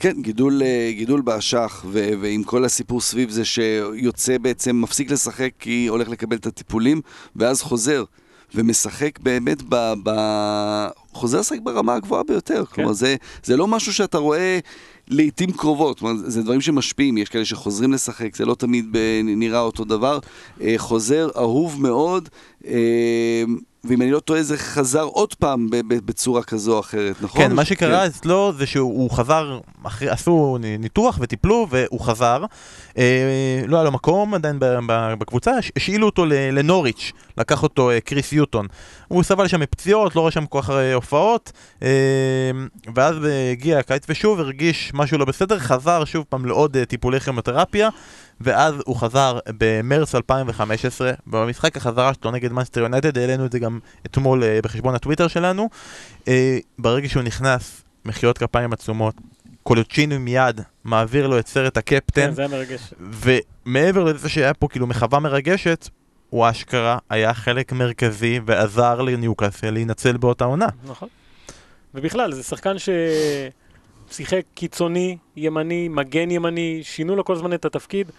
כן, 0.00 0.22
גידול, 0.22 0.62
אה, 0.62 0.90
גידול 0.92 1.20
באשך, 1.20 1.84
ו- 1.88 2.10
ועם 2.20 2.42
כל 2.42 2.64
הסיפור 2.64 3.00
סביב 3.00 3.30
זה 3.30 3.44
שיוצא 3.44 4.38
בעצם, 4.38 4.80
מפסיק 4.82 5.10
לשחק 5.10 5.50
כי 5.58 5.86
הולך 5.86 6.08
לקבל 6.08 6.36
את 6.36 6.46
הטיפולים, 6.46 7.00
ואז 7.36 7.62
חוזר. 7.62 8.04
ומשחק 8.54 9.18
באמת 9.18 9.62
ב... 9.68 9.92
ב... 10.02 10.10
חוזר 11.16 11.40
לשחק 11.40 11.58
ברמה 11.62 11.94
הגבוהה 11.94 12.22
ביותר. 12.22 12.64
כן. 12.64 12.74
כלומר, 12.74 12.92
זה, 12.92 13.16
זה 13.44 13.56
לא 13.56 13.66
משהו 13.66 13.92
שאתה 13.94 14.18
רואה 14.18 14.58
לעיתים 15.08 15.52
קרובות. 15.52 15.98
כלומר, 15.98 16.16
זה 16.16 16.42
דברים 16.42 16.60
שמשפיעים. 16.60 17.18
יש 17.18 17.28
כאלה 17.28 17.44
שחוזרים 17.44 17.92
לשחק, 17.92 18.36
זה 18.36 18.44
לא 18.44 18.54
תמיד. 18.54 18.96
נראה 19.24 19.60
אותו 19.60 19.84
דבר. 19.84 20.18
אה, 20.60 20.74
חוזר 20.76 21.28
אהוב 21.36 21.82
מאוד, 21.82 22.28
אה, 22.66 23.44
ואם 23.88 24.02
אני 24.02 24.10
לא 24.10 24.20
טועה, 24.20 24.42
זה 24.42 24.56
חזר 24.58 25.02
עוד 25.02 25.34
פעם 25.34 25.68
בצורה 25.88 26.42
כזו 26.42 26.74
או 26.74 26.80
אחרת, 26.80 27.16
נכון? 27.22 27.40
כן, 27.42 27.52
מה 27.52 27.64
שקרה 27.64 28.06
אצלו 28.06 28.52
זה 28.58 28.66
שהוא 28.66 29.10
חזר, 29.10 29.58
אחרי, 29.84 30.08
עשו 30.08 30.56
ניתוח 30.60 31.18
וטיפלו 31.20 31.66
והוא 31.70 32.00
חזר. 32.00 32.44
אה, 32.98 33.04
לא 33.66 33.76
היה 33.76 33.84
לו 33.84 33.92
מקום 33.92 34.34
עדיין 34.34 34.56
בקבוצה, 35.18 35.50
הש- 35.50 35.72
השאילו 35.76 36.06
אותו 36.06 36.24
לנוריץ', 36.28 37.12
לקח 37.38 37.62
אותו 37.62 37.90
אה, 37.90 38.00
קריס 38.00 38.32
יוטון. 38.32 38.66
הוא 39.08 39.22
סבל 39.22 39.48
שם 39.48 39.60
מפציעות, 39.60 40.16
לא 40.16 40.26
רשם 40.26 40.46
כל 40.46 40.60
כך 40.62 40.70
הופעות, 40.94 41.52
אה, 41.82 41.88
ואז 42.94 43.16
הגיע 43.52 43.78
הקיץ 43.78 44.02
ושוב 44.08 44.40
הרגיש 44.40 44.90
משהו 44.94 45.18
לא 45.18 45.24
בסדר, 45.24 45.58
חזר 45.58 46.04
שוב 46.04 46.24
פעם 46.28 46.46
לעוד 46.46 46.76
אה, 46.76 46.84
טיפולי 46.84 47.20
כימותרפיה, 47.20 47.88
ואז 48.40 48.74
הוא 48.86 48.96
חזר 48.96 49.38
במרץ 49.58 50.14
2015, 50.14 51.12
במשחק 51.26 51.76
החזרה 51.76 52.12
שלו 52.14 52.30
נגד 52.30 52.52
מנסטר 52.52 52.80
יונייטד, 52.80 53.18
העלינו 53.18 53.46
את 53.46 53.52
זה 53.52 53.58
גם 53.58 53.78
אתמול 54.06 54.44
אה, 54.44 54.58
בחשבון 54.62 54.94
הטוויטר 54.94 55.28
שלנו. 55.28 55.68
אה, 56.28 56.58
ברגע 56.78 57.08
שהוא 57.08 57.22
נכנס, 57.22 57.82
מחיאות 58.04 58.38
כפיים 58.38 58.72
עצומות, 58.72 59.14
קולוצ'ינו 59.62 60.20
מיד 60.20 60.60
מעביר 60.84 61.26
לו 61.26 61.38
את 61.38 61.46
סרט 61.46 61.76
הקפטן, 61.76 62.26
כן, 62.26 62.34
זה 62.34 62.42
היה 62.42 62.50
מרגש. 62.50 62.94
ומעבר 63.00 64.04
לזה 64.04 64.28
שהיה 64.28 64.54
פה 64.54 64.68
כאילו 64.68 64.86
מחווה 64.86 65.20
מרגשת, 65.20 65.88
הוא 66.30 66.50
אשכרה 66.50 66.98
היה 67.10 67.34
חלק 67.34 67.72
מרכזי 67.72 68.40
ועזר 68.46 69.02
לניוקאסל 69.02 69.70
להינצל 69.70 70.16
באותה 70.16 70.44
עונה. 70.44 70.66
נכון. 70.84 71.08
ובכלל, 71.94 72.32
זה 72.32 72.42
שחקן 72.42 72.78
ששיחק 74.10 74.42
קיצוני, 74.54 75.16
ימני, 75.36 75.88
מגן 75.88 76.30
ימני, 76.30 76.80
שינו 76.82 77.16
לו 77.16 77.24
כל 77.24 77.32
הזמן 77.32 77.52
את 77.52 77.64
התפקיד. 77.64 78.10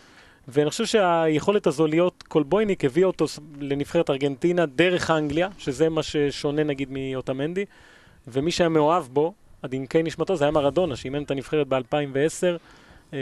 ואני 0.47 0.69
חושב 0.69 0.85
שהיכולת 0.85 1.67
הזו 1.67 1.87
להיות 1.87 2.23
קולבויניק 2.27 2.85
הביאה 2.85 3.07
אותו 3.07 3.25
לנבחרת 3.59 4.09
ארגנטינה 4.09 4.65
דרך 4.65 5.11
אנגליה, 5.11 5.47
שזה 5.57 5.89
מה 5.89 6.03
ששונה 6.03 6.63
נגיד 6.63 6.89
מאוטמנדי, 6.91 7.65
ומי 8.27 8.51
שהיה 8.51 8.69
מאוהב 8.69 9.03
בו, 9.03 9.33
עד 9.61 9.73
עמקי 9.73 10.03
נשמתו, 10.03 10.35
זה 10.35 10.43
היה 10.45 10.51
מרדונה, 10.51 10.95
שאימן 10.95 11.23
את 11.23 11.31
הנבחרת 11.31 11.67
ב-2010, 11.67 12.57
אה, 13.13 13.19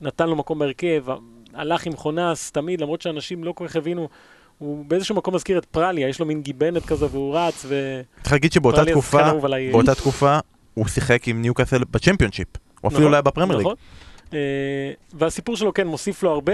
נתן 0.00 0.28
לו 0.28 0.36
מקום 0.36 0.58
בהרכב, 0.58 1.04
הלך 1.54 1.86
עם 1.86 1.96
חונס 1.96 2.50
תמיד, 2.50 2.80
למרות 2.80 3.02
שאנשים 3.02 3.44
לא 3.44 3.52
כל 3.52 3.68
כך 3.68 3.76
הבינו, 3.76 4.08
הוא 4.58 4.84
באיזשהו 4.84 5.14
מקום 5.14 5.34
מזכיר 5.34 5.58
את 5.58 5.64
פרליה, 5.64 6.08
יש 6.08 6.20
לו 6.20 6.26
מין 6.26 6.42
גיבנת 6.42 6.86
כזו 6.86 7.10
והוא 7.10 7.38
רץ, 7.38 7.64
ו... 7.68 8.00
צריך 8.22 8.32
להגיד 8.32 8.52
שבאותה 8.52 8.84
תקופה. 8.84 9.32
באותה 9.72 9.94
תקופה, 9.94 10.38
הוא 10.80 10.88
שיחק 10.88 11.28
עם 11.28 11.42
ניוקאסל 11.42 11.84
בצ'מפיונשיפ. 11.90 12.48
הוא 12.80 12.88
אפילו 12.88 13.00
נכון, 13.00 13.10
לא 13.10 13.16
היה 13.16 13.22
בפרמייר 13.22 13.58
ליג. 13.58 13.66
נכון. 13.66 13.76
אה, 14.32 14.38
והסיפור 15.14 15.56
שלו 15.56 15.74
כן 15.74 15.86
מוסיף 15.86 16.22
לו 16.22 16.30
הרבה. 16.30 16.52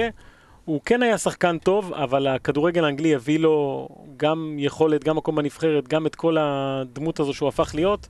הוא 0.65 0.81
כן 0.85 1.03
היה 1.03 1.19
שחקן 1.19 1.59
טוב, 1.59 1.93
אבל 1.93 2.27
הכדורגל 2.27 2.85
האנגלי 2.85 3.15
הביא 3.15 3.39
לו 3.39 3.89
גם 4.17 4.57
יכולת, 4.59 5.05
גם 5.05 5.17
מקום 5.17 5.37
בנבחרת, 5.37 5.89
גם 5.89 6.07
את 6.07 6.15
כל 6.15 6.37
הדמות 6.41 7.21
הזו 7.21 7.35
שהוא 7.35 7.49
הפך 7.49 7.71
להיות. 7.75 8.09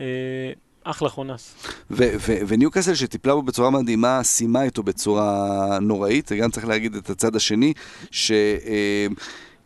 אה, 0.00 0.06
אחלה 0.84 1.08
חונס. 1.08 1.54
ו- 1.90 2.14
ו- 2.20 2.38
וניוקאסל 2.48 2.94
שטיפלה 2.94 3.34
בו 3.34 3.42
בצורה 3.42 3.70
מדהימה, 3.70 4.22
סיימה 4.22 4.62
איתו 4.62 4.82
בצורה 4.82 5.78
נוראית, 5.80 6.28
וגם 6.32 6.50
צריך 6.50 6.66
להגיד 6.66 6.94
את 6.94 7.10
הצד 7.10 7.36
השני, 7.36 7.72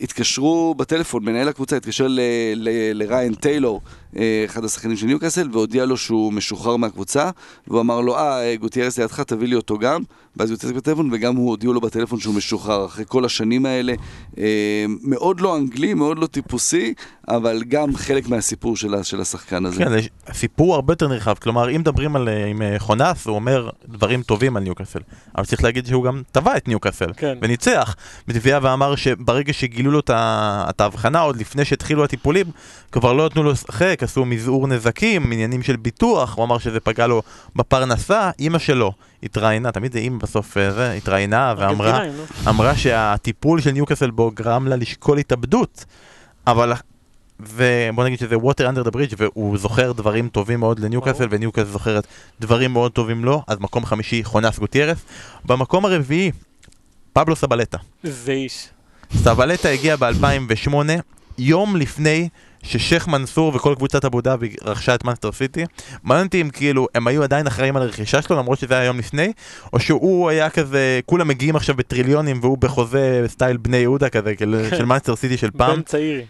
שהתקשרו 0.00 0.74
בטלפון, 0.74 1.24
מנהל 1.24 1.48
הקבוצה 1.48 1.76
התקשר 1.76 2.06
ל- 2.08 2.20
ל- 2.54 2.92
לריין 2.92 3.34
טיילור, 3.34 3.80
אחד 4.44 4.64
השחקנים 4.64 4.96
של 4.96 5.06
ניוקאסל, 5.06 5.48
והודיע 5.52 5.84
לו 5.84 5.96
שהוא 5.96 6.32
משוחרר 6.32 6.76
מהקבוצה, 6.76 7.30
והוא 7.66 7.80
אמר 7.80 8.00
לו, 8.00 8.18
אה, 8.18 8.56
גוטיירס 8.56 8.98
לידך, 8.98 9.20
תביא 9.20 9.48
לי 9.48 9.54
אותו 9.54 9.78
גם, 9.78 10.02
ואז 10.36 10.50
הוא 10.50 10.54
יוצא 10.54 10.72
בטלפון, 10.72 11.10
וגם 11.12 11.36
הוא 11.36 11.48
הודיעו 11.48 11.72
לו 11.72 11.80
בטלפון 11.80 12.20
שהוא 12.20 12.34
משוחרר, 12.34 12.86
אחרי 12.86 13.04
כל 13.08 13.24
השנים 13.24 13.66
האלה. 13.66 13.94
אה, 14.38 14.84
מאוד 15.02 15.40
לא 15.40 15.56
אנגלי, 15.56 15.94
מאוד 15.94 16.18
לא 16.18 16.26
טיפוסי, 16.26 16.94
אבל 17.28 17.62
גם 17.68 17.96
חלק 17.96 18.28
מהסיפור 18.28 18.76
של, 18.76 19.20
השחקן 19.20 19.66
הזה. 19.66 19.84
כן, 19.84 19.90
זה 19.90 20.00
סיפור 20.32 20.74
הרבה 20.74 20.92
יותר 20.92 21.08
נרחב, 21.08 21.34
כלומר 21.34 21.70
אם 21.70 21.80
מדברים 21.80 22.16
על, 22.16 22.28
אה, 22.28 22.46
עם 22.46 22.62
אה, 22.62 22.78
חונס, 22.78 23.26
הוא 23.26 23.34
אומר 23.34 23.70
דברים 23.88 24.22
טובים 24.22 24.56
על 24.56 24.62
ניוקאסל, 24.62 24.98
אבל 25.36 25.44
צריך 25.44 25.64
להגיד 25.64 25.86
שהוא 25.86 26.04
גם 26.04 26.22
תבע 26.32 26.56
את 26.56 26.68
ניוקאסל, 26.68 27.10
כן. 27.16 27.38
וניצח 27.42 27.96
בתביעה 28.28 28.58
ואמר 28.62 28.96
שברגע 28.96 29.52
שגילו 29.52 29.90
לו 29.90 30.00
את 30.00 30.80
ההבחנה, 30.80 31.20
עוד 31.20 31.36
לפני 31.36 31.64
שהתחילו 31.64 32.04
הטיפולים, 32.04 32.46
כבר 32.92 33.12
לא 33.12 33.26
נתנו 33.26 33.42
לו 33.42 33.50
לשחק, 33.50 33.99
עשו 34.02 34.24
מזעור 34.24 34.68
נזקים, 34.68 35.32
עניינים 35.32 35.62
של 35.62 35.76
ביטוח, 35.76 36.36
הוא 36.36 36.44
אמר 36.44 36.58
שזה 36.58 36.80
פגע 36.80 37.06
לו 37.06 37.22
בפרנסה, 37.56 38.30
אימא 38.38 38.58
שלו 38.58 38.92
התראיינה, 39.22 39.72
תמיד 39.72 39.92
זה 39.92 39.98
אימא 39.98 40.18
בסוף 40.18 40.56
אה, 40.56 40.72
זה, 40.72 40.92
התראיינה 40.92 41.54
ואמרה. 41.58 42.02
אמרה 42.48 42.76
שהטיפול 42.76 43.60
של 43.60 43.70
ניוקאסל 43.70 44.10
בו 44.10 44.30
גרם 44.30 44.68
לה 44.68 44.76
לשקול 44.76 45.18
התאבדות, 45.18 45.84
אבל... 46.46 46.72
ובוא 47.42 48.04
נגיד 48.04 48.18
שזה 48.18 48.36
water 48.36 48.74
under 48.74 48.88
the 48.88 48.90
bridge 48.90 49.14
והוא 49.16 49.58
זוכר 49.58 49.92
דברים 49.92 50.28
טובים 50.28 50.60
מאוד 50.60 50.78
לניוקאסל. 50.78 51.26
וניוקאסל 51.30 51.70
זוכרת 51.70 52.06
דברים 52.40 52.72
מאוד 52.72 52.92
טובים 52.92 53.24
לו, 53.24 53.42
אז 53.46 53.58
מקום 53.60 53.84
חמישי 53.84 54.24
חונס 54.24 54.58
גוטיירס. 54.58 54.98
במקום 55.44 55.84
הרביעי, 55.84 56.30
פבלו 57.12 57.36
סבלטה. 57.36 57.78
זה 58.02 58.32
איש. 58.32 58.68
סבלטה 59.16 59.68
הגיע 59.68 59.96
ב-2008, 59.96 60.74
יום 61.38 61.76
לפני 61.76 62.28
ששייח' 62.62 63.08
מנסור 63.08 63.52
וכל 63.54 63.74
קבוצת 63.74 64.04
אבו 64.04 64.20
דאבי 64.20 64.54
רכשה 64.64 64.94
את 64.94 65.04
מאנסטר 65.04 65.32
סיטי. 65.32 65.64
מעניין 66.02 66.26
אותי 66.26 66.40
אם 66.40 66.50
כאילו 66.50 66.88
הם 66.94 67.06
היו 67.06 67.22
עדיין 67.22 67.46
אחראים 67.46 67.76
על 67.76 67.82
הרכישה 67.82 68.22
שלו 68.22 68.36
למרות 68.36 68.58
שזה 68.58 68.74
היה 68.74 68.84
יום 68.84 68.98
לפני, 68.98 69.32
או 69.72 69.80
שהוא 69.80 70.30
היה 70.30 70.50
כזה, 70.50 71.00
כולם 71.06 71.28
מגיעים 71.28 71.56
עכשיו 71.56 71.74
בטריליונים 71.74 72.38
והוא 72.42 72.58
בחוזה 72.58 73.24
style 73.26 73.56
בני 73.56 73.76
יהודה 73.76 74.08
כזה, 74.08 74.34
כאילו. 74.34 74.58
של 74.78 74.84
מאנסטר 74.84 75.16
סיטי 75.16 75.36
של 75.36 75.50
פעם. 75.50 75.76
בן 75.76 75.82
צעירי. 75.82 76.24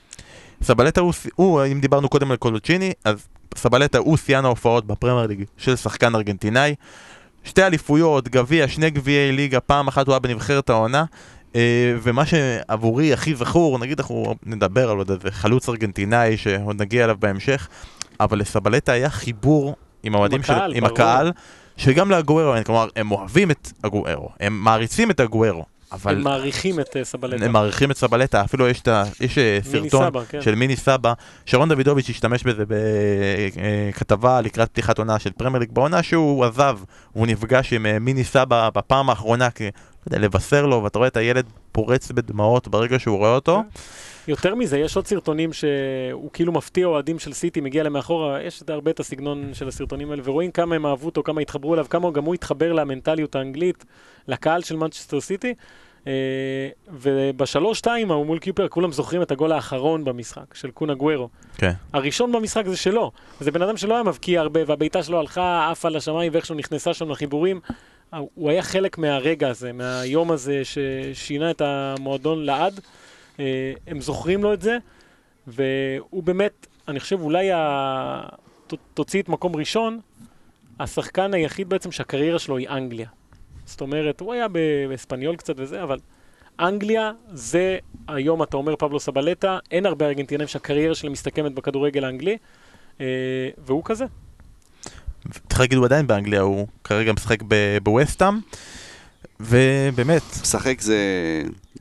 זבלטה 0.62 1.00
הוא, 1.00 1.12
הוא, 1.34 1.62
אם 1.72 1.80
דיברנו 1.80 2.08
קודם 2.08 2.30
על 2.30 2.36
קולוצ'יני, 2.36 2.92
אז 3.04 3.28
זבלטה 3.56 3.98
הוא 3.98 4.16
שיאן 4.16 4.44
ההופעות 4.44 4.86
בפרמייר 4.86 5.26
ליג 5.26 5.44
של 5.56 5.76
שחקן 5.76 6.14
ארגנטינאי. 6.14 6.74
שתי 7.44 7.62
אליפויות, 7.62 8.28
גביע, 8.28 8.68
שני 8.68 8.90
גביעי 8.90 9.32
ליגה, 9.32 9.60
פעם 9.60 9.88
אחת 9.88 10.06
הוא 10.06 10.12
היה 10.12 10.20
בנבחרת 10.20 10.70
העונה. 10.70 11.04
אה, 11.56 11.60
ומה 12.02 12.26
שעבורי 12.26 13.12
הכי 13.12 13.34
זכור, 13.34 13.78
נגיד 13.78 14.00
אנחנו 14.00 14.34
נדבר 14.46 14.90
על 14.90 14.96
עוד 14.96 15.10
איזה 15.10 15.30
חלוץ 15.30 15.68
ארגנטינאי 15.68 16.36
שעוד 16.36 16.82
נגיע 16.82 17.04
אליו 17.04 17.16
בהמשך, 17.18 17.68
אבל 18.20 18.38
לזבלטה 18.38 18.92
היה 18.92 19.10
חיבור 19.10 19.76
עם 20.02 20.14
האוהדים 20.14 20.42
של, 20.42 20.52
עם. 20.74 20.84
הקהל, 20.84 21.32
שגם 21.76 22.10
לאגוארו 22.10 22.54
אין, 22.54 22.64
כלומר 22.64 22.88
הם 22.96 23.10
אוהבים 23.10 23.50
את 23.50 23.72
אגוארו, 23.82 24.28
הם 24.40 24.60
מעריצים 24.64 25.10
את 25.10 25.20
אגוארו, 25.20 25.64
אבל 25.92 26.16
הם 26.16 26.22
מעריכים 26.22 26.80
את 26.80 26.96
אה, 26.96 27.04
סבלטה. 27.04 27.44
הם 27.44 27.52
מעריכים 27.52 27.90
את 27.90 27.96
סבלטה, 27.96 28.40
אפילו 28.44 28.68
יש, 28.68 28.82
ה- 28.88 29.04
יש 29.20 29.38
אה, 29.38 29.58
סרטון 29.62 30.06
סבא, 30.06 30.20
כן. 30.28 30.42
של 30.42 30.54
מיני 30.54 30.76
סבא, 30.76 31.12
שרון 31.46 31.68
דוידוביץ' 31.68 32.10
השתמש 32.10 32.42
בזה 32.42 32.64
בכתבה 33.90 34.40
לקראת 34.40 34.68
פתיחת 34.68 34.98
עונה 34.98 35.18
של 35.18 35.30
פרמייר 35.30 35.60
ליג 35.60 35.70
בעונה 35.72 36.02
שהוא 36.02 36.44
עזב, 36.44 36.78
והוא 37.14 37.26
נפגש 37.26 37.72
עם 37.72 37.86
מיני 38.04 38.24
סבא 38.24 38.70
בפעם 38.74 39.10
האחרונה, 39.10 39.50
כי, 39.50 39.68
יודע, 40.06 40.18
לבשר 40.18 40.66
לו, 40.66 40.82
ואתה 40.82 40.98
רואה 40.98 41.08
את 41.08 41.16
הילד 41.16 41.46
פורץ 41.72 42.10
בדמעות 42.10 42.68
ברגע 42.68 42.98
שהוא 42.98 43.18
רואה 43.18 43.34
אותו. 43.34 43.62
יותר 44.28 44.54
מזה, 44.54 44.78
יש 44.78 44.96
עוד 44.96 45.06
סרטונים 45.06 45.52
שהוא 45.52 46.30
כאילו 46.32 46.52
מפתיע 46.52 46.86
אוהדים 46.86 47.18
של 47.18 47.32
סיטי, 47.32 47.60
מגיע 47.60 47.82
להם 47.82 47.92
מאחורה, 47.92 48.42
יש 48.42 48.62
את 48.62 48.70
הרבה 48.70 48.90
את 48.90 49.00
הסגנון 49.00 49.54
של 49.54 49.68
הסרטונים 49.68 50.10
האלה, 50.10 50.22
ורואים 50.24 50.50
כמה 50.50 50.74
הם 50.74 50.86
אהבו 50.86 51.06
אותו, 51.06 51.22
כמה 51.22 51.40
התחברו 51.40 51.74
אליו, 51.74 51.86
כמה 51.90 52.10
גם 52.10 52.24
הוא 52.24 52.34
התחבר 52.34 52.72
למנטליות 52.72 53.34
האנגלית, 53.34 53.84
לקהל 54.28 54.62
של 54.62 54.76
מנצ'סטר 54.76 55.20
סיטי. 55.20 55.54
אה, 56.06 56.12
ובשלוש-שתיים 56.88 58.10
ההוא 58.10 58.26
מול 58.26 58.38
קיפר, 58.38 58.68
כולם 58.68 58.92
זוכרים 58.92 59.22
את 59.22 59.30
הגול 59.30 59.52
האחרון 59.52 60.04
במשחק, 60.04 60.54
של 60.54 60.70
קונה 60.70 60.94
גוורו. 60.94 61.28
כן. 61.56 61.72
הראשון 61.92 62.32
במשחק 62.32 62.66
זה 62.66 62.76
שלו. 62.76 63.10
זה 63.40 63.50
בן 63.50 63.62
אדם 63.62 63.76
שלא 63.76 63.94
היה 63.94 64.02
מבקיע 64.02 64.40
הרבה, 64.40 64.60
והבעיטה 64.66 65.02
שלו 65.02 65.20
הלכה, 65.20 65.68
עפה 65.70 65.88
לשמיים, 65.88 66.32
ואיכשהו 66.32 66.54
נכנסה 66.54 66.94
שם 66.94 67.10
לחיבורים. 67.10 67.60
הוא 68.10 68.50
היה 68.50 68.62
חלק 68.62 68.98
מהרגע 68.98 69.48
הזה, 69.48 69.72
מהיום 69.72 70.30
הזה 70.30 70.62
ששינה 70.64 71.50
את 71.50 71.60
המועדון 71.60 72.44
לעד. 72.44 72.80
אה, 73.40 73.72
הם 73.86 74.00
זוכרים 74.00 74.42
לו 74.42 74.52
את 74.52 74.62
זה, 74.62 74.78
והוא 75.46 76.22
באמת, 76.22 76.66
אני 76.88 77.00
חושב, 77.00 77.20
אולי 77.20 77.52
ה... 77.52 78.22
תוציא 78.94 79.22
את 79.22 79.28
מקום 79.28 79.56
ראשון, 79.56 80.00
השחקן 80.80 81.34
היחיד 81.34 81.68
בעצם 81.68 81.92
שהקריירה 81.92 82.38
שלו 82.38 82.56
היא 82.56 82.68
אנגליה. 82.68 83.08
זאת 83.64 83.80
אומרת, 83.80 84.20
הוא 84.20 84.32
היה 84.32 84.46
באספניול 84.88 85.36
קצת 85.36 85.54
וזה, 85.56 85.82
אבל 85.82 85.98
אנגליה 86.60 87.12
זה 87.32 87.78
היום, 88.08 88.42
אתה 88.42 88.56
אומר 88.56 88.76
פבלו 88.76 89.00
סבלטה, 89.00 89.58
אין 89.70 89.86
הרבה 89.86 90.06
ארגנטינאים 90.06 90.48
שהקריירה 90.48 90.94
שלהם 90.94 91.12
מסתכמת 91.12 91.54
בכדורגל 91.54 92.04
האנגלי, 92.04 92.36
אה, 93.00 93.06
והוא 93.58 93.82
כזה. 93.84 94.04
צריך 95.48 95.60
להגיד, 95.60 95.78
הוא 95.78 95.84
עדיין 95.84 96.06
באנגליה, 96.06 96.40
הוא 96.40 96.66
כרגע 96.84 97.12
משחק 97.12 97.42
ב- 97.48 97.78
בווסטהאם, 97.82 98.34
ובאמת, 99.40 100.22
משחק 100.42 100.80
זה 100.80 100.98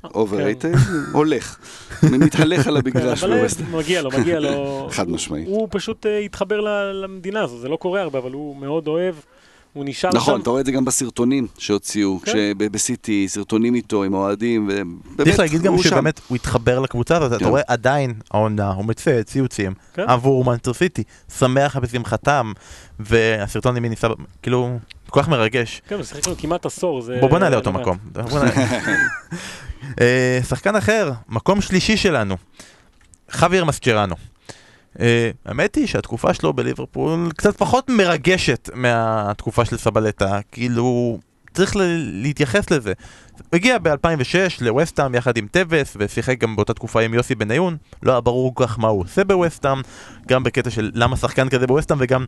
overrated, 0.06 0.78
הולך, 1.14 1.58
מתהלך 2.04 2.68
על 2.68 2.78
המגרש 2.78 3.24
אבל 3.24 3.34
אה, 3.34 3.38
בווסט. 3.40 3.62
מגיע 3.72 4.02
לו, 4.02 4.10
מגיע 4.20 4.40
לו. 4.40 4.88
חד 4.92 5.10
משמעית. 5.10 5.48
הוא 5.48 5.68
פשוט 5.72 6.06
אה, 6.06 6.18
התחבר 6.20 6.62
ל- 6.62 7.02
למדינה 7.04 7.42
הזו, 7.44 7.60
זה 7.60 7.70
לא 7.70 7.76
קורה 7.76 8.02
הרבה, 8.02 8.20
אבל 8.20 8.32
הוא 8.32 8.58
מאוד 8.58 8.88
אוהב, 8.88 9.16
הוא 9.74 9.86
נשאר 9.88 10.10
נכון, 10.14 10.36
שם. 10.36 10.42
אתה 10.42 10.50
רואה 10.50 10.62
את 10.62 10.66
זה 10.66 10.72
גם 10.72 10.86
בסרטונים 10.86 11.48
שהוציאו, 11.58 12.20
כן. 12.26 12.32
בסיטי, 12.58 13.26
סרטונים 13.28 13.76
איתו, 13.76 14.04
עם 14.04 14.14
האוהדים, 14.14 14.70
ובאמת, 14.72 15.22
צריך 15.28 15.40
להגיד 15.40 15.62
גם 15.62 15.74
הוא 15.74 15.84
שם. 15.84 15.90
שבאמת 15.90 16.22
הוא 16.28 16.36
התחבר 16.36 16.80
לקבוצה 16.80 17.18
הזאת, 17.18 17.32
אתה 17.32 17.40
כן. 17.40 17.50
רואה 17.50 17.62
עדיין 17.68 18.14
העונה, 18.32 18.72
הוא 18.72 18.86
מצייץ 18.86 19.28
ציוצים 19.32 19.74
כן. 19.94 20.04
עבור 20.08 20.46
מנצ'סטר 20.46 20.74
סיטי, 20.74 21.04
שמח 21.38 21.78
בשמחתם, 21.78 22.52
והסרטון 23.00 23.76
עם 23.78 23.84
מיני 23.84 23.96
סבא, 23.96 24.14
כאילו, 24.42 24.80
כל 25.10 25.22
כך 25.22 25.30
מרגש. 25.30 25.82
כן, 25.88 25.96
הוא 25.96 26.04
שיחק 26.04 26.28
לו 26.28 26.38
כמעט 26.38 26.66
עשור. 26.66 27.02
זה- 27.02 27.18
בוא 27.22 27.30
בוא 27.30 27.40
נעלה 27.40 27.56
אותו. 27.58 27.72
מקום. 27.72 27.98
אה, 30.02 30.40
שחקן 30.50 30.76
אחר, 30.76 31.12
מקום 31.30 31.62
שלישי 31.62 31.98
שלנו, 31.98 32.38
חאבייר 33.32 33.66
מסצ'ראנו. 33.66 34.16
אה, 35.00 35.32
האמת 35.46 35.76
היא 35.76 35.88
שהתקופה 35.88 36.34
שלו 36.34 36.54
בליברפול 36.54 37.32
קצת 37.38 37.58
פחות 37.58 37.90
מרגשת 37.90 38.70
מהתקופה 38.74 39.66
של 39.66 39.78
זבלטה, 39.78 40.40
כאילו 40.52 41.20
צריך 41.54 41.74
להתייחס 42.22 42.72
לזה. 42.72 42.94
הוא 43.38 43.48
הגיע 43.54 43.78
ב-2006 43.78 44.62
לווסטהאם 44.62 45.16
יחד 45.16 45.38
עם 45.38 45.48
טווס 45.52 45.98
ושיחק 46.00 46.38
גם 46.38 46.56
באותה 46.56 46.74
תקופה 46.74 47.02
עם 47.02 47.14
יוסי 47.14 47.36
בניון, 47.36 47.78
לא 48.04 48.12
היה 48.12 48.22
ברור 48.22 48.56
כל 48.56 48.68
כך 48.68 48.80
מה 48.80 48.88
הוא 48.88 49.02
עושה 49.02 49.24
בווסטהאם, 49.24 49.82
גם 50.28 50.44
בקטע 50.44 50.70
של 50.70 50.92
למה 50.94 51.18
שחקן 51.18 51.50
כזה 51.50 51.68
בווסטהאם 51.68 52.00
וגם 52.02 52.26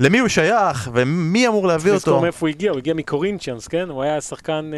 למי 0.00 0.18
הוא 0.18 0.28
שייך 0.28 0.90
ומי 0.94 1.48
אמור 1.48 1.66
להביא 1.66 1.84
צריך 1.84 1.96
לזכור 1.96 2.14
אותו. 2.14 2.22
מאיפה 2.22 2.46
הוא 2.46 2.48
הגיע, 2.48 2.70
הוא 2.70 2.78
הגיע 2.78 2.94
מקורינצ'יאנס, 2.94 3.68
כן? 3.68 3.90
הוא 3.90 4.02
היה 4.02 4.20
שחקן, 4.20 4.70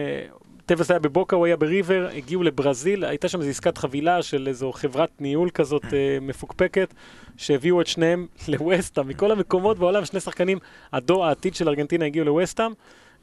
טווס 0.66 0.90
היה 0.90 1.00
בבוקה, 1.00 1.36
הוא 1.36 1.46
היה 1.46 1.56
בריבר, 1.56 2.08
הגיעו 2.14 2.42
לברזיל, 2.42 3.04
הייתה 3.04 3.28
שם 3.28 3.40
איזו 3.40 3.50
עסקת 3.50 3.78
חבילה 3.78 4.22
של 4.22 4.48
איזו 4.48 4.72
חברת 4.72 5.10
ניהול 5.20 5.50
כזאת 5.50 5.84
אה, 5.84 6.18
מפוקפקת, 6.20 6.94
שהביאו 7.36 7.80
את 7.80 7.86
שניהם 7.86 8.26
לווסטהאם, 8.48 9.08
מכל 9.08 9.32
המקומות 9.32 9.78
בעולם, 9.78 10.04
שני 10.04 10.20
שחקנים, 10.20 10.58
הדור 10.92 11.26
העתיד 11.26 11.54
של 11.54 11.68
ארגנטינה 11.68 12.04
הגיעו 12.04 12.24
לווסטהאם. 12.24 12.72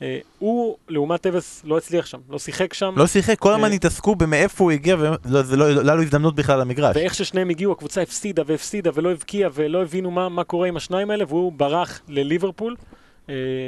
אה, 0.01 0.19
הוא, 0.39 0.75
לעומת 0.89 1.21
טווס, 1.21 1.61
לא 1.65 1.77
הצליח 1.77 2.05
שם, 2.05 2.19
לא 2.29 2.39
שיחק 2.39 2.73
שם. 2.73 2.93
לא 2.97 3.07
שיחק, 3.07 3.39
כל 3.39 3.53
הזמן 3.53 3.69
אה. 3.69 3.75
התעסקו 3.75 4.15
במאיפה 4.15 4.63
הוא 4.63 4.71
הגיע, 4.71 4.95
וזה 5.25 5.57
לא 5.57 5.71
לא 5.71 5.81
היה 5.81 5.95
לו 5.95 6.01
הזדמנות 6.01 6.35
בכלל 6.35 6.59
למגרש. 6.59 6.95
ואיך 6.95 7.15
ששניהם 7.15 7.49
הגיעו, 7.49 7.71
הקבוצה 7.71 8.01
הפסידה 8.01 8.43
והפסידה 8.45 8.91
ולא 8.93 9.11
הבקיעה 9.11 9.49
ולא 9.53 9.81
הבינו 9.81 10.11
מה, 10.11 10.29
מה 10.29 10.43
קורה 10.43 10.67
עם 10.67 10.77
השניים 10.77 11.09
האלה, 11.09 11.23
והוא 11.27 11.51
ברח 11.51 12.01
לליברפול, 12.07 12.75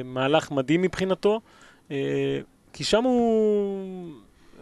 מהלך 0.05 0.51
מדהים 0.51 0.81
מבחינתו, 0.81 1.41
כי 2.75 2.83
שם 2.83 3.03
הוא 3.03 4.11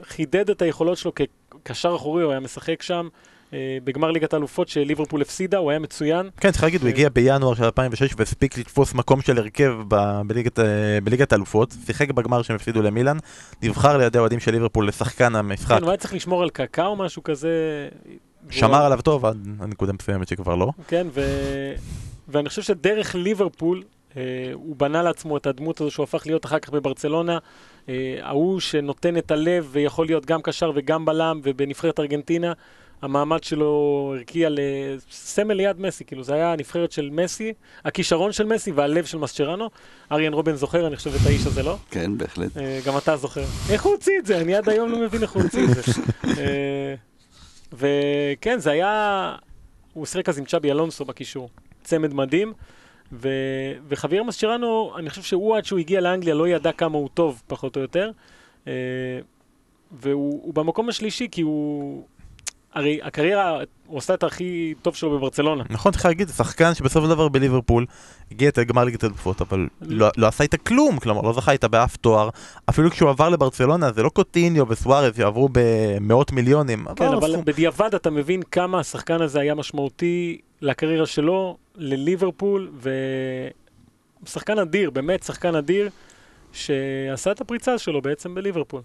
חידד 0.04 0.50
את 0.50 0.62
היכולות 0.62 0.98
שלו 0.98 1.12
כקשר 1.16 1.96
אחורי, 1.96 2.24
הוא 2.24 2.32
היה 2.32 2.40
משחק 2.40 2.82
שם, 2.82 3.08
אה, 3.54 3.78
בגמר 3.84 4.12
ליגת 4.12 4.34
האלופות 4.34 4.68
שליברפול 4.68 5.22
הפסידה, 5.22 5.58
הוא 5.58 5.70
היה 5.70 5.80
מצוין. 5.80 6.30
כן, 6.38 6.52
צריך 6.52 6.64
להגיד, 6.64 6.82
הוא 6.82 6.90
הגיע 6.90 7.10
בינואר 7.10 7.56
של 7.56 7.64
2006 7.64 8.14
והספיק 8.18 8.58
לתפוס 8.58 8.94
מקום 8.94 9.22
של 9.22 9.38
הרכב 9.38 9.74
בליגת, 10.28 10.60
אה, 10.60 10.66
בליגת 11.04 11.32
האלופות, 11.32 11.76
שיחק 11.86 12.12
בגמר 12.12 12.42
שהם 12.42 12.56
הפסידו 12.56 12.82
למילאן, 12.82 13.18
נבחר 13.64 13.98
לידי 13.98 14.18
האוהדים 14.18 14.40
של 14.40 14.52
ליברפול 14.52 14.88
לשחקן 14.88 15.36
המשחק, 15.36 15.78
כן, 15.78 15.84
הוא 15.84 15.90
היה 15.90 15.98
צריך 15.98 16.14
לשמור 16.14 16.44
על 16.44 16.50
קקאו 16.50 16.86
או 16.86 16.96
משהו 16.96 17.24
כזה. 17.24 17.88
שמר 18.50 18.86
עליו 18.86 19.02
טוב 19.02 19.26
עד 19.26 19.48
הנקודה 19.60 19.94
מסוימת 19.94 20.28
שכבר 20.28 20.56
לא. 20.56 20.72
כן. 20.88 21.08
ואני 22.28 22.50
חושב 22.50 22.62
שדרך 22.62 23.16
ליברפול, 23.16 23.78
אה, 23.78 23.93
הוא 24.54 24.76
בנה 24.76 25.04
לעצמו 25.04 25.38
את 25.38 25.48
הדמות 25.48 25.82
הזו 25.82 25.92
שהוא 25.92 26.04
הפך 26.04 26.24
להיות 26.26 26.46
אחר 26.46 26.60
כך 26.60 26.70
בברצלונה, 26.70 27.38
אה, 27.90 28.18
ההוא 28.22 28.60
שנותן 28.60 29.18
את 29.18 29.32
הלב 29.32 29.70
ויכול 29.72 30.06
להיות 30.06 30.26
גם 30.26 30.42
קשר 30.42 30.72
וגם 30.76 31.06
בלם, 31.06 31.40
ובנבחרת 31.44 32.00
ארגנטינה, 32.00 32.54
המעמד 33.02 33.44
שלו 33.44 34.14
הרקיע 34.16 34.50
לסמל 34.52 35.54
ליד 35.54 35.80
מסי, 35.80 36.06
כאילו 36.06 36.24
זה 36.24 36.34
היה 36.34 36.54
הנבחרת 36.54 36.92
של 36.92 37.10
מסי, 37.12 37.54
הכישרון 37.86 38.32
של 38.32 38.46
מסי 38.46 38.72
והלב 38.72 39.06
של 39.06 39.18
מסצ'רנו. 39.18 39.70
אריאן 40.12 40.34
רובן 40.34 40.56
זוכר, 40.56 40.88
אני 40.88 40.96
חושב, 40.96 41.16
את 41.16 41.26
האיש 41.26 41.46
הזה, 41.46 41.64
לא? 41.64 41.78
כן, 41.92 42.18
בהחלט. 42.18 42.58
אה, 42.58 42.80
גם 42.86 42.98
אתה 42.98 43.18
זוכר. 43.18 43.44
איך 43.70 43.84
הוא 43.84 43.94
הוציא 43.94 44.20
את 44.20 44.26
זה? 44.26 44.42
אני 44.42 44.56
עד 44.56 44.70
היום 44.70 44.92
לא 44.92 45.00
מבין 45.00 45.22
איך 45.22 45.32
הוא 45.32 45.44
הוציא 45.44 45.64
את 45.64 45.70
זה. 45.70 45.82
אה, 46.42 46.96
וכן, 47.74 48.60
זה 48.60 48.72
היה... 48.72 49.36
הוא 49.94 50.06
שיחק 50.06 50.30
אז 50.30 50.38
עם 50.38 50.46
צ'אבי 50.46 50.72
אלונסו 50.72 51.06
בקישור. 51.06 51.50
צמד 51.84 52.14
מדהים. 52.14 52.54
ו... 53.14 53.30
וחביר 53.88 54.24
מסצ'רנו, 54.24 54.94
אני 54.98 55.10
חושב 55.10 55.22
שהוא 55.22 55.58
עד 55.58 55.66
שהוא 55.66 55.80
הגיע 55.80 56.02
לאנגליה 56.02 56.34
לא 56.34 56.48
ידע 56.48 56.72
כמה 56.72 56.98
הוא 56.98 57.10
טוב, 57.14 57.42
פחות 57.48 57.76
או 57.76 57.82
יותר. 57.82 58.12
אה, 58.68 58.74
והוא 59.92 60.42
הוא 60.44 60.54
במקום 60.54 60.90
השלישי 60.90 61.28
כי 61.32 61.42
הוא... 61.42 62.08
הרי 62.74 63.00
הקריירה, 63.04 63.60
הוא 63.88 63.98
עשה 63.98 64.14
את 64.14 64.24
הכי 64.24 64.74
טוב 64.82 64.96
שלו 64.96 65.18
בברצלונה. 65.18 65.64
נכון, 65.70 65.92
צריך 65.92 66.06
להגיד, 66.06 66.28
זה 66.28 66.34
שחקן 66.34 66.74
שבסופו 66.74 67.06
של 67.06 67.10
דבר 67.10 67.28
בליברפול 67.28 67.86
הגיע 68.32 68.50
את 68.50 68.58
הגמר 68.58 68.84
ליגת 68.84 69.04
האלופות, 69.04 69.42
אבל 69.42 69.68
לא, 69.82 70.08
לא 70.18 70.28
עשה 70.28 70.44
איתה 70.44 70.58
כלום, 70.58 71.00
כלומר 71.00 71.22
לא 71.22 71.34
זכה 71.34 71.52
איתה 71.52 71.68
באף 71.68 71.98
תואר, 71.98 72.30
אפילו 72.70 72.92
כשהוא 72.92 73.10
עבר 73.10 73.30
לברצלונה 73.30 73.92
זה 73.92 74.04
לא 74.04 74.10
קוטיניו 74.10 74.70
וסוארז 74.70 75.18
שעברו 75.18 75.50
במאות 75.52 76.32
מיליונים, 76.32 76.86
כן, 76.96 77.06
עבר 77.06 77.18
אבל 77.18 77.32
סכום. 77.32 77.46
בדיעבד 77.46 77.96
אתה 77.96 78.10
מבין 78.10 78.42
כמה 78.42 78.80
השחקן 78.80 79.22
הזה 79.22 79.40
היה 79.40 79.56
משמעותי 79.56 80.38
לקריירה 80.62 81.06
שלו, 81.06 81.58
לליברפול, 81.76 82.72
ושחקן 84.24 84.60
אדיר, 84.60 84.90
באמת 84.90 85.24
שחקן 85.24 85.56
אדיר, 85.56 85.90
שעשה 86.54 87.32
את 87.32 87.42
הפריצה 87.42 87.78
שלו 87.78 88.02
בעצם 88.02 88.36
בליברפול. 88.36 88.82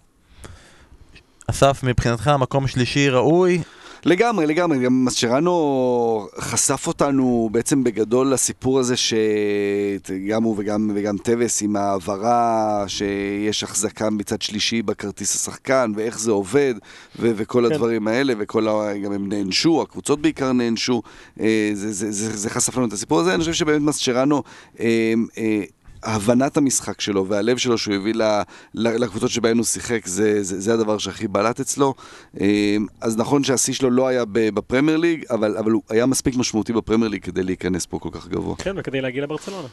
אסף, 1.50 1.82
מבחינתך 1.82 2.30
מקום 2.38 2.66
שלישי 2.66 3.08
ראוי, 3.08 3.62
לגמרי, 4.04 4.46
לגמרי, 4.46 4.78
גם 4.78 5.04
מסצ'רנו 5.04 6.28
חשף 6.38 6.86
אותנו 6.86 7.48
בעצם 7.52 7.84
בגדול 7.84 8.32
לסיפור 8.32 8.78
הזה 8.78 8.94
שגם 8.96 10.42
הוא 10.42 10.54
וגם, 10.58 10.90
וגם 10.94 11.16
טווס 11.18 11.62
עם 11.62 11.76
ההעברה 11.76 12.84
שיש 12.86 13.62
החזקה 13.62 14.10
מצד 14.10 14.42
שלישי 14.42 14.82
בכרטיס 14.82 15.34
השחקן 15.34 15.92
ואיך 15.96 16.18
זה 16.18 16.30
עובד 16.30 16.74
ו- 17.18 17.32
וכל 17.36 17.64
כן. 17.68 17.74
הדברים 17.74 18.08
האלה 18.08 18.34
וכל 18.38 18.68
ה... 18.68 18.98
גם 19.04 19.12
הם 19.12 19.28
נענשו, 19.28 19.82
הקבוצות 19.82 20.22
בעיקר 20.22 20.52
נענשו, 20.52 21.02
אה, 21.40 21.70
זה, 21.74 21.92
זה, 21.92 22.12
זה, 22.12 22.36
זה 22.36 22.50
חשף 22.50 22.76
לנו 22.76 22.86
את 22.86 22.92
הסיפור 22.92 23.20
הזה, 23.20 23.34
אני 23.34 23.40
חושב 23.40 23.52
שבאמת 23.52 23.82
מסצ'ראנו 23.82 24.42
אה, 24.80 25.14
אה, 25.38 25.62
הבנת 26.02 26.56
המשחק 26.56 27.00
שלו 27.00 27.26
והלב 27.26 27.56
שלו 27.56 27.78
שהוא 27.78 27.94
הביא 27.94 28.14
ל- 28.14 28.42
ל- 28.74 29.04
לקבוצות 29.04 29.30
שבהן 29.30 29.56
הוא 29.56 29.64
שיחק, 29.64 30.06
זה, 30.06 30.42
זה, 30.42 30.60
זה 30.60 30.74
הדבר 30.74 30.98
שהכי 30.98 31.28
בלט 31.28 31.60
אצלו. 31.60 31.94
אה, 32.40 32.76
אז 33.00 33.16
נכון 33.16 33.44
שהשיא 33.44 33.74
שלו 33.74 33.90
לא 33.90 34.08
היה 34.08 34.24
ב- 34.24 34.48
בפרמייר 34.54 34.96
ליג, 34.96 35.24
אבל, 35.30 35.56
אבל 35.56 35.70
הוא 35.70 35.82
היה 35.88 36.06
מספיק 36.06 36.36
משמעותי 36.36 36.72
בפרמייר 36.72 37.10
ליג 37.10 37.22
כדי 37.22 37.42
להיכנס 37.42 37.86
פה 37.86 37.98
כל 37.98 38.08
כך 38.12 38.28
גבוה. 38.28 38.56
כן, 38.56 38.74
וכדי 38.76 39.00
להגיע 39.00 39.22
לברצלונה. 39.22 39.68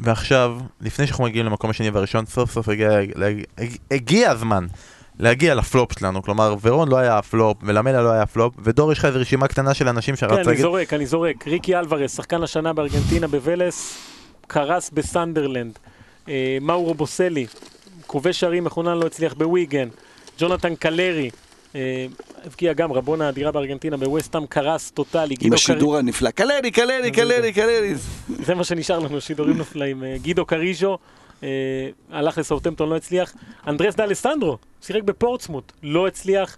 ועכשיו, 0.00 0.56
לפני 0.80 1.06
שאנחנו 1.06 1.24
מגיעים 1.24 1.46
למקום 1.46 1.70
השני 1.70 1.90
והראשון, 1.90 2.26
סוף 2.26 2.50
סוף 2.52 2.68
הגיע, 2.68 2.90
הגיע 3.90 4.30
הזמן 4.30 4.66
להגיע 5.18 5.54
לפלופ 5.54 5.98
שלנו, 5.98 6.22
כלומר, 6.22 6.54
ורון 6.62 6.88
לא 6.88 6.96
היה 6.96 7.18
הפלופ, 7.18 7.56
ולמלה 7.62 8.02
לא 8.02 8.10
היה 8.10 8.22
הפלופ, 8.22 8.54
ודור 8.58 8.92
יש 8.92 8.98
לך 8.98 9.04
איזו 9.04 9.18
רשימה 9.18 9.48
קטנה 9.48 9.74
של 9.74 9.88
אנשים 9.88 10.14
כן, 10.14 10.20
שרצת 10.20 10.38
אני 10.38 10.46
להגיד, 10.46 10.62
זורק, 10.62 10.92
אני 10.92 11.06
זורק. 11.06 11.46
ריקי 11.48 11.76
אלברס, 11.76 12.16
שחקן 12.16 12.42
השנה 12.42 12.72
בארגנטינה 12.72 13.26
בוולס, 13.26 13.98
קרס 14.52 14.90
בסנדרלנד. 14.90 15.78
אה, 16.28 16.58
מאורו 16.60 16.94
בוסלי, 16.94 17.46
כובש 18.06 18.40
שערים 18.40 18.64
מחונן 18.64 18.96
לא 18.98 19.06
הצליח 19.06 19.34
בוויגן. 19.34 19.88
ג'ונתן 20.38 20.74
קלרי, 20.74 21.30
אה, 21.74 22.06
הבקיע 22.44 22.72
גם 22.72 22.92
רבונה 22.92 23.28
אדירה 23.28 23.52
בארגנטינה 23.52 23.96
בווסטהאם, 23.96 24.46
קרס 24.46 24.90
טוטאלי. 24.90 25.34
עם 25.40 25.52
השידור 25.52 25.96
הנפלא, 25.96 26.30
קלרי, 26.30 26.70
קלרי, 26.70 27.10
קלרי, 27.10 27.52
קלרי. 27.52 27.94
קר- 27.94 27.98
זה 28.44 28.54
מה 28.54 28.64
שנשאר 28.64 28.98
לנו, 28.98 29.20
שידורים 29.20 29.56
נפלאים. 29.56 30.04
אה, 30.04 30.16
גידו 30.22 30.46
קריז'ו, 30.46 30.98
אה, 31.42 31.48
הלך 32.10 32.38
לסאוטמפטון, 32.38 32.88
לא 32.88 32.96
הצליח. 32.96 33.32
אנדרס 33.66 33.94
ד'אלסנדרו, 33.94 34.58
שיחק 34.82 35.02
בפורטסמוט, 35.02 35.72
לא 35.82 36.06
הצליח. 36.06 36.56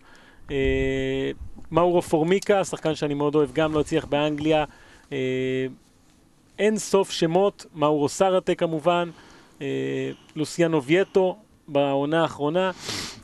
מאורו 1.73 2.03
פורמיקה, 2.03 2.65
שחקן 2.65 2.95
שאני 2.95 3.15
מאוד 3.15 3.35
אוהב, 3.35 3.51
גם 3.53 3.73
לא 3.75 3.81
הצליח 3.81 4.05
באנגליה. 4.05 4.65
אה, 6.61 6.65
אין 6.65 6.79
סוף 6.79 7.11
שמות, 7.11 7.67
מאורו 7.75 8.09
סאראטה 8.09 8.55
כמובן, 8.55 9.09
אה, 9.61 9.67
לוסיאנו 10.37 10.83
וייטו 10.83 11.37
בעונה 11.69 12.23
האחרונה. 12.23 12.71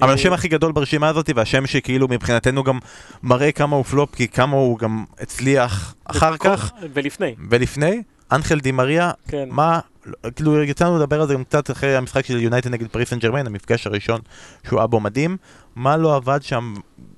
אבל 0.00 0.08
אה, 0.08 0.14
השם 0.14 0.32
הכי 0.32 0.48
גדול 0.48 0.72
ברשימה 0.72 1.08
הזאת, 1.08 1.30
והשם 1.34 1.66
שכאילו 1.66 2.08
מבחינתנו 2.08 2.64
גם 2.64 2.78
מראה 3.22 3.52
כמה 3.52 3.76
הוא 3.76 3.84
פלופ, 3.84 4.14
כי 4.14 4.28
כמה 4.28 4.56
הוא 4.56 4.78
גם 4.78 5.04
הצליח 5.18 5.94
אחר 6.04 6.36
כך 6.36 6.72
ולפני, 6.94 7.34
ולפני, 7.50 8.02
אנחל 8.32 8.60
די 8.60 8.72
מריה, 8.72 9.10
כן. 9.28 9.48
מה, 9.50 9.80
כאילו 10.36 10.62
יצאנו 10.62 10.98
לדבר 10.98 11.20
על 11.20 11.26
זה 11.26 11.34
גם 11.34 11.44
קצת 11.44 11.70
אחרי 11.70 11.96
המשחק 11.96 12.24
של 12.24 12.40
יונייטד 12.40 12.70
נגד 12.70 12.86
פריס 12.88 13.10
סן 13.10 13.18
ג'רמן, 13.18 13.46
המפגש 13.46 13.86
הראשון 13.86 14.20
שהוא 14.66 14.78
היה 14.78 14.86
בו 14.86 15.00
מדהים, 15.00 15.36
מה 15.76 15.96
לא 15.96 16.16
עבד 16.16 16.38
שם, 16.42 16.74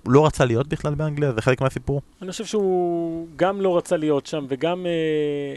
לא 0.06 0.26
רצה 0.26 0.44
להיות 0.44 0.68
בכלל 0.68 0.94
באנגליה, 0.94 1.32
זה 1.32 1.42
חלק 1.42 1.60
מהסיפור. 1.60 2.02
אני 2.22 2.30
חושב 2.30 2.44
שהוא 2.44 3.26
גם 3.36 3.60
לא 3.60 3.76
רצה 3.76 3.96
להיות 3.96 4.26
שם, 4.26 4.46
וגם 4.48 4.86
אה, 4.86 5.54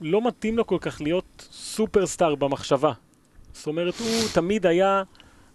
לא 0.00 0.26
מתאים 0.26 0.56
לו 0.56 0.66
כל 0.66 0.78
כך 0.80 1.00
להיות 1.00 1.48
סופרסטאר 1.50 2.34
במחשבה. 2.34 2.92
זאת 3.52 3.66
אומרת, 3.66 3.94
הוא 3.98 4.28
תמיד 4.34 4.66
היה 4.66 5.02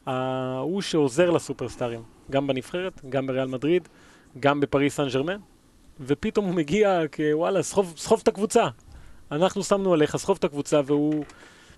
ההוא 0.06 0.82
שעוזר 0.82 1.30
לסופרסטארים, 1.30 2.04
גם 2.32 2.48
בנבחרת, 2.48 3.02
גם 3.10 3.28
בריאל 3.28 3.48
מדריד, 3.48 3.88
גם 4.40 4.60
בפריס 4.60 4.96
סן 4.96 5.08
ג'רמן, 5.10 5.38
ופתאום 6.00 6.46
הוא 6.46 6.54
מגיע 6.54 7.02
כוואלה, 7.16 7.64
סחוב, 7.64 7.94
סחוב 7.98 8.20
את 8.24 8.28
הקבוצה. 8.28 8.68
אנחנו 9.32 9.64
שמנו 9.64 9.94
עליך, 9.94 10.18
סחוב 10.18 10.38
את 10.40 10.44
הקבוצה, 10.44 10.82
והוא... 10.86 11.26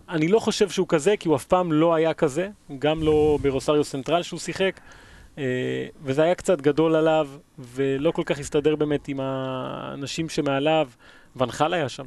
אני 0.10 0.28
לא 0.28 0.40
חושב 0.40 0.70
שהוא 0.70 0.88
כזה, 0.88 1.18
כי 1.18 1.28
הוא 1.28 1.36
אף 1.36 1.46
פעם 1.46 1.72
לא 1.72 1.96
היה 1.96 2.14
כזה, 2.14 2.50
גם 2.80 3.04
לא 3.04 3.38
ברוסריו 3.42 3.84
סנטרל 3.84 4.24
שהוא 4.24 4.40
שיחק. 4.40 4.80
אה, 5.38 5.88
וזה 6.04 6.24
היה 6.24 6.36
קצת 6.36 6.62
גדול 6.62 6.96
עליו, 6.96 7.28
ולא 7.60 8.12
כל 8.12 8.24
כך 8.26 8.40
הסתדר 8.40 8.76
באמת 8.76 9.08
עם 9.08 9.20
האנשים 9.20 10.30
שמעליו. 10.30 10.90
ואן 11.36 11.55
חאל 11.55 11.74
היה 11.74 11.90
שם, 11.90 12.06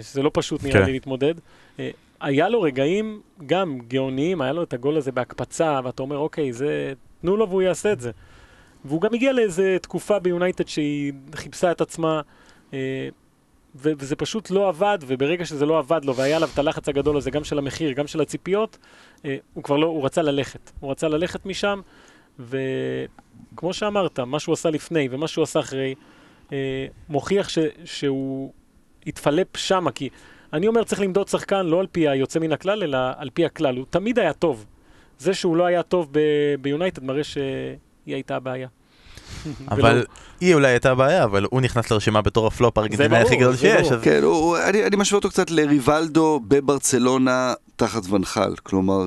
שזה 0.00 0.22
לא 0.22 0.30
פשוט 0.34 0.64
נראה 0.64 0.80
כן. 0.80 0.84
לי 0.86 0.92
להתמודד. 0.92 1.34
אה, 1.78 1.90
היה 2.20 2.48
לו 2.48 2.60
רגעים 2.62 3.20
גם 3.46 3.78
גאוניים, 3.88 4.40
היה 4.40 4.52
לו 4.52 4.62
את 4.62 4.72
הגול 4.72 4.96
הזה 4.96 5.12
בהקפצה, 5.12 5.80
ואתה 5.84 6.02
אומר, 6.02 6.18
אוקיי, 6.18 6.52
זה... 6.52 6.92
תנו 7.20 7.36
לו 7.36 7.48
והוא 7.48 7.62
יעשה 7.62 7.92
את 7.92 8.00
זה. 8.00 8.10
והוא 8.84 9.00
גם 9.00 9.14
הגיע 9.14 9.32
לאיזו 9.32 9.62
תקופה 9.82 10.18
ביונייטד 10.18 10.68
שהיא 10.68 11.12
חיפשה 11.34 11.70
את 11.70 11.80
עצמה, 11.80 12.20
אה, 12.74 13.08
וזה 13.74 14.16
פשוט 14.16 14.50
לא 14.50 14.68
עבד, 14.68 14.98
וברגע 15.06 15.44
שזה 15.44 15.66
לא 15.66 15.78
עבד 15.78 16.04
לו, 16.04 16.16
והיה 16.16 16.36
עליו 16.36 16.48
את 16.54 16.58
הלחץ 16.58 16.88
הגדול 16.88 17.16
הזה, 17.16 17.30
גם 17.30 17.44
של 17.44 17.58
המחיר, 17.58 17.92
גם 17.92 18.06
של 18.06 18.20
הציפיות, 18.20 18.78
אה, 19.24 19.36
הוא 19.54 19.64
כבר 19.64 19.76
לא, 19.76 19.86
הוא 19.86 20.04
רצה 20.04 20.22
ללכת. 20.22 20.70
הוא 20.80 20.90
רצה 20.90 21.08
ללכת 21.08 21.46
משם, 21.46 21.80
וכמו 22.38 23.72
שאמרת, 23.72 24.20
מה 24.20 24.38
שהוא 24.38 24.52
עשה 24.52 24.70
לפני 24.70 25.08
ומה 25.10 25.28
שהוא 25.28 25.42
עשה 25.42 25.60
אחרי, 25.60 25.94
אה, 26.52 26.86
מוכיח 27.08 27.48
ש- 27.48 27.58
שהוא 27.84 28.52
התפלפ 29.06 29.56
שמה, 29.56 29.90
כי 29.92 30.08
אני 30.52 30.68
אומר 30.68 30.84
צריך 30.84 31.00
למדוד 31.00 31.28
שחקן 31.28 31.66
לא 31.66 31.80
על 31.80 31.86
פי 31.92 32.08
היוצא 32.08 32.38
מן 32.38 32.52
הכלל, 32.52 32.82
אלא 32.82 32.98
על 33.16 33.30
פי 33.34 33.44
הכלל. 33.44 33.76
הוא 33.76 33.84
תמיד 33.90 34.18
היה 34.18 34.32
טוב. 34.32 34.66
זה 35.18 35.34
שהוא 35.34 35.56
לא 35.56 35.66
היה 35.66 35.82
טוב 35.82 36.08
ב- 36.12 36.54
ביונייטד 36.60 37.04
מראה 37.04 37.24
שהיא 37.24 37.44
הייתה 38.06 38.36
הבעיה. 38.36 38.68
אבל 39.68 40.04
היא 40.40 40.54
אולי 40.54 40.68
הייתה 40.68 40.90
הבעיה, 40.90 41.24
אבל 41.24 41.46
הוא 41.50 41.60
נכנס 41.60 41.90
לרשימה 41.90 42.22
בתור 42.22 42.46
הפלופ 42.46 42.78
הארגנטינאי 42.78 43.22
הכי 43.22 43.36
גדול 43.36 43.56
שיש, 43.56 43.88
כן, 44.02 44.22
אני, 44.68 44.96
משווה 44.96 45.16
אותו 45.16 45.28
קצת 45.28 45.50
לריבלדו 45.50 46.40
בברצלונה 46.48 47.54
תחת 47.76 48.02
ונחל. 48.10 48.54
כלומר, 48.62 49.04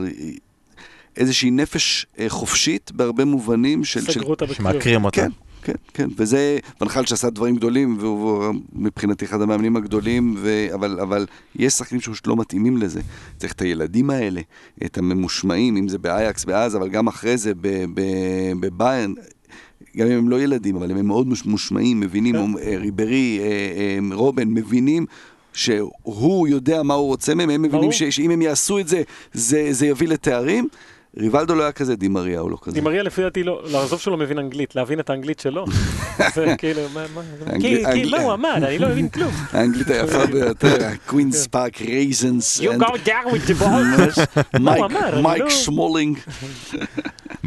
איזושהי 1.18 1.52
נפש 1.52 2.06
אה, 2.20 2.26
חופשית 2.30 2.92
בהרבה 2.92 3.26
מובנים 3.26 3.84
של... 3.84 4.02
של 4.02 4.12
סגרו 4.12 4.30
אותה 4.30 4.46
בקריאות. 4.46 4.74
שמעקרים 4.74 5.06
אותה. 5.06 5.22
כן, 5.22 5.30
כן, 5.64 5.74
כן, 5.94 6.10
וזה 6.18 6.58
ונחל 6.82 7.06
שעשה 7.06 7.30
דברים 7.30 7.56
גדולים, 7.56 7.98
והוא 8.00 8.44
מבחינתי 8.74 9.26
אחד 9.26 9.42
המאמנים 9.42 9.76
הגדולים, 9.76 10.36
ו... 10.38 10.68
אבל, 10.74 11.00
אבל 11.00 11.26
יש 11.56 11.74
שחקנים 11.74 12.02
שפשוט 12.02 12.28
לא 12.28 12.36
מתאימים 12.36 12.78
לזה. 12.78 13.02
צריך 13.38 13.54
את 13.54 13.62
הילדים 13.62 14.10
האלה, 14.10 14.42
את 14.86 14.98
הממושמעים, 14.98 15.78
אם 15.78 15.88
זה 15.88 15.98
באייקס, 15.98 16.46
באז, 16.46 16.76
אבל 16.76 16.90
גם 16.90 17.08
אחרי 17.08 17.38
זה 17.38 17.52
בביירן. 18.60 19.14
גם 19.98 20.08
אם 20.08 20.18
הם 20.18 20.30
לא 20.30 20.42
ילדים, 20.42 20.76
אבל 20.76 20.92
הם 20.92 21.08
מאוד 21.08 21.28
מוש- 21.28 21.46
מושמעים, 21.46 22.00
מבינים, 22.00 22.36
כן. 22.36 22.60
אה, 22.62 22.78
ריברי, 22.78 23.40
אה, 23.42 23.46
אה, 23.46 24.16
רובן, 24.16 24.48
מבינים. 24.48 25.06
שהוא 25.54 26.48
יודע 26.48 26.84
מה 26.84 26.94
הוא 26.94 27.08
רוצה 27.08 27.36
מהם, 27.36 27.50
הם 27.50 27.62
מבינים 27.62 27.92
שאם 27.92 28.32
הם 28.32 28.42
יעשו 28.42 28.80
את 28.80 28.88
זה, 28.88 29.02
זה, 29.34 29.68
זה 29.72 29.86
יביא 29.88 30.08
לתארים. 30.08 30.68
ריבלדו 31.20 31.56
לא 31.56 31.64
היה 31.64 31.72
כזה, 31.72 31.96
די 31.96 32.10
מריה 32.10 32.40
הוא 32.40 32.52
לא 32.52 32.58
כזה. 32.62 32.74
די 32.76 32.85
מריה 32.85 33.04
לפי 33.04 33.22
דעתי 33.22 33.44
לא, 33.44 33.62
לעזוב 33.72 34.00
שהוא 34.00 34.12
לא 34.12 34.18
מבין 34.18 34.40
אנגלית, 34.40 34.76
להבין 34.76 35.00
את 35.00 35.10
האנגלית 35.10 35.40
שלו. 35.40 35.66
זה 36.36 36.56
כאילו, 36.58 36.82
מה, 36.94 37.06
מה, 37.16 37.22
כי, 37.94 38.06
מה 38.12 38.18
הוא 38.18 38.34
אמר, 38.34 38.54
אני 38.56 38.80
לא 38.80 38.90
מבין 38.90 39.10
כלום. 39.10 39.32
האנגלית 39.54 39.90
היפה 39.90 40.26
ביותר, 40.26 40.78
קווינס 41.08 41.48
פארק 41.48 41.82
ריינג'רס, 41.82 42.62
You 42.62 42.64
go 42.64 42.86
down 43.06 43.32
with 43.34 43.50
the 43.52 43.64
ball. 43.64 44.60
מייק 45.22 45.42
לא- 45.42 45.50
שמולינג. 45.50 46.18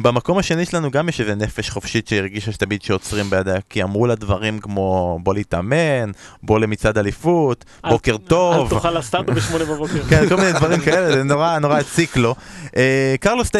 במקום 0.02 0.38
השני 0.38 0.64
שלנו 0.66 0.90
גם 0.90 1.08
יש 1.08 1.20
איזה 1.20 1.34
נפש 1.34 1.70
חופשית 1.70 2.08
שהרגישה 2.08 2.52
שתמיד 2.52 2.82
שעוצרים 2.82 3.30
בידיה, 3.30 3.56
כי 3.70 3.82
אמרו 3.82 4.06
לה 4.06 4.14
דברים 4.14 4.58
כמו 4.58 5.18
בוא 5.22 5.34
להתאמן, 5.34 6.10
בוא 6.42 6.58
למצעד 6.58 6.98
אליפות, 6.98 7.64
אל- 7.84 7.90
בוקר 7.90 8.12
אל 8.12 8.16
טוב. 8.18 8.70
תאכל 8.70 8.90
לסטארטו 8.98 9.32
בשמונה 9.32 9.64
בבוקר. 9.64 10.02
כן, 10.10 10.28
כל 10.28 10.36
מיני 10.36 10.52
דברים 10.52 10.80
כאלה, 10.80 11.12
זה 11.12 11.22
נורא 11.24 11.58
נורא 11.58 11.76
הציק 11.78 12.16
לו. 12.16 12.34
אה, 12.76 13.14
קרלוס. 13.20 13.50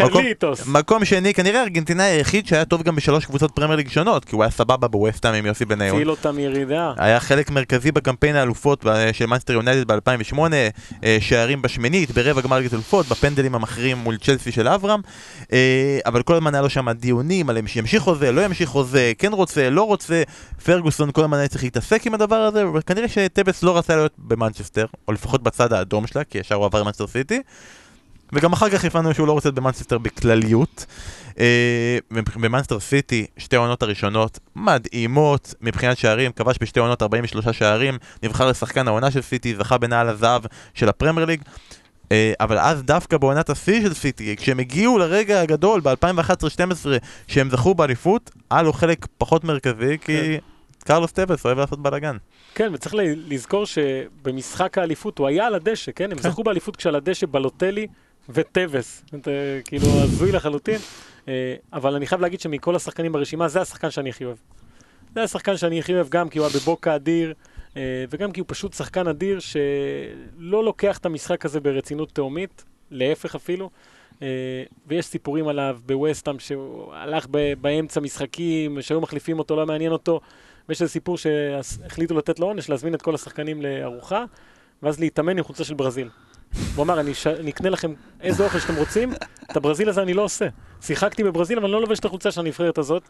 מקום- 0.00 0.08
קרליטוס. 0.22 0.66
מקום 0.66 1.04
שני, 1.04 1.34
כנראה 1.34 1.60
הארגנטינאי 1.60 2.04
היחיד 2.06 2.46
שהיה 2.46 2.64
טוב 2.64 2.82
גם 2.82 2.96
בשלוש 2.96 3.24
קבוצות 3.24 3.50
פרמייר 3.54 3.76
ליג 3.76 3.88
שונות, 3.88 4.24
כי 4.24 4.34
הוא 4.34 4.42
היה 4.44 4.50
סבבה 4.50 4.88
בווסטהאם 4.88 5.34
עם 5.34 5.46
יוסי 5.46 5.64
בניון. 5.64 5.96
הציל 5.96 6.10
אותם 6.10 6.36
מירידה. 6.36 6.92
היה 6.96 7.20
חלק 7.20 7.50
מרכזי 7.50 7.92
בקמפיין 7.92 8.36
האלופות 8.36 8.84
ב- 8.84 9.08
של 9.12 9.26
מנסטר 9.26 9.52
יונייטד 9.52 9.92
ב-2008, 9.92 10.38
שערים 11.20 11.62
בשמינית, 11.62 12.10
ברבע 12.10 12.40
גמר 12.40 12.58
ליגת 12.58 12.74
אלופות, 12.74 13.06
בפנדלים 13.08 13.54
המכריעים 13.54 13.96
מול 13.98 14.16
צ'לסי 14.16 14.52
של 14.52 14.68
אברם, 14.68 15.00
אה, 15.52 15.73
אבל 16.06 16.22
כל 16.22 16.34
הזמן 16.34 16.54
היה 16.54 16.62
לו 16.62 16.70
שם 16.70 16.90
דיונים 16.90 17.50
על 17.50 17.58
אם 17.58 17.64
ימשיך 17.76 18.02
חוזה, 18.02 18.32
לא 18.32 18.44
ימשיך 18.44 18.68
חוזה, 18.68 19.12
כן 19.18 19.32
רוצה, 19.32 19.70
לא 19.70 19.82
רוצה, 19.82 20.22
פרגוסון 20.64 21.12
כל 21.12 21.20
הזמן 21.20 21.38
היה 21.38 21.48
צריך 21.48 21.64
להתעסק 21.64 22.06
עם 22.06 22.14
הדבר 22.14 22.36
הזה, 22.36 22.68
וכנראה 22.68 23.08
שטבס 23.08 23.62
לא 23.62 23.78
רצה 23.78 23.96
להיות 23.96 24.12
במנצ'סטר, 24.18 24.86
או 25.08 25.12
לפחות 25.12 25.42
בצד 25.42 25.72
האדום 25.72 26.06
שלה, 26.06 26.24
כי 26.24 26.38
ישר 26.38 26.54
הוא 26.54 26.64
עבר 26.64 26.82
למנצ'סטר 26.82 27.06
סיטי. 27.06 27.42
וגם 28.32 28.52
אחר 28.52 28.70
כך 28.70 28.84
הבנו 28.84 29.14
שהוא 29.14 29.26
לא 29.26 29.32
רוצה 29.32 29.48
להיות 29.48 29.56
במנצ'סטר 29.56 29.98
בכלליות. 29.98 30.86
אה, 31.38 31.98
במאנסטר 32.36 32.80
סיטי, 32.80 33.26
שתי 33.36 33.56
העונות 33.56 33.82
הראשונות 33.82 34.38
מדהימות 34.56 35.54
מבחינת 35.60 35.98
שערים, 35.98 36.32
כבש 36.32 36.56
בשתי 36.60 36.80
עונות 36.80 37.02
43 37.02 37.58
שערים, 37.58 37.98
נבחר 38.22 38.48
לשחקן 38.48 38.88
העונה 38.88 39.10
של 39.10 39.22
סיטי, 39.22 39.54
זכה 39.56 39.78
בנעל 39.78 40.08
הזהב 40.08 40.42
של 40.74 40.88
הפרמייר 40.88 41.26
ליג. 41.26 41.42
אה, 42.14 42.32
אבל 42.40 42.58
אז 42.58 42.82
דווקא 42.82 43.18
בעונת 43.18 43.50
השיא 43.50 43.82
של 43.82 43.94
סיטי, 43.94 44.36
כשהם 44.36 44.58
הגיעו 44.58 44.98
לרגע 44.98 45.40
הגדול 45.40 45.80
ב-2011-2012 45.80 46.86
שהם 47.28 47.50
זכו 47.50 47.74
באליפות, 47.74 48.30
היה 48.50 48.62
לו 48.62 48.72
חלק 48.72 49.06
פחות 49.18 49.44
מרכזי, 49.44 49.98
כי 49.98 50.16
כן. 50.16 50.38
קרלוס 50.84 51.12
טבס 51.12 51.44
אוהב 51.44 51.58
לעשות 51.58 51.82
בלאגן. 51.82 52.16
כן, 52.54 52.70
וצריך 52.74 52.94
לזכור 53.28 53.66
שבמשחק 53.66 54.78
האליפות 54.78 55.18
הוא 55.18 55.26
היה 55.26 55.46
על 55.46 55.54
הדשא, 55.54 55.92
כן? 55.92 56.12
הם 56.12 56.18
כן. 56.18 56.30
זכו 56.30 56.42
באליפות 56.42 56.76
כשעל 56.76 56.94
הדשא 56.94 57.26
בלוטלי. 57.30 57.86
אתה 59.14 59.30
כאילו 59.64 59.86
הזוי 59.86 60.32
לחלוטין. 60.32 60.78
אה, 61.28 61.54
אבל 61.72 61.94
אני 61.94 62.06
חייב 62.06 62.20
להגיד 62.20 62.40
שמכל 62.40 62.76
השחקנים 62.76 63.12
ברשימה, 63.12 63.48
זה 63.48 63.60
השחקן 63.60 63.90
שאני 63.90 64.10
הכי 64.10 64.24
אוהב. 64.24 64.36
זה 65.14 65.22
השחקן 65.22 65.56
שאני 65.56 65.78
הכי 65.78 65.94
אוהב 65.94 66.08
גם 66.08 66.28
כי 66.28 66.38
הוא 66.38 66.46
היה 66.46 66.56
בבוקה 66.56 66.96
אדיר, 66.96 67.34
וגם 68.10 68.32
כי 68.32 68.40
הוא 68.40 68.46
פשוט 68.48 68.72
שחקן 68.72 69.08
אדיר 69.08 69.38
שלא 69.40 70.64
לוקח 70.64 70.98
את 70.98 71.06
המשחק 71.06 71.44
הזה 71.44 71.60
ברצינות 71.60 72.10
תהומית, 72.12 72.64
להפך 72.90 73.34
אפילו. 73.34 73.70
אה, 74.22 74.28
ויש 74.86 75.06
סיפורים 75.06 75.48
עליו 75.48 75.78
בווסטהאם 75.86 76.38
שהוא 76.38 76.94
הלך 76.94 77.26
באמצע 77.60 78.00
משחקים, 78.00 78.82
שהיו 78.82 79.00
מחליפים 79.00 79.38
אותו, 79.38 79.56
לא 79.56 79.66
מעניין 79.66 79.92
אותו. 79.92 80.20
ויש 80.68 80.82
איזה 80.82 80.92
סיפור 80.92 81.18
שהחליטו 81.18 82.14
לתת 82.14 82.38
לו 82.38 82.46
עונש, 82.46 82.68
להזמין 82.68 82.94
את 82.94 83.02
כל 83.02 83.14
השחקנים 83.14 83.62
לארוחה, 83.62 84.24
ואז 84.82 85.00
להתאמן 85.00 85.38
עם 85.38 85.44
חולצה 85.44 85.64
של 85.64 85.74
ברזיל. 85.74 86.08
הוא 86.76 86.84
אמר, 86.84 87.00
אני, 87.00 87.14
ש... 87.14 87.26
אני 87.26 87.50
אקנה 87.50 87.70
לכם 87.70 87.94
איזה 88.20 88.44
אוכל 88.44 88.58
שאתם 88.58 88.76
רוצים, 88.76 89.12
את 89.50 89.56
הברזיל 89.56 89.88
הזה 89.88 90.02
אני 90.02 90.14
לא 90.14 90.22
עושה. 90.22 90.46
שיחקתי 90.80 91.24
בברזיל, 91.24 91.58
אבל 91.58 91.64
אני 91.64 91.72
לא 91.72 91.80
לובש 91.80 91.98
את 91.98 92.04
החולצה 92.04 92.30
של 92.30 92.40
הנבחרת 92.40 92.78
הזאת. 92.78 93.02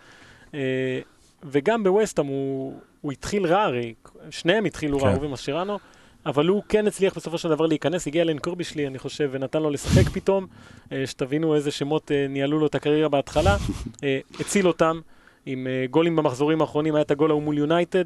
וגם 1.45 1.85
בווסטהאם 1.85 2.27
הוא, 2.27 2.81
הוא 3.01 3.13
התחיל 3.13 3.47
רע, 3.47 3.63
הרי 3.63 3.95
שניהם 4.31 4.65
התחילו 4.65 4.99
רע, 4.99 5.13
כן. 5.13 5.17
הוא 5.17 5.27
ומסצ'רנו, 5.27 5.79
אבל 6.27 6.47
הוא 6.47 6.63
כן 6.69 6.87
הצליח 6.87 7.17
בסופו 7.17 7.39
של 7.39 7.49
דבר 7.49 7.67
להיכנס, 7.67 8.07
הגיע 8.07 8.25
לאנקורבי 8.25 8.65
שלי, 8.65 8.87
אני 8.87 8.99
חושב, 8.99 9.29
ונתן 9.33 9.63
לו 9.63 9.71
לשחק 9.71 10.09
פתאום, 10.09 10.47
אה, 10.93 11.07
שתבינו 11.07 11.55
איזה 11.55 11.71
שמות 11.71 12.13
אה, 12.13 12.27
ניהלו 12.29 12.59
לו 12.59 12.67
את 12.67 12.75
הקריירה 12.75 13.09
בהתחלה, 13.09 13.57
אה, 14.05 14.19
הציל 14.41 14.69
אותם 14.69 15.01
עם 15.47 15.67
גולים 15.91 16.17
במחזורים 16.17 16.61
האחרונים, 16.61 16.95
היה 16.95 17.03
את 17.03 17.11
הגול 17.11 17.31
ההוא 17.31 17.43
מול 17.43 17.59
יונייטד, 17.59 18.05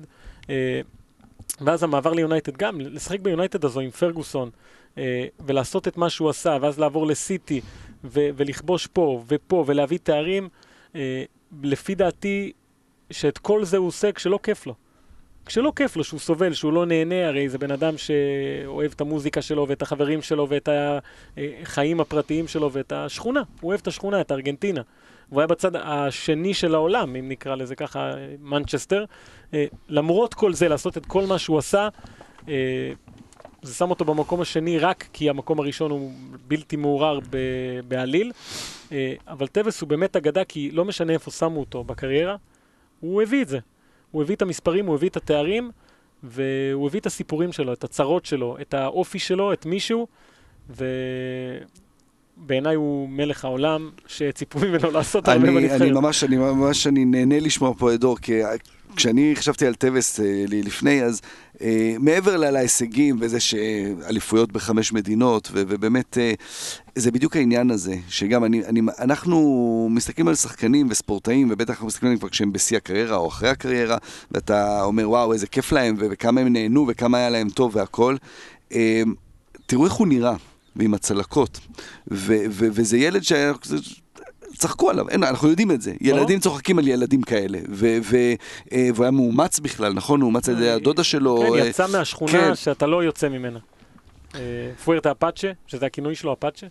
ואז 1.61 1.82
המעבר 1.82 2.12
ליונייטד 2.12 2.57
גם, 2.57 2.80
לשחק 2.80 3.20
ביונייטד 3.20 3.64
הזו 3.64 3.80
עם 3.80 3.91
פרגוסון, 3.91 4.51
ולעשות 5.47 5.89
את 5.89 5.97
מה 5.97 6.11
שהוא 6.11 6.30
עשה, 6.30 6.59
ואז 6.61 6.78
לעבור 6.78 7.07
לסיטי, 7.07 7.61
ולכבוש 8.05 8.86
פה 8.86 9.22
ופה, 9.26 9.64
ולהביא 9.66 9.99
תארים, 10.03 10.49
לפי 11.62 11.95
דעתי, 11.95 12.53
שאת 13.11 13.38
כל 13.38 13.64
זה 13.64 13.76
הוא 13.76 13.86
עושה 13.86 14.12
כשלא 14.12 14.38
כיף 14.42 14.66
לו. 14.66 14.74
כשלא 15.46 15.72
כיף 15.76 15.96
לו, 15.96 16.04
שהוא 16.04 16.20
סובל, 16.20 16.52
שהוא 16.52 16.72
לא 16.72 16.86
נהנה, 16.86 17.28
הרי 17.28 17.48
זה 17.48 17.59
בן 17.59 17.70
אדם 17.70 17.94
שאוהב 17.96 18.92
את 18.94 19.00
המוזיקה 19.00 19.42
שלו 19.42 19.68
ואת 19.68 19.82
החברים 19.82 20.22
שלו 20.22 20.48
ואת 20.48 20.68
החיים 21.36 22.00
הפרטיים 22.00 22.48
שלו 22.48 22.72
ואת 22.72 22.92
השכונה. 22.92 23.42
הוא 23.61 23.68
אוהב 23.68 23.80
את 23.80 23.86
השכונה, 23.86 24.20
את 24.20 24.32
ארגנטינה. 24.32 24.82
והוא 25.28 25.40
היה 25.40 25.46
בצד 25.46 25.76
השני 25.76 26.54
של 26.54 26.74
העולם, 26.74 27.16
אם 27.16 27.28
נקרא 27.28 27.54
לזה 27.54 27.74
ככה, 27.74 28.12
מנצ'סטר. 28.40 29.04
אה, 29.54 29.64
למרות 29.88 30.34
כל 30.34 30.54
זה, 30.54 30.68
לעשות 30.68 30.96
את 30.96 31.06
כל 31.06 31.26
מה 31.26 31.38
שהוא 31.38 31.59
עשה, 31.59 31.88
אה, 32.48 32.92
זה 33.62 33.74
שם 33.74 33.90
אותו 33.90 34.04
במקום 34.04 34.40
השני 34.40 34.78
רק 34.78 35.09
כי 35.12 35.30
המקום 35.30 35.61
הראשון 35.61 35.90
הוא 35.90 36.12
בלתי 36.48 36.76
מעורר 36.76 37.18
בעליל. 37.88 38.32
אה, 38.92 39.14
אבל 39.28 39.46
טווס 39.46 39.80
הוא 39.80 39.88
באמת 39.88 40.16
אגדה, 40.16 40.44
כי 40.44 40.70
לא 40.70 40.84
משנה 40.84 41.12
איפה 41.12 41.30
שמו 41.30 41.61
אותו 41.61 41.84
בקריירה, 41.84 42.36
הוא 43.01 43.22
הביא 43.22 43.42
את 43.42 43.49
זה. 43.49 43.59
הוא 44.11 44.22
הביא 44.22 44.36
את 44.36 44.42
המספרים, 44.42 44.86
הוא 44.86 44.94
הביא 44.94 45.09
את 45.09 45.16
התארים, 45.16 45.70
והוא 46.22 46.86
הביא 46.86 47.01
את 47.01 47.07
הסיפורים 47.07 47.53
שלו, 47.53 47.72
את 47.72 47.84
הצרות 47.84 48.26
שלו, 48.26 48.57
את 48.61 48.74
האופי 48.74 49.18
שלו, 49.18 49.53
את 49.53 49.66
מישהו, 49.66 50.07
ובעיניי 52.38 52.74
הוא 52.74 53.09
מלך 53.09 53.44
העולם, 53.44 53.90
שציפו 54.07 54.59
ממנו 54.59 54.90
לעשות 54.90 55.28
הרבה 55.28 55.49
אני, 55.49 55.59
אני 55.59 55.68
בנבחרת. 55.68 55.92
ממש, 55.92 56.24
אני 56.24 56.36
ממש, 56.36 56.86
אני 56.86 57.05
נהנה 57.05 57.40
לשמוע 57.40 57.74
פה 57.78 57.94
את 57.94 58.01
דור, 58.01 58.16
כי 58.18 58.32
כשאני 58.97 59.32
חשבתי 59.36 59.66
על 59.66 59.74
טווס 59.74 60.20
אה, 60.20 60.45
לפני, 60.49 61.03
אז 61.03 61.20
אה, 61.62 61.95
מעבר 61.99 62.36
לה- 62.36 62.51
להישגים 62.51 63.16
וזה 63.20 63.41
שאליפויות 63.41 64.53
בחמש 64.53 64.93
מדינות, 64.93 65.49
ו- 65.53 65.62
ובאמת, 65.68 66.18
אה, 66.18 66.32
זה 66.95 67.11
בדיוק 67.11 67.36
העניין 67.36 67.70
הזה, 67.70 67.95
שגם 68.09 68.45
אני, 68.45 68.64
אני, 68.64 68.80
אנחנו 68.99 69.39
מסתכלים 69.91 70.28
על 70.28 70.34
שחקנים 70.34 70.86
וספורטאים, 70.91 71.49
ובטח 71.51 71.70
אנחנו 71.74 71.86
מסתכלים 71.86 72.09
עליהם 72.09 72.18
כבר 72.18 72.28
כשהם 72.28 72.53
בשיא 72.53 72.76
הקריירה 72.76 73.16
או 73.16 73.28
אחרי 73.28 73.49
הקריירה, 73.49 73.97
ואתה 74.32 74.82
אומר, 74.82 75.11
וואו, 75.11 75.32
איזה 75.32 75.47
כיף 75.47 75.72
להם, 75.72 75.97
וכמה 75.99 76.41
הם 76.41 76.49
נהנו, 76.53 76.84
וכמה 76.89 77.18
היה 77.18 77.30
להם 77.30 77.49
טוב 77.51 77.76
והכל. 77.76 78.16
אה, 78.72 79.03
תראו 79.66 79.84
איך 79.84 79.93
הוא 79.93 80.07
נראה, 80.07 80.34
ועם 80.76 80.95
הצלקות, 80.95 81.61
ו- 82.11 82.45
ו- 82.51 82.68
וזה 82.72 82.99
ילד 82.99 83.22
ש... 83.22 83.32
צחקו 84.59 84.90
עליו, 84.90 85.09
אין, 85.09 85.24
אנחנו 85.24 85.48
יודעים 85.48 85.70
את 85.70 85.82
זה. 85.82 85.92
ילדים 86.00 86.40
צוחקים 86.40 86.78
על 86.78 86.88
ילדים 86.88 87.22
כאלה. 87.22 87.59
אה, 87.59 87.98
והוא 88.94 89.04
היה 89.04 89.11
מאומץ 89.11 89.59
בכלל, 89.59 89.92
נכון? 89.92 90.20
הוא 90.20 90.26
אומץ 90.26 90.48
על 90.48 90.56
ידי 90.56 90.70
הדודה 90.70 91.04
שלו. 91.04 91.44
כן, 91.46 91.52
אה, 91.52 91.66
יצא 91.66 91.86
מהשכונה 91.92 92.32
כן. 92.32 92.54
שאתה 92.54 92.86
לא 92.86 93.04
יוצא 93.04 93.28
ממנה. 93.28 93.59
אה, 94.34 94.40
פוארטה 94.84 95.11
אפאצ'ה, 95.11 95.50
שזה 95.66 95.86
הכינוי 95.86 96.14
שלו, 96.14 96.32
אפאצ'ה. 96.32 96.66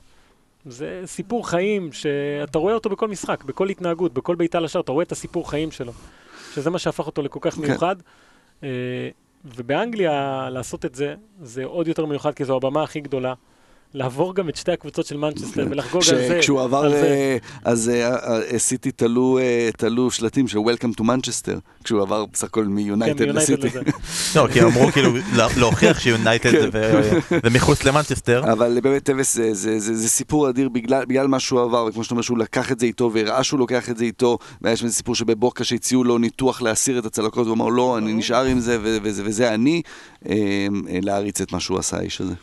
זה 0.65 1.01
סיפור 1.05 1.49
חיים 1.49 1.91
שאתה 1.91 2.57
רואה 2.57 2.73
אותו 2.73 2.89
בכל 2.89 3.07
משחק, 3.07 3.43
בכל 3.43 3.69
התנהגות, 3.69 4.13
בכל 4.13 4.35
בעיטה 4.35 4.59
לשער, 4.59 4.81
אתה 4.81 4.91
רואה 4.91 5.03
את 5.03 5.11
הסיפור 5.11 5.49
חיים 5.49 5.71
שלו. 5.71 5.91
שזה 6.53 6.69
מה 6.69 6.79
שהפך 6.79 7.05
אותו 7.07 7.21
לכל 7.21 7.39
כך 7.41 7.55
כן. 7.55 7.61
מיוחד. 7.61 7.95
אה, 8.63 8.69
ובאנגליה 9.45 10.47
לעשות 10.51 10.85
את 10.85 10.95
זה, 10.95 11.15
זה 11.41 11.65
עוד 11.65 11.88
יותר 11.88 12.05
מיוחד, 12.05 12.33
כי 12.33 12.45
זו 12.45 12.55
הבמה 12.55 12.83
הכי 12.83 12.99
גדולה. 12.99 13.33
לעבור 13.93 14.35
גם 14.35 14.49
את 14.49 14.55
שתי 14.55 14.71
הקבוצות 14.71 15.05
של 15.05 15.17
מנצ'סטר 15.17 15.65
ולחגוג 15.69 16.01
כש- 16.01 16.09
על 16.09 16.17
זה. 16.27 16.38
כשהוא 16.41 16.61
עבר, 16.61 16.77
על 16.85 16.91
זה. 16.91 17.38
אז 17.63 17.89
אה, 17.89 18.15
אה, 18.53 18.59
סיטי 18.59 18.91
תלו 18.91 19.38
אה, 19.41 19.69
תלו 19.77 20.11
שלטים 20.11 20.47
של 20.47 20.57
Welcome 20.57 21.01
to 21.01 21.03
Manchester, 21.03 21.53
כשהוא 21.83 22.01
עבר 22.01 22.25
בסך 22.25 22.43
הכל 22.43 22.61
כן, 22.63 22.67
מיונייטד 22.71 23.23
מיונייטד 23.25 23.63
לסיטי. 23.63 23.77
לא, 24.35 24.47
כי 24.53 24.61
אמרו 24.63 24.91
כאילו 24.91 25.11
לה- 25.35 25.47
להוכיח 25.57 25.99
שיונייטד 25.99 26.51
כן. 26.51 26.71
זה- 26.71 27.19
זה 27.43 27.49
מחוץ 27.49 27.83
למנצ'סטר. 27.83 28.51
אבל 28.51 28.79
באמת 28.83 29.03
טבס 29.05 29.34
זה, 29.35 29.53
זה, 29.53 29.79
זה, 29.79 29.95
זה 29.95 30.09
סיפור 30.09 30.49
אדיר 30.49 30.69
בגלל, 30.69 31.05
בגלל 31.05 31.27
מה 31.27 31.39
שהוא 31.39 31.61
עבר, 31.61 31.85
וכמו 31.89 32.03
שאתה 32.03 32.13
אומר 32.13 32.21
שהוא 32.21 32.38
לקח 32.38 32.71
את 32.71 32.79
זה 32.79 32.85
איתו 32.85 33.11
והראה 33.13 33.43
שהוא 33.43 33.59
לוקח 33.59 33.89
את 33.89 33.97
זה 33.97 34.03
איתו, 34.05 34.38
והיה 34.61 34.75
שם 34.75 34.85
איזה 34.85 34.95
סיפור 34.95 35.15
שבבוקה 35.15 35.63
שהציעו 35.63 36.03
לו 36.03 36.17
ניתוח 36.17 36.61
להסיר 36.61 36.99
את 36.99 37.05
הצלקות, 37.05 37.47
הוא 37.47 37.55
אמר 37.55 37.67
לא, 37.67 37.97
אני 37.97 38.13
נשאר 38.13 38.45
עם 38.45 38.59
זה 38.59 38.77
וזה, 39.03 39.53
אני, 39.53 39.81
להעריץ 41.01 41.41
את 41.41 41.51
מה 41.51 41.59
שהוא 41.59 41.79
עשה 41.79 41.97
האיש 41.97 42.21
הזה. 42.21 42.33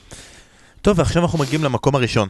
טוב, 0.85 0.99
ועכשיו 0.99 1.23
אנחנו 1.23 1.39
מגיעים 1.39 1.65
למקום 1.65 1.95
הראשון. 1.95 2.29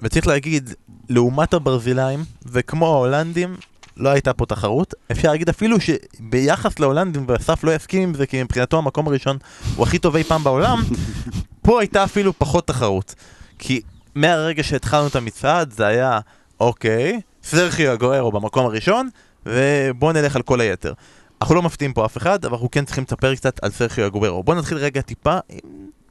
וצריך 0.00 0.26
להגיד, 0.26 0.70
לעומת 1.08 1.54
הברזילאים, 1.54 2.24
וכמו 2.46 2.86
ההולנדים, 2.86 3.56
לא 3.96 4.08
הייתה 4.08 4.32
פה 4.32 4.46
תחרות. 4.46 4.94
אפשר 5.12 5.30
להגיד 5.30 5.48
אפילו 5.48 5.76
שביחס 5.80 6.78
להולנדים, 6.78 7.24
ואסף 7.28 7.64
לא 7.64 7.74
יסכים 7.74 8.02
עם 8.02 8.14
זה, 8.14 8.26
כי 8.26 8.42
מבחינתו 8.42 8.78
המקום 8.78 9.08
הראשון 9.08 9.36
הוא 9.76 9.86
הכי 9.86 9.98
טוב 9.98 10.16
אי 10.16 10.24
פעם 10.24 10.44
בעולם, 10.44 10.82
פה 11.64 11.80
הייתה 11.80 12.04
אפילו 12.04 12.38
פחות 12.38 12.66
תחרות. 12.66 13.14
כי 13.58 13.80
מהרגע 14.14 14.62
שהתחלנו 14.62 15.06
את 15.06 15.16
המצעד 15.16 15.70
זה 15.72 15.86
היה, 15.86 16.20
אוקיי, 16.60 17.20
סרחיו 17.42 17.92
אגוארו 17.92 18.32
במקום 18.32 18.66
הראשון, 18.66 19.08
ובואו 19.46 20.12
נלך 20.12 20.36
על 20.36 20.42
כל 20.42 20.60
היתר. 20.60 20.92
אנחנו 21.40 21.54
לא 21.54 21.62
מפתיעים 21.62 21.92
פה 21.92 22.04
אף 22.04 22.16
אחד, 22.16 22.44
אבל 22.44 22.54
אנחנו 22.54 22.70
כן 22.70 22.84
צריכים 22.84 23.04
לספר 23.04 23.34
קצת 23.34 23.64
על 23.64 23.70
סרחיו 23.70 24.06
אגוארו. 24.06 24.42
בואו 24.42 24.58
נתחיל 24.58 24.78
רגע 24.78 25.00
טיפה 25.00 25.38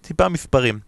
טיפה 0.01 0.29
מספרים. 0.29 0.79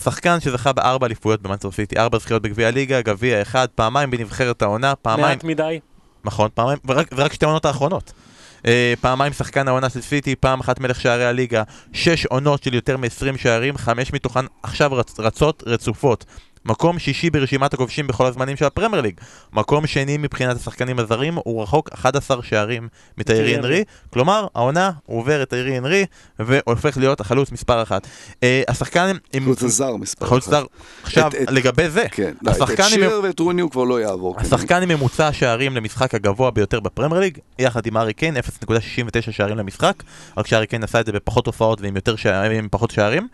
שחקן 0.00 0.40
שזכה 0.40 0.72
בארבע 0.72 1.06
אליפויות 1.06 1.42
במנצ'סטר 1.42 1.70
סיטי, 1.70 1.98
ארבע 1.98 2.18
זכיות 2.18 2.42
בגביע 2.42 2.68
הליגה, 2.68 3.00
גביע 3.00 3.42
אחד, 3.42 3.66
פעמיים 3.74 4.10
בנבחרת 4.10 4.62
העונה, 4.62 4.94
פעמיים... 4.94 5.28
מעט 5.28 5.44
מדי. 5.44 5.80
נכון, 6.24 6.48
פעמיים, 6.54 6.78
ורק, 6.84 7.08
ורק 7.16 7.32
שתי 7.32 7.44
העונות 7.44 7.64
האחרונות. 7.64 8.12
Uh, 8.58 8.60
פעמיים 9.00 9.32
שחקן 9.32 9.68
העונה 9.68 9.88
של 9.88 10.00
סיטי, 10.00 10.36
פעם 10.36 10.60
אחת 10.60 10.80
מלך 10.80 11.00
שערי 11.00 11.26
הליגה, 11.26 11.62
שש 11.92 12.26
עונות 12.26 12.62
של 12.62 12.74
יותר 12.74 12.96
מ-20 12.96 13.38
שערים, 13.38 13.76
חמש 13.76 14.12
מתוכן 14.12 14.44
עכשיו 14.62 14.92
רצ, 14.92 15.20
רצות 15.20 15.62
רצופות. 15.66 16.24
מקום 16.68 16.98
שישי 16.98 17.30
ברשימת 17.30 17.74
הכובשים 17.74 18.06
בכל 18.06 18.26
הזמנים 18.26 18.56
של 18.56 18.64
הפרמייר 18.64 19.02
ליג. 19.02 19.20
מקום 19.52 19.86
שני 19.86 20.16
מבחינת 20.16 20.56
השחקנים 20.56 20.98
הזרים, 20.98 21.34
הוא 21.44 21.62
רחוק 21.62 21.90
11 21.92 22.42
שערים 22.42 22.88
מתיירי 23.18 23.56
אנרי. 23.56 23.84
כלומר, 24.12 24.46
העונה 24.54 24.90
הוא 25.06 25.18
עובר 25.20 25.42
את 25.42 25.50
תיירי 25.50 25.78
אנרי 25.78 26.04
והופך 26.38 26.96
להיות 26.96 27.20
החלוץ 27.20 27.52
מספר 27.52 27.82
אחת. 27.82 28.06
Uh, 28.32 28.36
השחקן 28.68 29.16
עם... 29.32 29.44
חלוץ 29.44 29.62
הזר 29.62 29.96
מספר 29.96 30.24
אחת. 30.24 30.30
חלוץ 30.30 30.48
זר. 30.48 30.64
עכשיו, 31.02 31.30
את- 31.42 31.50
לגבי 31.50 31.90
זה, 31.90 32.04
כן, 32.10 32.32
את 32.42 32.48
השחקן 32.48 32.82
עם... 32.82 32.88
שיר 32.88 33.20
ואת 33.22 33.40
רוני 33.40 33.62
הוא 33.62 33.70
כבר 33.70 33.84
לא 33.84 34.00
יעבור. 34.00 34.34
השחקן 34.38 34.82
עם 34.82 34.88
ממוצע 34.88 35.32
שערים 35.32 35.76
למשחק 35.76 36.14
הגבוה 36.14 36.50
ביותר 36.50 36.80
בפרמייר 36.80 37.20
ליג, 37.20 37.38
יחד 37.58 37.86
עם 37.86 37.96
ארי 37.96 38.12
קיין, 38.12 38.36
0.69 38.36 39.30
שערים 39.30 39.56
למשחק, 39.58 40.02
רק 40.36 40.46
שארי 40.46 40.66
קיין 40.66 40.84
עשה 40.84 41.00
את 41.00 41.06
זה 41.06 41.12
בפחות 41.12 41.46
הופעות 41.46 41.80
ועם 41.80 41.96
יותר 41.96 42.16
שערים, 42.16 42.58
עם 42.58 42.68
פחות 42.70 42.90
שערים. 42.90 43.28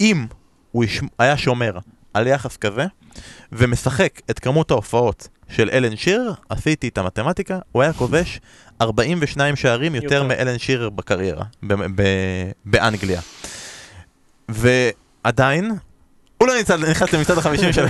אם 0.00 0.26
הוא. 0.72 0.84
היה 1.18 1.36
שומר 1.36 1.78
על 2.14 2.26
יחס 2.26 2.56
כזה, 2.56 2.86
ומשחק 3.52 4.20
את 4.30 4.38
כמות 4.38 4.70
ההופעות 4.70 5.28
של 5.48 5.70
אלן 5.72 5.96
שירר, 5.96 6.32
עשיתי 6.48 6.88
את 6.88 6.98
המתמטיקה, 6.98 7.58
הוא 7.72 7.82
היה 7.82 7.92
כובש 7.92 8.40
42 8.82 9.56
שערים 9.56 9.94
יותר. 9.94 10.22
מאלן 10.22 10.58
שירר 10.58 10.90
בקריירה, 10.90 11.44
ב- 11.62 11.74
ב- 12.02 12.50
באנגליה. 12.64 13.20
ועדיין, 14.48 15.70
הוא 16.38 16.48
לא 16.48 16.54
נמצא, 16.58 16.76
נכנס 16.76 17.12
למצעד 17.12 17.38
החמישים 17.38 17.72
של, 17.72 17.86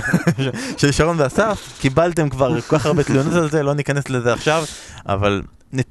של 0.77 0.91
שרון 0.91 1.19
ואסף, 1.19 1.77
קיבלתם 1.81 2.29
כבר 2.29 2.61
כל 2.61 2.77
כך 2.77 2.85
הרבה 2.85 3.03
תלונות 3.03 3.33
על 3.33 3.49
זה, 3.49 3.63
לא 3.63 3.73
ניכנס 3.73 4.09
לזה 4.09 4.33
עכשיו, 4.33 4.63
אבל 5.05 5.41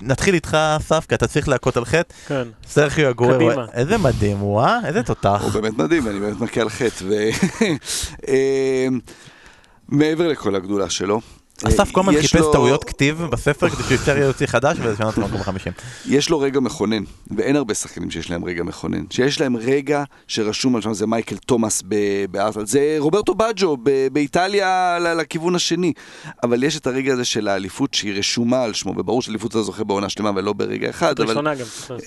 נתחיל 0.03 0.35
איתך 0.35 0.55
אסף, 0.77 1.07
כי 1.09 1.15
אתה 1.15 1.27
צריך 1.27 1.49
להכות 1.49 1.77
על 1.77 1.85
חטא. 1.85 2.15
כן. 2.27 2.49
סרחיו 2.67 3.09
הגורר, 3.09 3.37
קדימה. 3.37 3.67
איזה 3.73 3.99
מדהים 3.99 4.39
הוא, 4.39 4.61
אה? 4.61 4.79
איזה 4.87 5.03
תותח. 5.03 5.41
הוא 5.43 5.51
באמת 5.51 5.79
מדהים, 5.79 6.09
אני 6.09 6.21
באמת 6.21 6.41
מכה 6.41 6.61
על 6.61 6.69
חטא. 6.69 7.05
אמ, 8.29 9.01
מעבר 9.89 10.29
לכל 10.29 10.55
הגדולה 10.55 10.91
שלו. 10.91 11.21
אסף 11.63 11.91
כל 11.93 12.01
הזמן 12.01 12.13
חיפש 12.21 12.35
לו- 12.35 12.53
טעויות 12.53 12.85
כתיב 12.85 13.23
בספר 13.31 13.69
כדי 13.69 13.83
שאפשר 13.89 14.13
יהיה 14.17 14.25
להוציא 14.25 14.47
חדש 14.47 14.77
ולשנות 14.81 15.19
למקום 15.19 15.41
החמישים. 15.41 15.73
יש 16.07 16.31
לו 16.31 16.41
רגע 16.41 16.61
מכונן, 16.61 17.03
ואין 17.37 17.57
הרבה 17.57 17.75
שחקנים 17.75 18.11
שיש 18.11 18.31
להם 18.31 18.45
רגע 18.45 18.63
מכונן. 18.63 19.05
שיש 19.11 19.41
להם 19.41 19.57
רגע 19.57 20.05
שרשום 20.29 20.77
על 20.77 20.83
שם 20.83 20.95
זה 20.95 21.07
מייקל 21.07 21.37
תומאס 21.37 21.83
ב- 21.89 21.95
בארסנל, 22.31 22.67
זה 22.67 22.97
רוברטו 22.99 23.35
בג'ו 23.35 23.77
ב- 23.83 24.09
באיטליה 24.13 24.99
ל- 25.01 25.15
לכיוון 25.21 25.55
השני. 25.55 25.93
אבל 26.43 26.63
יש 26.65 26.77
את 26.77 26.87
הרגע 26.87 27.13
הזה 27.13 27.25
של 27.25 27.49
האליפות 27.49 27.95
שהיא 27.95 28.13
רשומה 28.19 28.63
על 28.63 28.73
שמו, 28.75 28.95
וברור 28.97 29.23
שאליפות 29.23 29.51
אתה 29.51 29.63
זוכה 29.63 29.85
בעונה 29.85 30.09
שלמה 30.09 30.31
ולא 30.35 30.53
ברגע 30.53 30.91
אחד, 30.91 31.21
אבל 31.21 31.29
ראשונה 31.29 31.55
גם. 31.55 31.67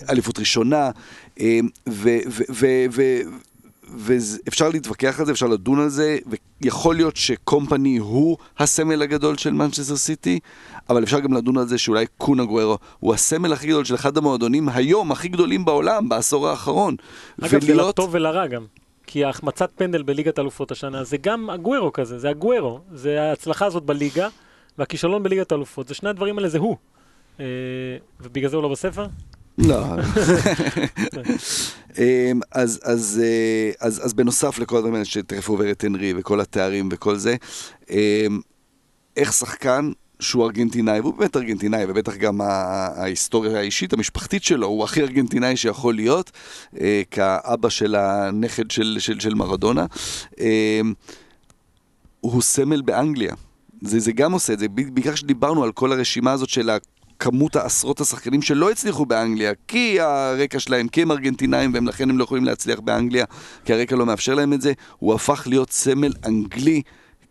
אליפות 0.09 0.39
ראשונה, 0.39 0.89
ו- 1.39 1.43
ו- 1.89 2.17
ו- 2.49 2.85
ו- 2.91 3.21
ואפשר 3.95 4.69
להתווכח 4.69 5.19
על 5.19 5.25
זה, 5.25 5.31
אפשר 5.31 5.47
לדון 5.47 5.79
על 5.79 5.89
זה, 5.89 6.17
ויכול 6.61 6.95
להיות 6.95 7.15
שקומפני 7.15 7.97
הוא 7.97 8.37
הסמל 8.59 9.01
הגדול 9.01 9.37
של 9.37 9.53
מנצ'סטר 9.53 9.95
סיטי, 9.95 10.39
אבל 10.89 11.03
אפשר 11.03 11.19
גם 11.19 11.33
לדון 11.33 11.57
על 11.57 11.67
זה 11.67 11.77
שאולי 11.77 12.05
קונה 12.17 12.45
גוארו 12.45 12.77
הוא 12.99 13.13
הסמל 13.13 13.53
הכי 13.53 13.67
גדול 13.67 13.85
של 13.85 13.95
אחד 13.95 14.17
המועדונים 14.17 14.69
היום 14.69 15.11
הכי 15.11 15.27
גדולים 15.27 15.65
בעולם, 15.65 16.09
בעשור 16.09 16.47
האחרון. 16.47 16.95
אגב, 17.41 17.61
זה 17.61 17.73
לטוב 17.75 18.09
ולרע 18.11 18.47
גם. 18.47 18.65
כי 19.07 19.25
ההחמצת 19.25 19.69
פנדל 19.75 20.03
בליגת 20.03 20.39
אלופות 20.39 20.71
השנה 20.71 21.03
זה 21.03 21.17
גם 21.17 21.49
הגוורו 21.49 21.93
כזה, 21.93 22.19
זה 22.19 22.29
הגוורו. 22.29 22.79
זה 22.93 23.21
ההצלחה 23.21 23.65
הזאת 23.65 23.83
בליגה, 23.83 24.27
והכישלון 24.77 25.23
בליגת 25.23 25.51
האלופות. 25.51 25.87
זה 25.87 25.93
שני 25.93 26.09
הדברים 26.09 26.37
האלה, 26.37 26.49
זה 26.49 26.57
הוא. 26.57 26.77
אה, 27.39 27.45
ובגלל 28.21 28.49
זה 28.49 28.55
הוא 28.55 28.63
לא 28.63 28.69
בספר? 28.69 29.05
לא. 29.57 29.85
אמ, 31.97 32.39
אז, 32.51 32.79
אז, 32.83 33.21
אה, 33.23 33.71
אז, 33.87 34.05
אז 34.05 34.13
בנוסף 34.13 34.59
לכל 34.59 34.77
הדברים 34.77 34.93
האלה 34.93 35.05
שתכף 35.05 35.49
עובר 35.49 35.71
את 35.71 35.83
הנרי 35.83 36.13
וכל 36.17 36.41
התארים 36.41 36.89
וכל 36.91 37.15
זה, 37.15 37.35
אמ, 37.89 38.39
איך 39.17 39.33
שחקן 39.33 39.91
שהוא 40.19 40.45
ארגנטינאי, 40.45 40.99
והוא 40.99 41.13
באמת 41.13 41.35
ארגנטינאי, 41.35 41.85
ובטח 41.87 42.15
גם 42.15 42.41
ההיסטוריה 42.41 43.59
האישית, 43.59 43.93
המשפחתית 43.93 44.43
שלו, 44.43 44.67
הוא 44.67 44.83
הכי 44.83 45.01
ארגנטינאי 45.01 45.57
שיכול 45.57 45.95
להיות, 45.95 46.31
אה, 46.81 47.01
כאבא 47.11 47.69
של 47.69 47.95
הנכד 47.95 48.71
של, 48.71 48.97
של, 48.99 49.19
של 49.19 49.33
מרדונה. 49.33 49.85
אמ, 50.39 50.93
הוא 52.19 52.41
סמל 52.41 52.81
באנגליה. 52.81 53.33
זה, 53.81 53.99
זה 53.99 54.11
גם 54.11 54.31
עושה 54.31 54.53
את 54.53 54.59
זה, 54.59 54.67
בעיקר 54.69 55.13
כשדיברנו 55.13 55.63
על 55.63 55.71
כל 55.71 55.91
הרשימה 55.91 56.31
הזאת 56.31 56.49
של 56.49 56.69
כמות 57.19 57.55
העשרות 57.55 58.01
השחקנים 58.01 58.41
שלא 58.41 58.71
הצליחו 58.71 59.05
באנגליה, 59.05 59.51
כי 59.67 59.99
הרקע 59.99 60.59
שלהם, 60.59 60.87
כי 60.87 61.01
הם 61.01 61.11
ארגנטינאים 61.11 61.73
והם 61.73 61.87
לכן 61.87 62.09
הם 62.09 62.17
לא 62.17 62.23
יכולים 62.23 62.45
להצליח 62.45 62.79
באנגליה, 62.79 63.25
כי 63.65 63.73
הרקע 63.73 63.95
לא 63.95 64.05
מאפשר 64.05 64.33
להם 64.33 64.53
את 64.53 64.61
זה, 64.61 64.73
הוא 64.97 65.13
הפך 65.13 65.43
להיות 65.47 65.71
סמל 65.71 66.13
אנגלי 66.25 66.81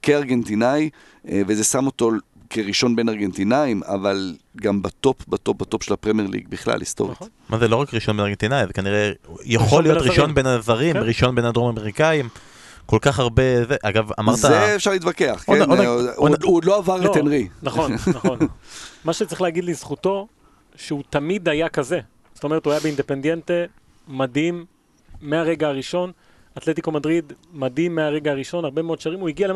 כארגנטינאי, 0.02 0.90
אה, 1.28 1.42
וזה 1.46 1.64
שם 1.64 1.86
אותו 1.86 2.10
כראשון 2.50 2.96
בין 2.96 3.08
ארגנטינאים, 3.08 3.82
אבל 3.82 4.34
גם 4.62 4.82
בטופ, 4.82 5.28
בטופ, 5.28 5.56
בטופ 5.56 5.82
של 5.82 5.92
הפרמייר 5.92 6.28
ליג 6.28 6.48
בכלל, 6.48 6.80
היסטורית. 6.80 7.12
נכון. 7.12 7.28
מה 7.48 7.58
זה 7.58 7.68
לא 7.68 7.76
רק 7.76 7.94
ראשון 7.94 8.16
בין 8.16 8.24
ארגנטינאי, 8.24 8.66
זה 8.66 8.72
כנראה 8.72 9.10
יכול 9.44 9.82
להיות 9.82 9.98
בין 9.98 10.10
ראשון. 10.10 10.34
בין 10.34 10.46
הזרים, 10.46 10.92
כן. 10.92 11.02
ראשון 11.02 11.34
בין 11.34 11.44
הדרום 11.44 11.78
אמריקאים, 11.78 12.28
כל 12.86 12.98
כך 13.00 13.18
הרבה, 13.18 13.64
זה, 13.68 13.76
אגב, 13.82 14.10
אמרת, 14.18 14.36
זה 14.36 14.74
אפשר 14.76 14.90
להתווכח, 14.90 15.44
עוד- 15.46 15.58
כן? 15.58 15.70
עוד- 15.70 15.78
עוד- 15.80 16.08
הוא 16.16 16.28
הוא 16.44 16.56
עוד 16.56 16.64
לא 16.64 16.76
עבר 16.78 16.96
לא, 16.96 17.10
את 17.10 17.16
הנרי. 17.16 17.48
נכון, 17.62 17.92
נכון. 18.16 18.38
מה 19.04 19.12
שצריך 19.12 19.42
להגיד 19.42 19.64
לזכותו, 19.64 20.28
שהוא 20.76 21.02
תמיד 21.10 21.48
היה 21.48 21.68
כזה. 21.68 22.00
זאת 22.34 22.44
אומרת, 22.44 22.64
הוא 22.64 22.72
היה 22.72 22.80
באינדפנדיאנטה 22.80 23.52
מדהים 24.08 24.64
מהרגע 25.20 25.68
הראשון. 25.68 26.12
אתלטיקו 26.58 26.92
מדריד 26.92 27.32
מדהים 27.52 27.94
מהרגע 27.94 28.30
הראשון, 28.30 28.64
הרבה 28.64 28.82
מאוד 28.82 29.00
שערים. 29.00 29.20
הוא 29.20 29.28
הגיע 29.28 29.48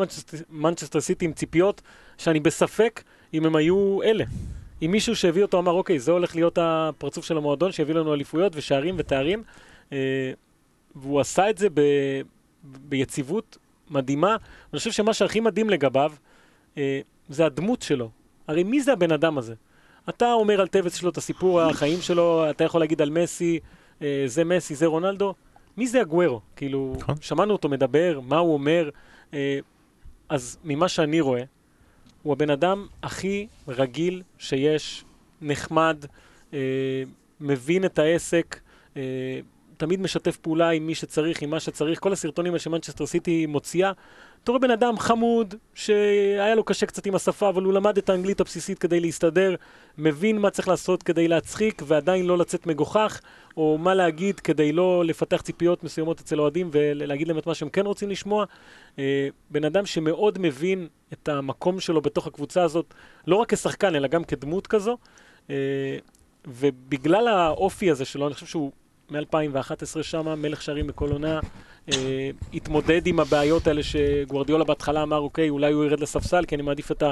למנצ'סטר 0.49 1.01
סיטי 1.01 1.25
עם 1.25 1.33
ציפיות 1.33 1.81
שאני 2.17 2.39
בספק 2.39 3.03
אם 3.33 3.45
הם 3.45 3.55
היו 3.55 3.99
אלה. 4.03 4.23
אם 4.81 4.91
מישהו 4.91 5.15
שהביא 5.15 5.41
אותו 5.41 5.59
אמר, 5.59 5.71
אוקיי, 5.71 5.99
זה 5.99 6.11
הולך 6.11 6.35
להיות 6.35 6.57
הפרצוף 6.61 7.25
של 7.25 7.37
המועדון, 7.37 7.71
שיביא 7.71 7.95
לנו 7.95 8.13
אליפויות 8.13 8.53
ושערים 8.55 8.95
ותארים. 8.97 9.43
אה, 9.93 9.97
והוא 10.95 11.19
עשה 11.19 11.49
את 11.49 11.57
זה 11.57 11.67
ב, 11.73 11.81
ביציבות 12.63 13.57
מדהימה. 13.89 14.37
אני 14.73 14.79
חושב 14.79 14.91
שמה 14.91 15.13
שהכי 15.13 15.39
מדהים 15.39 15.69
לגביו, 15.69 16.11
אה, 16.77 17.01
זה 17.29 17.45
הדמות 17.45 17.81
שלו. 17.81 18.09
הרי 18.47 18.63
מי 18.63 18.81
זה 18.81 18.93
הבן 18.93 19.11
אדם 19.11 19.37
הזה? 19.37 19.53
אתה 20.09 20.33
אומר 20.33 20.61
על 20.61 20.67
טבעס 20.67 20.95
יש 20.95 21.03
לו 21.03 21.09
את 21.09 21.17
הסיפור 21.17 21.61
החיים 21.61 22.01
שלו, 22.01 22.49
אתה 22.49 22.63
יכול 22.63 22.81
להגיד 22.81 23.01
על 23.01 23.09
מסי, 23.09 23.59
אה, 24.01 24.23
זה 24.25 24.43
מסי, 24.43 24.75
זה 24.75 24.85
רונלדו. 24.85 25.33
מי 25.77 25.87
זה 25.87 26.01
הגוורו? 26.01 26.41
כאילו, 26.55 26.95
נכון. 26.97 27.15
שמענו 27.21 27.53
אותו 27.53 27.69
מדבר, 27.69 28.19
מה 28.23 28.37
הוא 28.37 28.53
אומר. 28.53 28.89
אה, 29.33 29.59
אז 30.29 30.57
ממה 30.63 30.87
שאני 30.87 31.21
רואה, 31.21 31.43
הוא 32.23 32.33
הבן 32.33 32.49
אדם 32.49 32.87
הכי 33.03 33.47
רגיל 33.67 34.21
שיש, 34.37 35.05
נחמד, 35.41 36.05
אה, 36.53 36.59
מבין 37.39 37.85
את 37.85 37.99
העסק, 37.99 38.59
אה, 38.97 39.01
תמיד 39.81 40.01
משתף 40.01 40.37
פעולה 40.37 40.69
עם 40.69 40.87
מי 40.87 40.95
שצריך, 40.95 41.41
עם 41.41 41.49
מה 41.49 41.59
שצריך. 41.59 41.99
כל 41.99 42.13
הסרטונים 42.13 42.51
האלה 42.51 42.59
שמנצ'סטר 42.59 43.05
סיטי 43.05 43.45
מוציאה, 43.45 43.91
אתה 44.43 44.51
רואה 44.51 44.61
בן 44.61 44.71
אדם 44.71 44.99
חמוד, 44.99 45.55
שהיה 45.73 46.55
לו 46.55 46.63
קשה 46.63 46.85
קצת 46.85 47.05
עם 47.05 47.15
השפה, 47.15 47.49
אבל 47.49 47.63
הוא 47.63 47.73
למד 47.73 47.97
את 47.97 48.09
האנגלית 48.09 48.41
הבסיסית 48.41 48.79
כדי 48.79 48.99
להסתדר, 48.99 49.55
מבין 49.97 50.37
מה 50.37 50.49
צריך 50.49 50.67
לעשות 50.67 51.03
כדי 51.03 51.27
להצחיק 51.27 51.81
ועדיין 51.85 52.25
לא 52.25 52.37
לצאת 52.37 52.67
מגוחך, 52.67 53.21
או 53.57 53.77
מה 53.77 53.93
להגיד 53.93 54.39
כדי 54.39 54.71
לא 54.71 55.05
לפתח 55.05 55.41
ציפיות 55.41 55.83
מסוימות 55.83 56.19
אצל 56.19 56.39
אוהדים 56.39 56.69
ולהגיד 56.71 57.27
להם 57.27 57.37
את 57.37 57.47
מה 57.47 57.55
שהם 57.55 57.69
כן 57.69 57.85
רוצים 57.85 58.09
לשמוע. 58.09 58.45
אה, 58.99 59.27
בן 59.49 59.63
אדם 59.63 59.85
שמאוד 59.85 60.39
מבין 60.39 60.87
את 61.13 61.29
המקום 61.29 61.79
שלו 61.79 62.01
בתוך 62.01 62.27
הקבוצה 62.27 62.63
הזאת, 62.63 62.93
לא 63.27 63.35
רק 63.35 63.53
כשחקן, 63.53 63.95
אלא 63.95 64.07
גם 64.07 64.23
כדמות 64.23 64.67
כזו. 64.67 64.97
אה, 65.49 65.55
ובגלל 66.47 67.27
האופי 67.27 67.91
הזה 67.91 68.05
שלו, 68.05 68.27
אני 68.27 68.33
חושב 68.33 68.45
שהוא 68.45 68.71
מ-2011 69.11 70.03
שם, 70.03 70.41
מלך 70.41 70.61
שערים 70.61 70.87
בכל 70.87 71.11
עונה, 71.11 71.39
אה, 71.91 72.29
התמודד 72.53 73.07
עם 73.07 73.19
הבעיות 73.19 73.67
האלה 73.67 73.83
שגוורדיולה 73.83 74.63
בהתחלה 74.63 75.03
אמר, 75.03 75.17
אוקיי, 75.17 75.49
אולי 75.49 75.73
הוא 75.73 75.85
ירד 75.85 75.99
לספסל, 75.99 76.45
כי 76.45 76.55
אני 76.55 76.63
מעדיף 76.63 76.91
את 76.91 77.03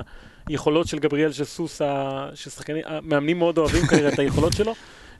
היכולות 0.47 0.87
של 0.87 0.99
גבריאל 0.99 1.31
שסוס, 1.31 1.81
ששחקנים, 2.33 2.83
המאמנים 2.85 3.39
מאוד 3.39 3.57
אוהבים 3.57 3.85
כנראה 3.87 4.13
את 4.13 4.19
היכולות 4.19 4.53
שלו. 4.53 4.73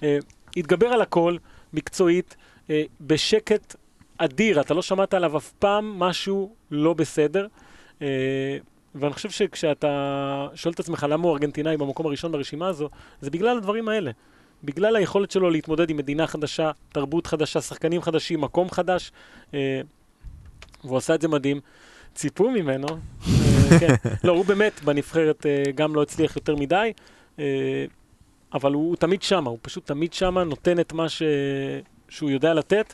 אה, 0.04 0.18
התגבר 0.58 0.88
על 0.88 1.02
הכל, 1.02 1.38
מקצועית, 1.74 2.36
אה, 2.70 2.84
בשקט 3.02 3.76
אדיר, 4.18 4.62
אתה 4.62 4.74
לא 4.74 4.82
שמעת 4.82 5.14
עליו 5.14 5.38
אף 5.38 5.52
פעם 5.52 6.00
משהו 6.00 6.54
לא 6.72 6.94
בסדר. 6.94 7.48
אה, 8.02 8.58
ואני 8.96 9.14
חושב 9.14 9.30
שכשאתה 9.30 10.48
שואל 10.56 10.74
את 10.74 10.80
עצמך 10.80 11.06
למה 11.10 11.24
הוא 11.24 11.34
ארגנטינאי 11.34 11.78
במקום 11.78 12.06
הראשון 12.06 12.32
ברשימה 12.32 12.68
הזו, 12.68 12.90
זה 13.22 13.30
בגלל 13.30 13.58
הדברים 13.58 13.90
האלה. 13.90 14.12
בגלל 14.64 14.96
היכולת 14.96 15.32
שלו 15.32 15.50
להתמודד 15.50 15.90
עם 15.90 15.98
מדינה 15.98 16.28
חדשה, 16.28 16.72
תרבות 16.92 17.28
חדשה, 17.28 17.62
שחקנים 17.62 18.02
חדשים, 18.02 18.42
מקום 18.42 18.70
חדש, 18.70 19.12
אה, 19.54 19.82
והוא 20.84 20.98
עשה 20.98 21.16
את 21.16 21.22
זה 21.22 21.28
מדהים. 21.28 21.60
ציפו 22.16 22.52
ממנו, 22.52 22.88
אה, 22.88 23.80
כן. 23.80 23.96
לא, 24.28 24.32
הוא 24.32 24.46
באמת 24.46 24.82
בנבחרת 24.84 25.46
אה, 25.46 25.72
גם 25.76 25.96
לא 25.96 26.02
הצליח 26.02 26.36
יותר 26.36 26.56
מדי, 26.56 26.94
אה, 27.40 27.86
אבל 28.54 28.74
הוא, 28.74 28.88
הוא 28.88 28.96
תמיד 28.96 29.22
שמה, 29.22 29.50
הוא 29.50 29.60
פשוט 29.62 29.86
תמיד 29.86 30.14
שמה, 30.14 30.44
נותן 30.44 30.80
את 30.80 30.94
מה 30.94 31.10
ש... 31.10 31.24
שהוא 32.10 32.30
יודע 32.30 32.54
לתת, 32.54 32.94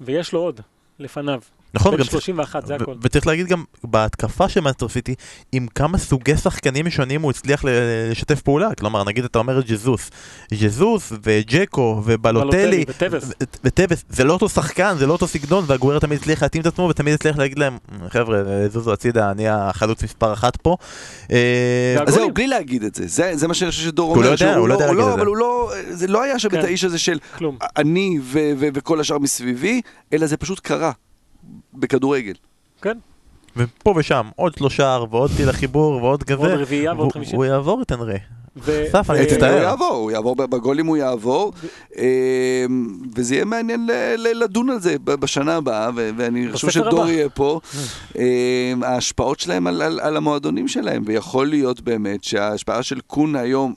ויש 0.00 0.32
לו 0.32 0.40
עוד 0.40 0.60
לפניו. 0.98 1.40
נכון, 1.74 1.96
גם 1.96 2.04
31, 2.04 2.66
זה 2.66 2.74
הכל. 2.74 2.94
וצריך 3.02 3.26
להגיד 3.26 3.46
גם 3.46 3.64
בהתקפה 3.84 4.48
של 4.48 4.60
מנצ'סטר 4.60 4.88
סיטי, 4.88 5.14
עם 5.52 5.66
כמה 5.74 5.98
סוגי 5.98 6.36
שחקנים 6.36 6.90
שונים 6.90 7.22
הוא 7.22 7.30
הצליח 7.30 7.64
לשתף 7.64 8.40
פעולה. 8.40 8.74
כלומר, 8.74 9.04
נגיד 9.04 9.24
אתה 9.24 9.38
אומר 9.38 9.58
את 9.58 9.64
ג'זוס. 9.66 10.10
ג'זוס 10.54 11.12
וג'קו 11.22 12.02
ובלוטלי 12.04 12.84
וטבס. 12.88 13.24
ו- 13.24 13.44
וטבס, 13.64 14.04
זה 14.08 14.24
לא 14.24 14.32
אותו 14.32 14.48
שחקן, 14.48 14.94
זה 14.98 15.06
לא 15.06 15.12
אותו 15.12 15.26
סגנון, 15.26 15.64
והגואר 15.66 15.98
תמיד 15.98 16.18
הצליח 16.18 16.42
להתאים 16.42 16.60
את 16.60 16.66
עצמו 16.66 16.88
ותמיד 16.88 17.14
הצליח 17.14 17.38
להגיד 17.38 17.58
להם, 17.58 17.78
חבר'ה, 18.08 18.42
זוזו 18.68 18.92
הצידה, 18.92 19.30
אני 19.30 19.48
החלוץ 19.48 20.02
מספר 20.02 20.32
אחת 20.32 20.56
פה. 20.56 20.76
אה. 21.32 21.96
אז 22.06 22.14
זהו, 22.14 22.30
בלי 22.30 22.46
להגיד 22.46 22.84
את 22.84 22.94
זה, 22.94 23.32
זה, 23.34 23.48
מה 23.48 23.54
שאני 23.54 23.70
חושב 23.70 23.82
שדור 23.82 24.08
הוא 24.08 24.16
אומר, 24.16 24.28
לא 24.28 24.32
יודע, 24.32 24.56
הוא 24.56 24.68
לא 24.68 24.74
יודע 24.74 24.86
להגיד 24.86 25.00
את 25.00 25.06
זה. 25.06 25.14
אבל 25.14 25.26
הוא 25.26 25.36
לא, 25.36 25.72
זה 25.90 26.06
לא 26.06 26.22
היה 26.22 26.38
שם 26.38 26.48
את 26.48 26.52
כן. 26.52 26.64
האיש 26.64 26.84
הזה 26.84 26.98
של. 26.98 27.18
אני 27.76 28.18
וכל 28.74 29.00
השאר 29.00 29.18
מסביבי, 29.18 29.80
אלא 30.12 30.26
זה 30.26 30.36
פשוט 30.36 30.60
קרה 30.60 30.92
בכדורגל. 31.74 32.34
כן, 32.82 32.98
ופה 33.56 33.94
ושם, 33.96 34.26
עוד 34.36 34.54
שלושה 34.58 34.98
ועוד 35.10 35.30
טיל 35.36 35.48
החיבור 35.48 36.02
ועוד 36.02 36.22
כזה. 36.22 36.34
עוד 36.42 36.50
רביעייה 36.50 36.92
ועוד 36.94 37.12
חמישית. 37.12 37.34
הוא 37.34 37.44
יעבור 37.44 37.82
את 37.82 37.92
אנרי. 37.92 38.16
אסף, 38.88 39.10
אני 39.10 39.18
ו- 39.18 39.22
מצטער. 39.22 39.52
הוא 39.52 39.60
יעבור, 39.60 39.86
הוא 39.88 40.10
יעבור 40.10 40.36
בגולים 40.36 40.86
הוא 40.86 40.96
יעבור, 40.96 41.52
אה, 41.98 42.64
וזה 43.14 43.34
יהיה 43.34 43.44
מעניין 43.44 43.86
ל- 43.86 44.14
ל- 44.16 44.42
לדון 44.44 44.70
על 44.70 44.80
זה 44.80 44.96
ב- 45.04 45.14
בשנה 45.14 45.56
הבאה, 45.56 45.90
ואני 45.94 46.52
חושב 46.52 46.70
שדור. 46.70 47.06
יהיה 47.08 47.28
פה, 47.28 47.60
אה, 48.18 48.24
ההשפעות 48.82 49.40
שלהם 49.40 49.66
על- 49.66 50.16
המועדונים 50.16 50.68
שלהם, 50.68 51.02
ויכול 51.06 51.46
להיות 51.48 51.80
באמת 51.80 52.24
שההשפעה 52.24 52.82
של 52.82 53.00
קון 53.00 53.36
היום, 53.36 53.74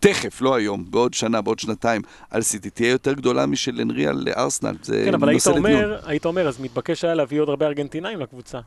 תכף, 0.00 0.40
לא 0.40 0.54
היום, 0.54 0.84
בעוד 0.90 1.14
שנה, 1.14 1.40
בעוד 1.40 1.58
שנתיים, 1.58 2.02
על 2.30 2.42
סיטי 2.42 2.70
תהיה 2.70 2.90
יותר 2.90 3.12
גדולה 3.12 3.46
משל 3.46 3.80
הנרי 3.80 4.06
על 4.06 4.28
ארסנל, 4.36 4.74
זה 4.82 5.02
כן, 5.06 5.14
אבל 5.14 5.28
היית. 5.28 5.46
אומר, 5.46 5.98
היית 6.04 6.24
אומר, 6.24 6.48
אז 6.48 6.60
מתבקש 6.60 7.04
היה 7.04 7.14
להביא 7.14 7.40
עוד 7.40 7.48
הרבה 7.48 7.66
ארגנטינאים 7.66 8.20
לקבוצה. 8.20 8.58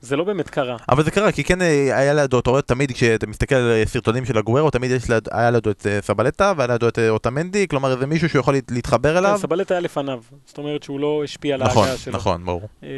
זה 0.00 0.16
לא 0.16 0.24
באמת 0.24 0.48
קרה. 0.50 0.76
אבל 0.88 1.04
זה 1.04 1.10
קרה, 1.10 1.32
כי 1.32 1.44
כן 1.44 1.62
אה, 1.62 1.98
היה 1.98 2.14
לידו, 2.14 2.38
אתה 2.38 2.50
רואה 2.50 2.62
תמיד 2.62 2.92
כשאתה 2.92 3.26
מסתכל 3.26 3.54
על 3.54 3.70
אה, 3.70 3.82
סרטונים 3.86 4.24
של 4.24 4.38
הגוארו, 4.38 4.70
תמיד 4.70 4.90
יש 4.90 5.10
ליד, 5.10 5.28
היה 5.32 5.50
לידו 5.50 5.70
את 5.70 5.86
אה, 5.86 5.98
סבלטה 6.02 6.52
והיה 6.56 6.66
לידו 6.72 6.88
את 6.88 6.98
אוטמנדי, 7.08 7.68
כלומר 7.68 7.98
זה 7.98 8.06
מישהו 8.06 8.28
שיכול 8.28 8.54
להת- 8.54 8.70
להתחבר 8.70 9.10
כן, 9.12 9.16
אליו. 9.16 9.38
סבלט 9.38 9.70
היה 9.70 9.80
לפניו, 9.80 10.20
זאת 10.46 10.58
אומרת 10.58 10.82
שהוא 10.82 11.00
לא 11.00 11.20
השפיע 11.24 11.54
על 11.54 11.62
נכון, 11.64 11.82
ההגעה 11.84 11.98
שלו. 11.98 12.12
נכון, 12.14 12.44
ברור. 12.44 12.68
אה, 12.82 12.88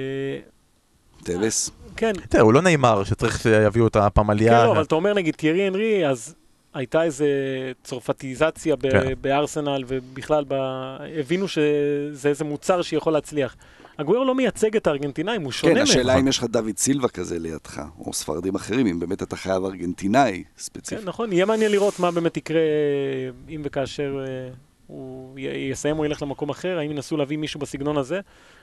טווס. 1.25 1.71
כן, 1.97 2.13
תראה, 2.29 2.43
הוא 2.43 2.53
לא 2.53 2.63
נאמר 2.63 3.05
שצריך 3.05 3.41
שיביאו 3.41 3.87
את 3.87 3.93
כן, 3.97 4.01
הפמליה. 4.01 4.65
לא, 4.65 4.73
אבל 4.73 4.83
אתה 4.83 4.95
אומר 4.95 5.15
נגיד 5.15 5.35
טיירי 5.35 5.63
הנרי, 5.67 6.07
אז 6.09 6.35
הייתה 6.75 7.03
איזה 7.03 7.27
צרפתיזציה 7.83 8.77
ב- 8.77 8.91
כן. 8.91 9.13
בארסנל 9.21 9.85
ובכלל, 9.87 10.45
ב- 10.49 10.97
הבינו 11.21 11.49
שזה 11.49 12.29
איזה 12.29 12.45
מוצר 12.45 12.83
שיכול 12.83 13.13
להצליח. 13.13 13.57
הגוירו 13.99 14.25
לא 14.25 14.35
מייצג 14.35 14.77
את 14.77 14.87
הארגנטינאים, 14.87 15.43
הוא 15.43 15.53
שונה 15.53 15.73
כן, 15.73 15.79
מהם. 15.79 15.83
השאלה 15.89 16.19
אם 16.19 16.29
יש 16.29 16.39
לך 16.39 16.45
דוד 16.45 16.77
סילבה 16.77 17.09
כזה 17.09 17.39
לידך, 17.39 17.83
או 17.99 18.13
ספרדים 18.13 18.55
אחרים, 18.55 18.87
אם 18.87 19.01
באמת 19.01 19.23
אתה 19.23 19.37
חייב 19.37 19.65
ארגנטינאי 19.65 20.45
ספציפי. 20.59 21.01
כן, 21.03 21.09
נכון, 21.09 21.33
יהיה 21.33 21.47
מעניין 21.47 21.73
לראות 21.73 22.01
מה 22.01 22.11
באמת 22.11 22.37
יקרה 22.37 22.61
אם 23.49 23.61
וכאשר 23.65 24.25
אה, 24.27 24.53
הוא 24.87 25.39
י- 25.39 25.43
יסיים 25.71 25.99
או 25.99 26.05
ילך 26.05 26.23
למקום 26.23 26.51
אחר, 26.51 26.79
האם 26.79 26.91
ינסו 26.91 27.17
להביא 27.17 27.37
מישהו 27.37 27.61
בסגנון 27.61 27.97
הזה, 27.97 28.21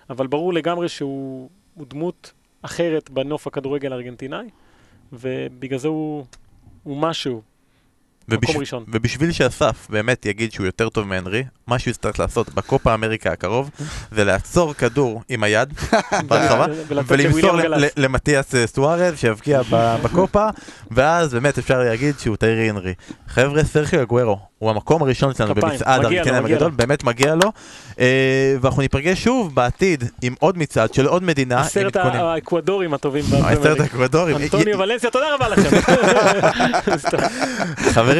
אבל 0.09 0.27
ברור 0.27 0.53
לגמרי 0.53 0.89
שהוא 0.89 1.49
הוא 1.75 1.85
דמות 1.89 2.31
אחרת 2.61 3.09
בנוף 3.09 3.47
הכדורגל 3.47 3.91
הארגנטינאי, 3.93 4.47
ובגלל 5.13 5.79
זה 5.79 5.87
הוא, 5.87 6.25
הוא 6.83 6.97
משהו. 6.97 7.41
ובש- 8.29 8.49
מקום 8.49 8.61
ראשון. 8.61 8.83
ובשביל 8.87 9.31
שאסף 9.31 9.87
באמת 9.89 10.25
יגיד 10.25 10.51
שהוא 10.51 10.65
יותר 10.65 10.89
טוב 10.89 11.07
מהנרי, 11.07 11.43
מה 11.67 11.79
שהוא 11.79 11.91
יצטרך 11.91 12.19
לעשות 12.19 12.53
בקופה 12.53 12.93
אמריקה 12.93 13.31
הקרוב, 13.31 13.69
זה 14.11 14.23
לעצור 14.23 14.73
כדור 14.73 15.21
עם 15.29 15.43
היד 15.43 15.73
ברחבה, 16.27 16.65
ולמסור 16.87 17.57
למתיאס 17.97 18.55
אה, 18.55 18.67
סוארז 18.67 19.19
שיבקיע 19.19 19.61
בקופה, 20.03 20.47
ואז 20.91 21.33
באמת 21.33 21.57
אפשר 21.57 21.79
להגיד 21.79 22.19
שהוא 22.19 22.35
טיירי 22.35 22.69
הנרי. 22.69 22.93
חבר'ה, 23.27 23.63
סרחיו 23.63 24.01
אגוורו 24.01 24.39
הוא 24.59 24.69
המקום 24.69 25.01
הראשון 25.01 25.33
שלנו 25.33 25.55
במצעד 25.55 26.05
מגיע 26.05 26.37
הגדול. 26.37 26.71
באמת 26.71 27.03
מגיע 27.03 27.35
לו. 27.35 27.51
אה, 27.99 28.05
ואנחנו 28.61 28.81
ניפגש 28.81 29.23
שוב 29.23 29.55
בעתיד 29.55 30.03
עם 30.21 30.33
עוד 30.39 30.57
מצעד 30.57 30.93
של 30.93 31.05
עוד 31.05 31.23
מדינה. 31.23 31.61
עשרת. 31.61 31.95
האקוודורים 31.95 32.93
הטובים. 32.93 33.23
בפרמייר 33.25 33.73
ליג. 33.73 33.81
האקוודורים. 33.81 34.35
אנטוניו 34.37 34.79
ולנסיה, 34.79 35.09
תודה 35.09 35.25
רבה 35.35 35.49
לכם. 35.49 35.77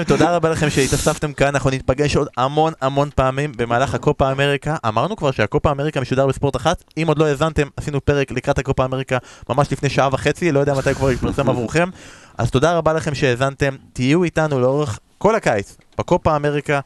חברים, 0.04 0.18
תודה 0.20 0.36
רבה 0.36 0.50
לכם 0.50 0.70
שהתאספתם 0.70 1.34
כאן, 1.34 1.48
אנחנו 1.48 1.70
ניפגש 1.70 2.16
עוד 2.16 2.28
המון 2.38 2.74
המון 2.82 3.10
פעמים 3.16 3.52
במהלך 3.58 3.94
הקופה 3.94 4.32
אמריקה. 4.32 4.76
אמרנו 4.88 5.16
כבר 5.16 5.32
שהקופה 5.32 5.72
אמריקה 5.72 6.02
משודר 6.02 6.28
בספורט 6.28 6.56
אחת, 6.56 6.84
אם 6.98 7.06
עוד 7.08 7.18
לא 7.18 7.26
האזנתם, 7.26 7.68
עשינו 7.78 8.06
פרק 8.06 8.32
לקראת 8.32 8.60
הקופה 8.60 8.86
אמריקה 8.86 9.18
ממש 9.50 9.72
לפני 9.72 9.90
שעה 9.90 10.10
וחצי, 10.12 10.52
לא 10.52 10.60
יודע 10.60 10.74
מתי 10.74 10.94
כבר 10.94 11.12
יתפרסם 11.12 11.50
עבורכם. 11.50 11.90
אז 12.38 12.52
תודה 12.52 12.78
רבה 12.78 12.94
לכם 12.94 13.16
שהאזנתם, 13.16 13.76
תהיו 13.94 14.24
איתנו 14.24 14.60
לאורך 14.60 15.00
כל 15.18 15.36
הקיץ 15.36 15.78
בקופה 15.98 16.36
אמריקה. 16.36 16.80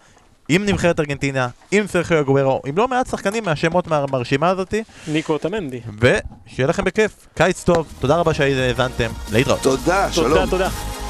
עם 0.50 0.66
נבחרת 0.66 1.00
ארגנטינה, 1.00 1.48
עם 1.72 1.88
סרחיו 1.88 2.20
אגוורו, 2.20 2.62
עם 2.66 2.78
לא 2.78 2.88
מעט 2.88 3.08
שחקנים 3.08 3.44
מהשמות 3.46 3.88
מה- 3.88 4.06
מהרשימה 4.12 4.50
הזאתי, 4.50 4.84
ניקו 5.08 5.34
אוטמנדי. 5.34 5.80
ושיהיה 6.00 6.68
לכם 6.68 6.84
בכיף, 6.84 7.28
קיץ 7.36 7.64
טוב, 7.64 7.88
תודה 8.00 8.16
רבה 8.18 8.34
שהאזנתם, 8.34 9.10
להתראות. 9.32 9.60
תודה, 9.62 10.12
שלום. 10.12 10.30
תודה, 10.30 10.48
תודה. 10.48 11.01